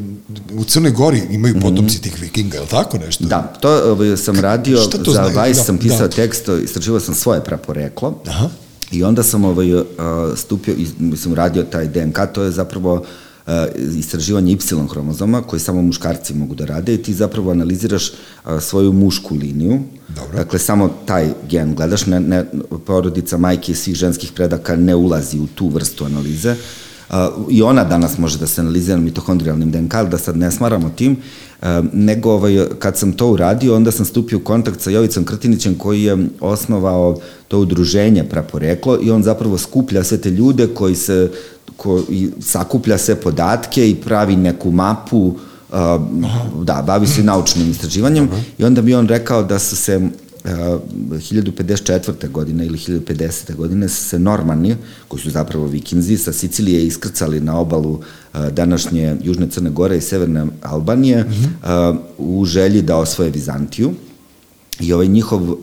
[0.52, 3.24] u Crnoj Gori imaju potomci tih vikinga, je li tako nešto?
[3.24, 5.48] Da, to ovaj, sam radio, za znači?
[5.48, 6.08] Vice Da, sam pisao da.
[6.08, 8.18] tekst, istraživao sam svoje praporeklo.
[8.26, 8.48] Aha.
[8.92, 9.66] I onda sam ovaj,
[10.36, 13.00] stupio, mislim, radio taj DNK, to je zapravo uh,
[13.98, 18.92] istraživanje Y hromozoma koji samo muškarci mogu da rade i ti zapravo analiziraš uh, svoju
[18.92, 19.80] mušku liniju.
[20.08, 20.38] Dobro.
[20.38, 22.44] Dakle, samo taj gen gledaš, ne, ne,
[22.86, 26.50] porodica majke i svih ženskih predaka ne ulazi u tu vrstu analize.
[26.50, 27.16] Uh,
[27.50, 31.16] I ona danas može da se analizira mitohondrijalnim DNK, da sad ne smaramo tim,
[31.92, 36.02] nego ovaj, kad sam to uradio, onda sam stupio u kontakt sa Jovicom Krtinićem koji
[36.02, 41.30] je osnovao to udruženje praporeklo i on zapravo skuplja sve te ljude koji se
[41.76, 45.34] ko, i sakuplja sve podatke i pravi neku mapu uh,
[46.64, 50.10] da, bavi se naučnim istraživanjem i onda bi on rekao da su se uh,
[50.50, 52.30] 1054.
[52.30, 53.54] godine ili 1050.
[53.54, 54.76] godine su se normani,
[55.08, 60.00] koji su zapravo vikinzi, sa Sicilije iskrcali na obalu uh, današnje Južne Crne Gore i
[60.00, 63.94] Severne Albanije uh, u želji da osvoje Vizantiju.
[64.80, 65.58] I ovaj njihov uh,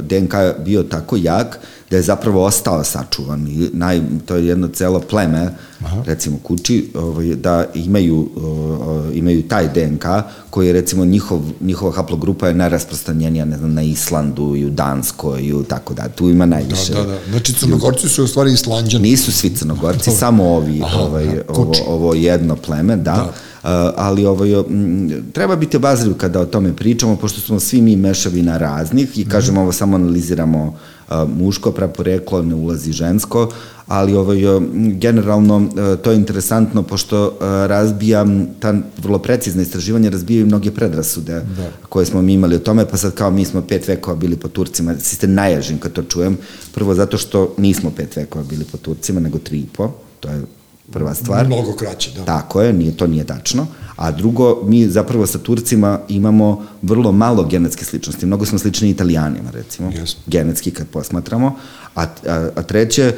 [0.00, 1.58] DNK je bio tako jak
[1.90, 5.54] da je zapravo ostao sačuvan i naj, to je jedno celo pleme,
[5.84, 6.02] Aha.
[6.06, 10.04] recimo kući, ovaj, da imaju, uh, imaju taj DNK
[10.50, 15.42] koji je recimo njihov, njihova haplogrupa je najrasprostanjenija, ne znam, na Islandu i u Danskoj
[15.42, 16.92] i u tako da, tu ima najviše.
[16.92, 17.18] Da, da, da.
[17.30, 19.10] Znači, Crnogorci su u stvari islanđani.
[19.10, 23.02] Nisu svi crnogorci, samo ovi, Aha, ovaj, ovo, ovo jedno pleme, da.
[23.02, 23.32] da.
[23.62, 27.96] Uh, ali ovaj, m, treba biti obazriv kada o tome pričamo, pošto smo svi mi
[27.96, 33.50] mešavina raznih i kažemo ovo samo analiziramo uh, muško praporeklo, ne ulazi žensko,
[33.86, 34.38] ali ovaj,
[34.74, 37.36] generalno uh, to je interesantno pošto
[37.66, 38.26] razbija
[38.60, 41.70] ta vrlo precizna istraživanja razbijaju mnoge predrasude da.
[41.88, 44.48] koje smo mi imali o tome, pa sad kao mi smo pet vekova bili po
[44.48, 46.38] Turcima, si ste naježim kad to čujem,
[46.74, 50.42] prvo zato što nismo pet vekova bili po Turcima, nego tri i po, to je
[50.90, 51.46] prva stvar.
[51.46, 52.24] Mnogo kraće, da.
[52.24, 53.66] Tako je, nije, to nije tačno.
[53.96, 58.26] A drugo, mi zapravo sa Turcima imamo vrlo malo genetske sličnosti.
[58.26, 60.14] Mnogo smo slični Italijanima, recimo, Yes.
[60.26, 61.56] genetski kad posmatramo.
[61.94, 63.12] A, a, a treće,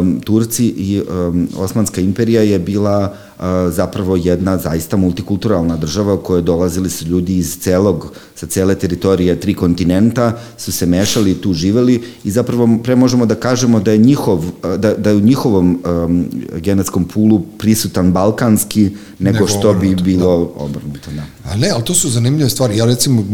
[0.00, 6.22] um, Turci i um, Osmanska imperija je bila uh, zapravo jedna zaista multikulturalna država u
[6.22, 11.52] kojoj dolazili su ljudi iz celog, sa cele teritorije tri kontinenta, su se mešali tu
[11.52, 15.82] živeli i zapravo pre možemo da kažemo da je njihov, da, da je u njihovom
[15.84, 16.26] um,
[16.56, 21.50] genetskom pulu prisutan balkanski nego, Nego što bi obrnuto, bilo obrnuto, da.
[21.50, 22.76] A ne, ali to su zanimljive stvari.
[22.76, 23.24] Ja recimo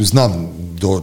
[0.00, 0.48] znam
[0.80, 1.02] do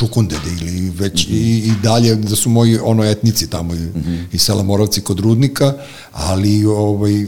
[0.00, 1.36] Čukundede ili već mm -hmm.
[1.36, 4.24] i, i dalje da su moji ono etnici tamo mm -hmm.
[4.32, 5.74] i sela Moravci kod Rudnika,
[6.12, 7.26] ali ovaj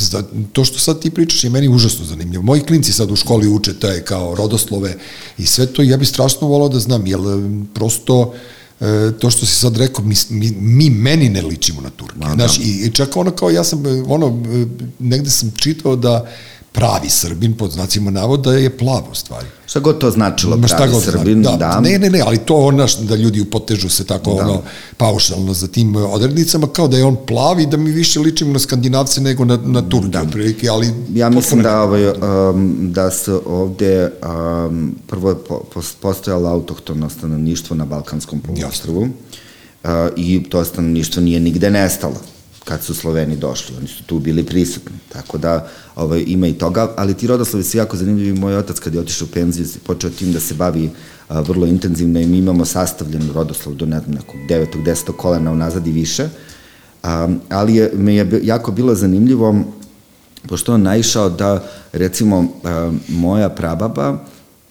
[0.00, 0.22] za,
[0.52, 2.42] to što sad ti pričaš je meni užasno zanimljivo.
[2.42, 4.94] Moji klinci sad u školi uče je kao rodoslove
[5.38, 7.20] i sve to ja bih strašno volao da znam, jer
[7.74, 8.34] prosto
[8.80, 12.18] e, to što si sad rekao, mi, mi, mi meni ne ličimo na Turke.
[12.18, 12.32] Da.
[12.34, 14.66] Znaš, i, i čak ono kao ja sam, ono, e,
[14.98, 16.26] negde sam čitao da
[16.76, 19.46] pravi Srbin, pod znacima navoda, je plav u stvari.
[19.66, 21.58] Šta god to značilo, Ma šta pravi god Srbin, znači.
[21.58, 21.80] da.
[21.80, 24.42] Ne, ne, ne, ali to ono da ljudi upotežu se tako da.
[24.42, 24.62] ono
[24.96, 29.20] paušalno za tim odrednicama, kao da je on plavi da mi više ličimo na skandinavce
[29.20, 30.22] nego na, na Turke, da.
[30.22, 30.92] otprilike, ali...
[31.14, 34.10] Ja mislim da, ovaj, um, da se ovde
[34.68, 41.22] um, prvo je po, po, postojalo autohtono stanovništvo na Balkanskom poluostrvu uh, i to stanovništvo
[41.22, 42.35] nije nigde nestalo
[42.66, 46.92] kad su Sloveni došli, oni su tu bili prisutni, tako da ovaj, ima i toga,
[46.96, 50.32] ali ti rodoslovi su jako zanimljivi, moj otac kad je otišao u penziju počeo tim
[50.32, 50.90] da se bavi
[51.28, 55.52] a, vrlo intenzivno i mi imamo sastavljen rodoslov do ne znam nekog devetog, desetog kolena
[55.52, 56.28] unazad i više,
[57.02, 59.54] a, ali je, me je jako bilo zanimljivo
[60.48, 61.62] pošto on naišao da,
[61.92, 64.18] recimo, a, moja prababa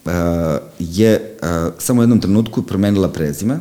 [0.06, 3.60] a, je a, samo u jednom trenutku promenila prezime,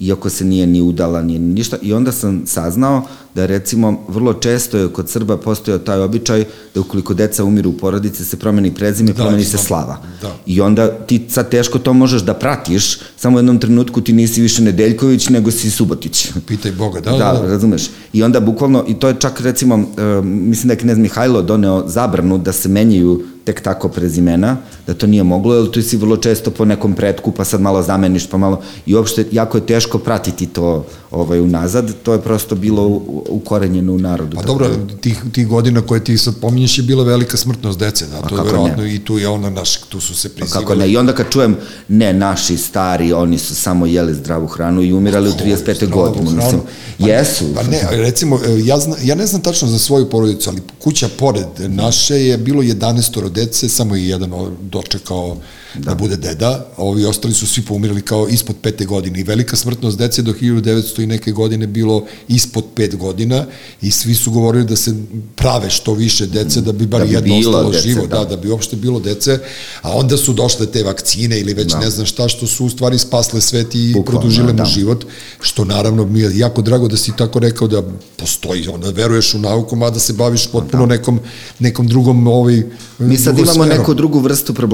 [0.00, 1.76] iako se nije ni udala, ni ništa.
[1.82, 3.02] I onda sam saznao
[3.34, 6.44] da recimo vrlo često je kod Srba postojao taj običaj
[6.74, 10.02] da ukoliko deca umiru u porodici se promeni prezime, Da, promeni se slava.
[10.22, 10.36] Da.
[10.46, 14.42] I onda ti sad teško to možeš da pratiš, samo u jednom trenutku ti nisi
[14.42, 16.32] više Nedeljković, nego si Subotić.
[16.46, 17.90] Pitaj Boga, da, Da, da, da, razumeš.
[18.12, 21.88] I onda bukvalno, i to je čak recimo, uh, mislim da je knez Mihajlo doneo
[21.88, 24.56] zabranu da se menjaju tek tako prezimena,
[24.90, 27.82] da to nije moglo, jer tu si vrlo često po nekom pretku, pa sad malo
[27.82, 30.70] zameniš, pa malo, i uopšte jako je teško pratiti to
[31.10, 32.86] ovaj, unazad, to je prosto bilo
[33.28, 34.36] ukorenjeno u narodu.
[34.36, 38.06] Pa dobro, da- tih, tih godina koje ti sad pominješ je bila velika smrtnost dece,
[38.06, 40.64] da, to je verovatno i tu je ona naš, tu su se Pa prizivali.
[40.64, 41.56] kako ne, i onda kad čujem,
[41.88, 45.74] ne, naši stari, oni su samo jeli zdravu hranu i umirali u 35.
[45.76, 46.36] Zdravu godine, hranu.
[46.36, 46.60] mislim,
[46.98, 47.44] Pa ne, jesu.
[47.54, 51.08] Pa ne, recimo, e, ja, zna, ja ne znam tačno za svoju porodicu, ali kuća
[51.10, 54.50] pored naše je bilo 11 dece, samo je jedan o-
[54.82, 55.36] dočekao
[55.74, 55.80] da.
[55.80, 59.56] da bude deda, a ovi ostali su svi poumirali kao ispod pete godine i velika
[59.56, 63.44] smrtnost dece do 1900 i neke godine bilo ispod pet godina
[63.82, 64.94] i svi su govorili da se
[65.36, 68.18] prave što više dece da bi bar Da bi jedno ostalo dece, živo, da.
[68.18, 68.24] da.
[68.24, 69.38] da, bi uopšte bilo dece,
[69.82, 71.78] a onda su došle te vakcine ili već Da.
[71.78, 74.64] ne znam šta što su u stvari spasle svet i Bukvalno, produžile mu da.
[74.64, 75.04] život,
[75.40, 77.82] što naravno mi je jako drago da si tako rekao da
[78.16, 80.94] postoji, onda veruješ u nauku, mada se baviš potpuno Da.
[80.96, 81.20] nekom,
[81.58, 82.62] nekom drugom ovaj,
[82.98, 83.68] Mi sad imamo sferom.
[83.78, 84.69] neku drugu vrstu problema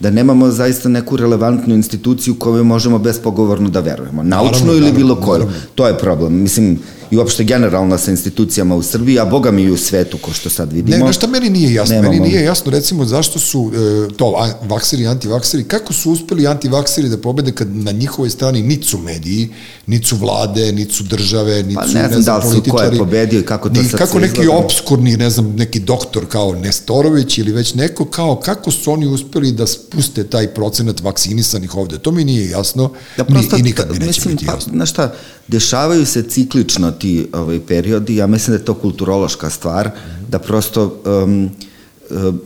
[0.00, 4.22] da nemamo zaista neku relevantnu instituciju kojoj možemo bespogovorno da verujemo.
[4.22, 5.48] Naučnu Naravno, ili naravno, bilo koju.
[5.74, 6.32] To je problem.
[6.32, 6.78] Mislim,
[7.10, 10.50] i uopšte generalno sa institucijama u Srbiji, a boga mi i u svetu, ko što
[10.50, 10.96] sad vidimo.
[10.96, 11.94] Ne, nešto meni nije jasno.
[11.94, 12.12] Nemamo.
[12.12, 16.46] Meni nije jasno, recimo, zašto su e, to a, vakseri i antivakseri, kako su uspeli
[16.46, 19.48] antivakseri da pobede kad na njihovoj strani nit su mediji,
[19.86, 22.82] nit su vlade, nit su države, nit Pa su, ne znam da li su ko
[22.82, 24.58] je pobedio i kako to ni, sad Kako neki izgleda.
[24.64, 29.52] obskurni, ne znam, neki doktor kao Nestorović ili već neko, kao kako su oni uspeli
[29.52, 31.98] da spuste taj procenat vakcinisanih ovde.
[31.98, 34.72] To mi nije jasno Da ni, prosto, i nikad mi neće mislim, biti pa, jasno.
[34.72, 35.14] Znaš šta,
[35.48, 39.90] dešavaju se ciklično ti ovaj, periodi, ja mislim da je to kulturološka stvar,
[40.28, 41.50] da prosto um,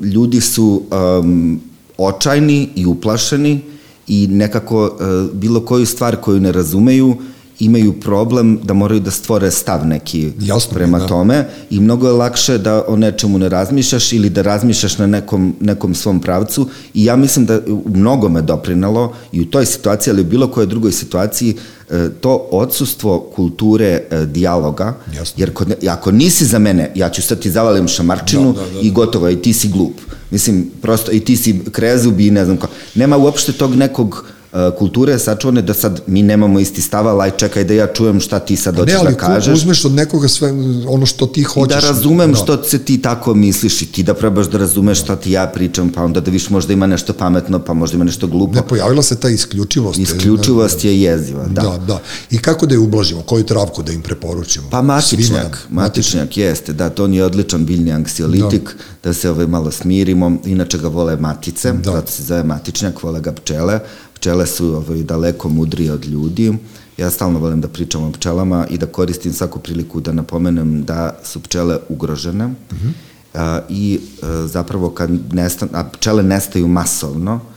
[0.03, 0.83] ljudi su
[1.21, 1.61] um,
[1.99, 3.61] očajni i uplašeni
[4.09, 7.17] i nekako uh, bilo koju stvar koju ne razumeju
[7.61, 11.07] imaju problem da moraju da stvore stav neki Jasno prema da.
[11.07, 15.55] tome i mnogo je lakše da o nečemu ne razmišljaš ili da razmišljaš na nekom,
[15.61, 20.21] nekom svom pravcu i ja mislim da u mnogome doprinalo i u toj situaciji, ali
[20.21, 21.57] u bilo kojoj drugoj situaciji
[21.91, 25.35] e, to odsustvo kulture e, dijaloga, Jasno.
[25.41, 28.81] jer kod, ako nisi za mene, ja ću sad ti zavalim šamarčinu Da, da, da,
[28.81, 29.95] i gotovo, i ti si glup.
[30.31, 32.67] Mislim, prosto, i ti si krezub i ne znam ko.
[32.95, 37.31] Nema uopšte tog nekog e, kulture sačuvane da sad mi nemamo isti stav, ali aj
[37.33, 39.55] čekaj da ja čujem šta ti sad hoćeš Ne, ali da kažeš.
[39.55, 40.53] uzmeš od nekoga sve
[40.89, 41.75] ono što ti I hoćeš.
[41.75, 45.31] da razumem što se ti tako misliš i ti da probaš da razumeš šta ti
[45.31, 48.55] ja pričam, pa onda da viš možda ima nešto pametno, pa možda ima nešto glupo.
[48.55, 49.99] Ne, pojavila se ta isključivost.
[49.99, 51.63] Isključivost je jeziva, da.
[51.63, 52.01] Da, da.
[52.31, 53.23] I kako da je ublažimo?
[53.23, 54.67] Koju travku da im preporučimo?
[54.71, 58.75] Pa Svima matičnjak, matičnjak jeste, da, to on je odličan biljni anksiolitik, da,
[59.05, 60.01] da se ovaj malo smirimo,
[60.45, 61.93] inače ga vole matice, Da.
[61.93, 63.79] zato se zove matičnjak, vole ga pčele,
[64.21, 66.53] pčele su ovaj, daleko mudrije od ljudi,
[66.97, 71.19] ja stalno volim da pričam o pčelama i da koristim svaku priliku da napomenem da
[71.25, 72.89] su pčele ugrožene Mhm.
[73.35, 77.50] a, i a, zapravo kad nestan, a pčele nestaju masovno, Uh,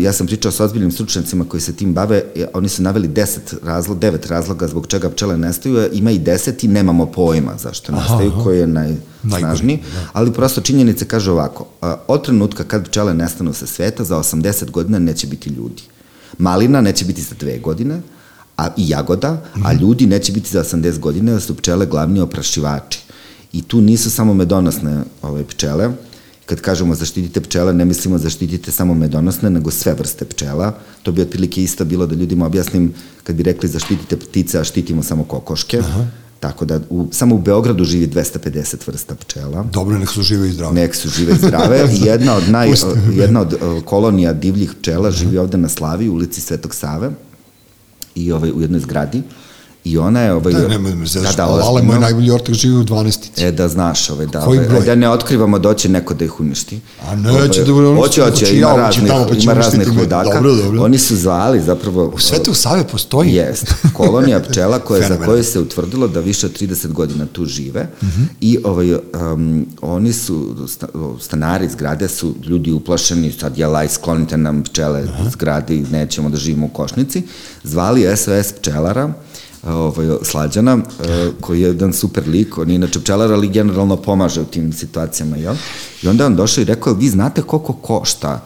[0.00, 3.38] ja sam pričao sa ozbiljnim stručnjacima koji se tim bave, e, oni su naveli 10
[3.62, 8.30] razloga, devet razloga zbog čega pčele nestaju, ima i 10 i nemamo pojma zašto nestaju,
[8.32, 8.42] aha.
[8.42, 9.78] koji je najsnažniji,
[10.12, 14.70] ali prosto činjenice kaže ovako, uh, od trenutka kad pčele nestanu sa sveta, za 80
[14.70, 15.82] godina neće biti ljudi.
[16.38, 18.00] Malina neće biti za dve godine,
[18.56, 23.00] a i jagoda, a ljudi neće biti za 80 godina, da su pčele glavni oprašivači.
[23.52, 25.90] I tu nisu samo medonosne ove pčele,
[26.48, 30.72] kad kažemo zaštitite pčele, ne mislimo zaštitite samo medonosne, nego sve vrste pčela.
[31.02, 32.94] To bi otprilike isto bilo da ljudima objasnim
[33.24, 35.78] kad bi rekli zaštitite ptice, a štitimo samo kokoške.
[35.78, 36.06] Aha.
[36.40, 39.64] Tako da u, samo u Beogradu živi 250 vrsta pčela.
[39.72, 40.74] Dobro, nek su žive i zdrave.
[40.74, 41.88] Nek su žive i zdrave.
[42.10, 42.72] Jedna od, naj,
[43.12, 47.10] jedna od uh, kolonija divljih pčela živi ovde na Slavi, u ulici Svetog Save
[48.14, 49.22] i ovaj, u jednoj zgradi.
[49.88, 50.32] I ona je...
[50.32, 50.78] Ovaj, Ne,
[51.22, 51.92] da, da, ozbiljno.
[51.92, 53.18] moj najbolji ortak živi u 12.
[53.38, 54.84] E, da znaš, ovaj, da, Koji ovaj, broj?
[54.84, 56.80] da ne otkrivamo, doće neko da ih uništi.
[57.08, 59.42] A neće da- oni Hoće, su- hoće, hoće ima ja, hoće raznih, tamo, pa će
[59.42, 60.34] ima raznih ludaka.
[60.34, 60.82] Dobro, dobro.
[60.82, 62.12] Oni su zvali zapravo...
[62.14, 63.34] U Svetu Save postoji?
[63.34, 67.88] Jest, kolonija pčela koja, za koju se utvrdilo da više od 30 godina tu žive
[68.02, 68.24] uh -huh.
[68.40, 70.88] i ovaj, um, oni su, sta-
[71.20, 75.30] stanari zgrade su ljudi uplašeni, sad jel aj sklonite nam pčele uh -huh.
[75.32, 77.22] zgrade i nećemo da živimo u košnici,
[77.64, 79.12] zvali SOS pčelara,
[79.66, 84.40] ovaj, Slađana, eh, koji je jedan super lik, on je inače pčelar, ali generalno pomaže
[84.40, 85.54] u tim situacijama, jel?
[86.02, 88.40] I onda je on došao i rekao, vi znate koliko košta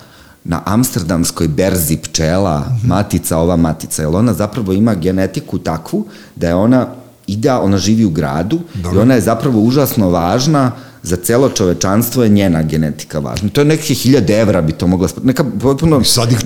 [0.44, 6.06] na amsterdamskoj berzi pčela, matica, ova matica, jer ona zapravo ima genetiku takvu
[6.36, 6.86] da je ona
[7.26, 8.98] idea, ona živi u gradu Dobro.
[8.98, 10.72] i ona je zapravo užasno važna
[11.02, 13.48] za celo čovečanstvo je njena genetika važna.
[13.48, 16.02] To je neke hiljade evra bi to mogla, neka potpuno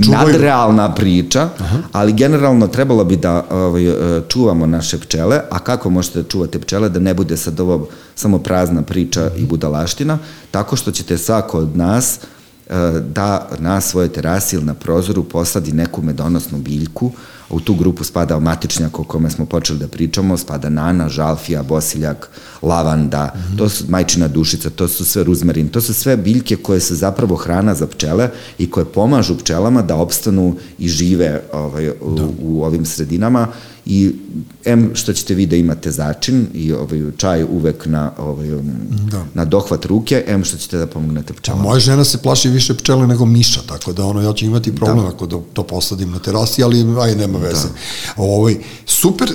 [0.08, 1.48] nadrealna priča,
[1.92, 6.58] ali generalno trebalo bi da ovaj, e, čuvamo naše pčele, a kako možete da čuvate
[6.58, 10.18] pčele da ne bude sad ovo samo prazna priča i budalaština,
[10.50, 12.20] tako što ćete svako od nas e,
[13.14, 18.04] da na svojoj terasi ili na prozoru posadi neku medonosnu biljku, a u tu grupu
[18.04, 22.30] spada matičnjak o kome smo počeli da pričamo, spada nana, žalfija, bosiljak,
[22.62, 23.58] lavanda, mm -hmm.
[23.58, 27.36] to su majčina dušica, to su sve ruzmarin, to su sve biljke koje su zapravo
[27.36, 32.28] hrana za pčele i koje pomažu pčelama da opstanu i žive ovaj, u, da.
[32.42, 33.48] u ovim sredinama
[33.86, 34.12] i
[34.64, 38.48] em što ćete vi da imate začin i ovaj čaj uvek na ovaj
[39.10, 39.24] da.
[39.34, 41.62] na dohvat ruke, em što ćete da pomognete A pčelama.
[41.64, 45.04] moja žena se plaši više pčele nego miša, tako da ono, ja ću imati problem
[45.04, 45.08] da.
[45.08, 47.68] ako da, to posadim na terasi, ali aj, nema veze.
[47.68, 48.22] Da.
[48.22, 48.56] Ovaj,
[48.86, 49.30] super,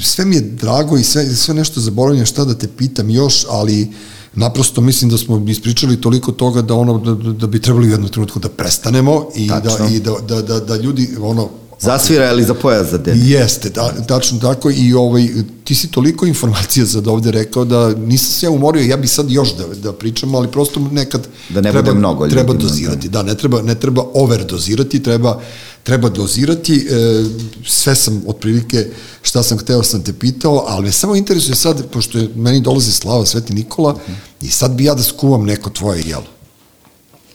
[0.00, 3.88] sve mi je drago i sve, sve nešto zaboravljam šta da te pitam još, ali
[4.34, 7.90] naprosto mislim da smo ispričali toliko toga da ono da, da- da bi trebali u
[7.90, 9.88] jednom trenutku da prestanemo i da Tačno.
[9.88, 11.48] i da, da, da, da ljudi ono
[11.80, 13.18] Zasvira ili za pojas za den.
[13.22, 15.28] Jeste, da, tačno tako i ovaj,
[15.64, 19.30] ti si toliko informacija za ovde rekao da nisam se ja umorio, ja bi sad
[19.30, 23.08] još da, da pričam, ali prosto nekad Da ne treba, bude mnogo treba ljudima, dozirati,
[23.08, 23.22] da.
[23.22, 25.40] ne treba, ne treba overdozirati, treba,
[25.82, 27.24] treba dozirati, e,
[27.66, 28.86] sve sam otprilike
[29.22, 32.92] šta sam hteo sam te pitao, ali me samo interesuje sad, pošto je, meni dolazi
[32.92, 33.98] slava Sveti Nikola,
[34.42, 36.26] i sad bi ja da skuvam neko tvoje jelo.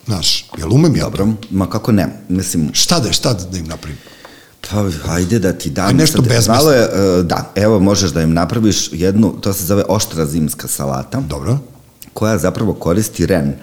[0.05, 1.03] Znaš, jel umem ja?
[1.03, 3.97] Dobro, ma kako ne, mislim, Šta da, šta da im napravim?
[4.69, 5.87] Pa, ajde da ti dam.
[5.87, 6.23] Aj, nešto.
[6.47, 10.67] Malo je, e, da, evo možeš da im napraviš jednu, to se zove oštra zimska
[10.67, 11.57] salata, Dobro.
[12.13, 13.53] koja zapravo koristi ren,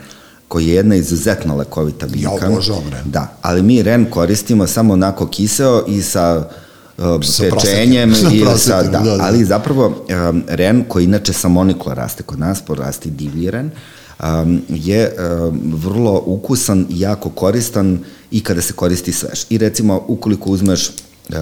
[0.49, 2.31] koji je jedna izuzetno lekovita biljka.
[2.51, 3.03] obožavam ren.
[3.05, 6.49] Da, ali mi ren koristimo samo onako kiseo i sa
[6.99, 8.15] uh, Sa pečenjem
[8.45, 9.25] Sa sa, da, da, da.
[9.25, 9.87] ali zapravo
[10.31, 13.71] um, ren koji inače samoniklo raste kod nas, porasti divlji ren,
[14.23, 17.99] um, je um, vrlo ukusan i jako koristan
[18.31, 19.45] i kada se koristi svež.
[19.51, 20.91] I recimo, ukoliko uzmeš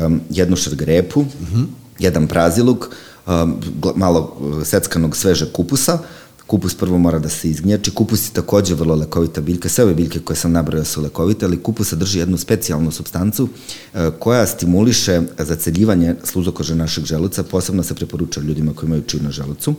[0.06, 1.46] um, jednu šargarepu, mm.
[1.54, 1.66] -hmm.
[1.98, 2.88] jedan praziluk,
[3.26, 3.60] um,
[3.96, 5.98] malo uh, seckanog svežeg kupusa,
[6.46, 10.20] kupus prvo mora da se izgnječi, kupus je takođe vrlo lekovita biljka, sve ove biljke
[10.20, 13.48] koje sam nabrao su lekovite, ali kupus sadrži jednu specijalnu substancu
[13.94, 19.30] e, koja stimuliše zaceljivanje sluzokože našeg želuca, posebno se preporuča ljudima koji imaju čir na
[19.30, 19.74] želucu.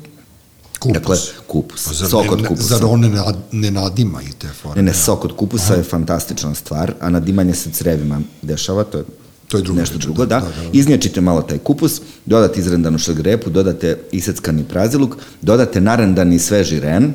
[0.80, 0.94] Kupus.
[0.94, 1.18] Dakle,
[1.48, 1.86] kupus.
[1.88, 2.68] Pa zar sok od kupusa.
[2.68, 4.82] Zar on ne, ne nadima i te forme?
[4.82, 9.04] Ne, ne, sok od kupusa je fantastična stvar, a nadimanje se crevima dešava, to je,
[9.48, 10.46] To je druga nešto drugo, da, da.
[10.46, 10.70] da, da.
[10.74, 17.14] Iznječite malo taj kupus, dodate izrendanu šargarepu, dodate iseckani praziluk, dodate narendani sveži ren,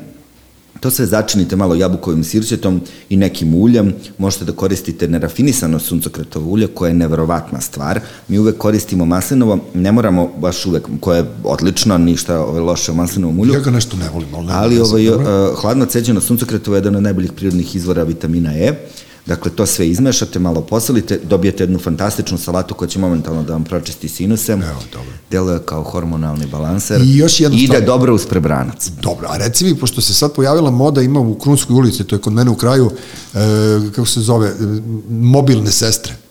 [0.83, 3.93] to sve začinite malo jabukovim sirćetom i nekim uljem.
[4.17, 7.99] Možete da koristite nerafinisano suncokretovo ulje, koje je neverovatna stvar.
[8.27, 12.95] Mi uvek koristimo maslinovo, ne moramo baš uvek, koje je odlično, ništa ove, loše u
[12.95, 13.53] maslinovom ulju.
[13.53, 15.17] Ja ga nešto ne volim, ali ne Ali ovaj, uh,
[15.61, 18.73] hladno ceđeno suncokretovo je jedan od najboljih prirodnih izvora vitamina E.
[19.25, 23.63] Dakle, to sve izmešate, malo posolite, dobijete jednu fantastičnu salatu koja će momentalno da vam
[23.63, 24.51] pročisti sinuse.
[24.51, 25.11] Evo, dobro.
[25.31, 27.01] Deluje kao hormonalni balanser.
[27.01, 27.85] I još jedna Ide stvar.
[27.85, 28.89] dobro uz prebranac.
[29.01, 32.19] Dobro, a reci mi, pošto se sad pojavila moda, ima u Krunskoj ulici, to je
[32.21, 32.91] kod mene u kraju,
[33.33, 33.37] e,
[33.95, 34.53] kako se zove, e,
[35.09, 36.22] mobilne sestre.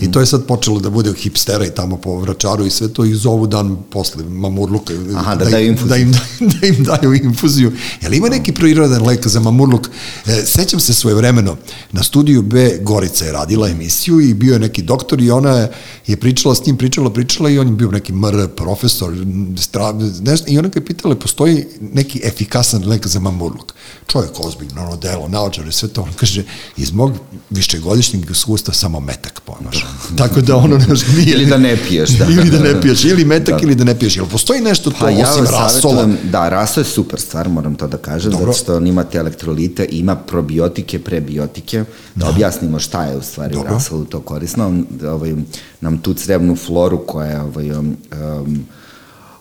[0.00, 3.04] I to je sad počelo da bude hipstera i tamo po vračaru i sve to
[3.04, 4.94] i zovu dan posle mamurluka.
[5.16, 5.88] Aha, da im- daju infuziju.
[5.88, 6.12] Da im,
[6.60, 7.72] da im daju infuziju.
[8.02, 9.88] Jel ima neki prirodan lek za mamurluk?
[10.26, 11.56] E, sećam se svoje vremeno,
[11.92, 15.68] na studiju B Gorica je radila emisiju i bio je neki doktor i ona
[16.06, 19.14] je, pričala s njim, pričala, pričala i on je bio neki mr profesor,
[19.58, 23.74] stra, nešto, i ona ga je pitala, postoji neki efikasan lek za mamurluk.
[24.06, 26.44] Čovjek ozbiljno, ono delo, naočare, sve to, on kaže,
[26.76, 27.12] iz mog
[27.50, 29.79] višegodišnjeg iskustva samo metak pomaže.
[30.16, 31.34] Tako da ono nešto nije...
[31.34, 32.24] Ili da ne piješ, da.
[32.24, 34.16] ili da ne piješ, ili metak, ili da ne piješ.
[34.16, 36.08] Jel postoji nešto to, Pa ja osim rasola?
[36.22, 38.46] da, raso je super stvar, moram to da kažem, Dobro.
[38.46, 41.84] zato što on ima te elektrolite, ima probiotike, prebiotike,
[42.14, 43.70] da objasnimo šta je u stvari Dobro.
[43.70, 45.34] rasolu to korisno, on ovaj,
[45.80, 48.66] nam tu crevnu floru koja je ovaj, um, um,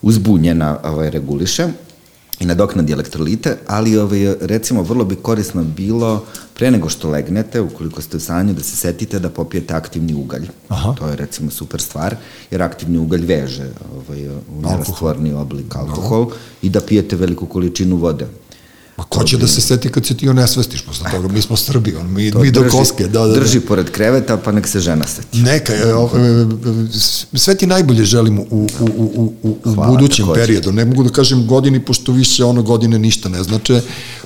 [0.02, 1.68] uzbunjena ovaj, reguliše
[2.40, 8.02] i nadoknadi elektrolite, ali ovaj, recimo vrlo bi korisno bilo pre nego što legnete, ukoliko
[8.02, 10.48] ste u stanju da se setite da popijete aktivni ugalj.
[10.68, 10.94] Aha.
[11.00, 12.16] To je recimo super stvar,
[12.52, 18.28] jer aktivni ugalj veže ovaj, u nerastvorni oblik alkohol i da pijete veliku količinu vode.
[19.00, 21.28] Ma ko će da se seti kad se ti onesvestiš posle toga?
[21.28, 23.04] Mi smo Srbi, on, mi, To mi do drži- koske.
[23.04, 23.40] Da, da, da.
[23.40, 25.38] Drži pored kreveta, pa nek se žena seti.
[25.38, 25.88] Neka, e, e,
[27.34, 30.42] sve ti najbolje želim u, u, u, u, u, Hvala, budućem takođe.
[30.42, 30.72] periodu.
[30.72, 33.82] Ne mogu da kažem godini, pošto više ono godine ništa ne znače.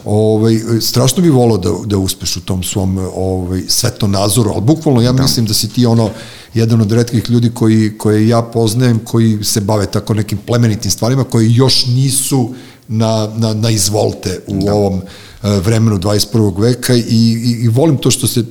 [0.06, 5.12] Ovaj, strašno bi volao da, da uspeš u tom svom ovaj, svetonazoru, ali bukvalno ja
[5.12, 6.10] mislim da si ti ono
[6.54, 11.24] jedan od redkih ljudi koji, koje ja poznajem, koji se bave tako nekim plemenitim stvarima,
[11.24, 12.54] koji još nisu
[12.88, 14.74] na, na, na izvolte u da.
[14.74, 15.02] ovom
[15.44, 16.62] e, vremenu 21.
[16.62, 18.46] veka i, i, i volim to što se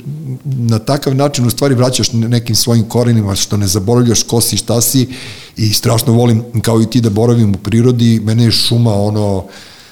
[0.45, 4.57] na takav način u stvari vraćaš ne- nekim svojim korenima, što ne zaboravljaš ko si,
[4.57, 5.09] šta si
[5.57, 9.45] i strašno volim kao i ti da boravim u prirodi, mene je šuma ono,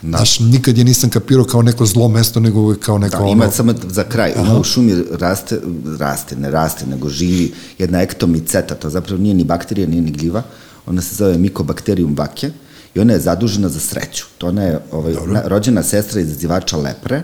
[0.03, 0.09] da.
[0.09, 3.33] znaš, nikad je nisam kapirao kao neko zlo mesto, nego kao neko Da, ono...
[3.33, 5.61] ima samo za kraj, ima u šumi raste,
[5.99, 10.43] raste, ne raste, nego živi jedna ektomiceta, to zapravo nije ni bakterija, nije ni gljiva,
[10.87, 12.51] ona se zove Mycobacterium vake
[12.95, 14.25] i ona je zadužena za sreću.
[14.39, 17.23] To ona je ovaj, na, rođena sestra izazivača lepre,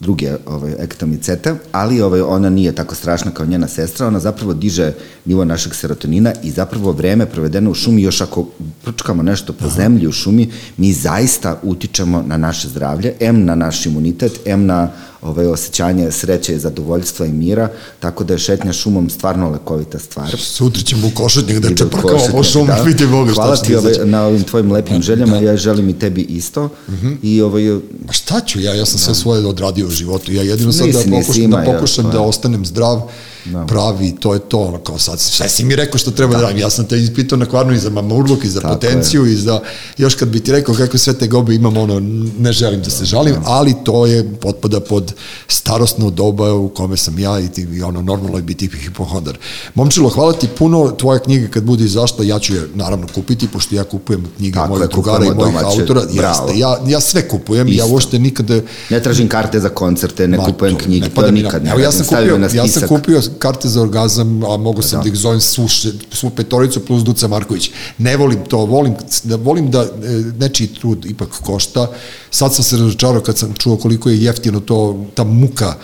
[0.00, 4.92] druge ovaj, ektomicete, ali ovaj, ona nije tako strašna kao njena sestra, ona zapravo diže
[5.24, 8.46] nivo našeg serotonina i zapravo vreme provedeno u šumi, još ako
[8.84, 13.86] prčkamo nešto po zemlji u šumi, mi zaista utičemo na naše zdravlje, M na naš
[13.86, 14.90] imunitet, M na
[15.22, 17.68] ovaj, osjećanje sreće, zadovoljstva i mira,
[18.00, 20.36] tako da je šetnja šumom stvarno lekovita stvar.
[20.38, 22.82] Sutra ćemo u košetnjak da čeprkamo po šumu, da.
[22.86, 26.22] vidi Boga Hvala ti da ovaj, na ovim tvojim lepim željama, ja želim i tebi
[26.22, 26.68] isto.
[27.22, 27.62] I ovaj,
[28.06, 30.32] Ma šta ću ja, ja sam sve svoje odradio u životu.
[30.32, 32.12] Ja jedino sad da Nisi, nisi, pokušam, ima, da, ja, pokušam je.
[32.12, 33.02] da ostanem zdrav,
[33.44, 33.66] Da.
[33.66, 36.58] pravi, to je to, ono kao sad, sve si mi rekao što treba da, radim.
[36.58, 39.60] Ja sam te ispitao na kvarnu i za mamurluk i za Tako potenciju i za,
[39.98, 42.00] još kad bi ti rekao kakve sve te gobe imam, ono,
[42.38, 45.12] ne želim da se žalim, ali to je potpada pod
[45.48, 49.38] starostno doba u kome sam ja i, ti, i ono, normalno je biti hipohondar.
[49.74, 53.74] Momčilo, hvala ti puno, tvoja knjiga kad bude izašla, ja ću je naravno kupiti, pošto
[53.74, 56.00] ja kupujem knjige Tako mojih je, drugara i mojih domaće, autora.
[56.00, 57.86] Jeste, ja, ja sve kupujem, ja Isto.
[57.86, 58.60] uopšte nikada
[58.90, 61.80] ne tražim karte za koncerte, ne Ma, kupujem to knjige, ne to nikad ne Evo,
[61.80, 65.08] ja sam kupio, ja sam kupio karte za orgazam, a mogu sam da, Da.
[65.08, 65.68] ih zovem svu,
[66.12, 67.70] svu petoricu plus Duca Marković.
[67.98, 68.94] Ne volim to, volim
[69.24, 69.88] da, volim da e,
[70.38, 71.90] nečiji trud ipak košta.
[72.30, 75.74] Sad sam se razočarao kad sam čuo koliko je jeftino to, ta muka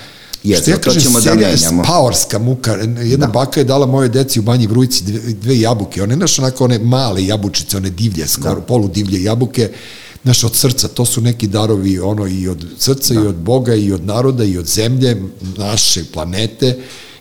[0.42, 1.84] Jeste, Što ja kažem, ćemo da je menjamo.
[1.84, 2.72] spaorska muka.
[3.02, 3.32] Jedna da.
[3.32, 6.02] baka je dala moje deci u Banji Vrujci dve, dve jabuke.
[6.02, 8.60] One, znaš, onako one male jabučice, one divlje, skoro da.
[8.60, 9.70] poludivlje jabuke.
[10.22, 13.20] Znaš, od srca, to su neki darovi ono i od srca da.
[13.20, 15.22] i od Boga i od naroda i od zemlje,
[15.56, 16.78] naše planete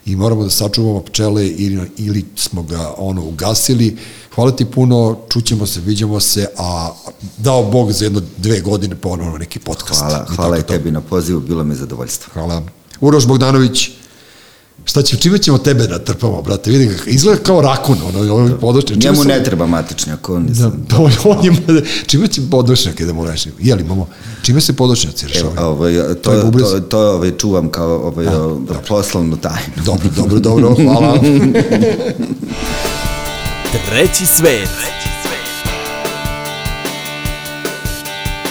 [0.08, 3.98] i moramo da sačuvamo pčele ili, ili smo ga ono ugasili.
[4.36, 6.92] Hvala ti puno, čućemo se, vidimo se, a
[7.38, 10.00] dao Bog za jedno dve godine ponovno neki podcast.
[10.00, 12.34] Hvala, hvala i tebi na pozivu, bilo mi je zadovoljstvo.
[12.34, 12.64] Hvala.
[13.02, 13.90] Uroš Bogdanović,
[14.88, 16.72] Šta će, čime ćemo tebe da trpamo, brate?
[16.72, 19.00] Vidi, ga, izgleda kao rakun, ono, ono podočnjak.
[19.00, 20.98] Njemu ne treba matičnjak, on Da, pa
[21.30, 23.52] on, je, čime će podočnjake da mu reši?
[23.60, 24.08] Jeli, mamo,
[24.42, 25.68] čime se podočnjaci Evo, rešavaju?
[25.68, 28.26] ovaj, to, To je to, to, to ovaj, čuvam kao ovaj,
[28.88, 29.84] poslovnu tajnu.
[29.86, 31.20] Dobro, dobro, dobro, hvala.
[33.90, 34.70] Treći svet.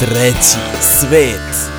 [0.01, 1.76] Treći svet.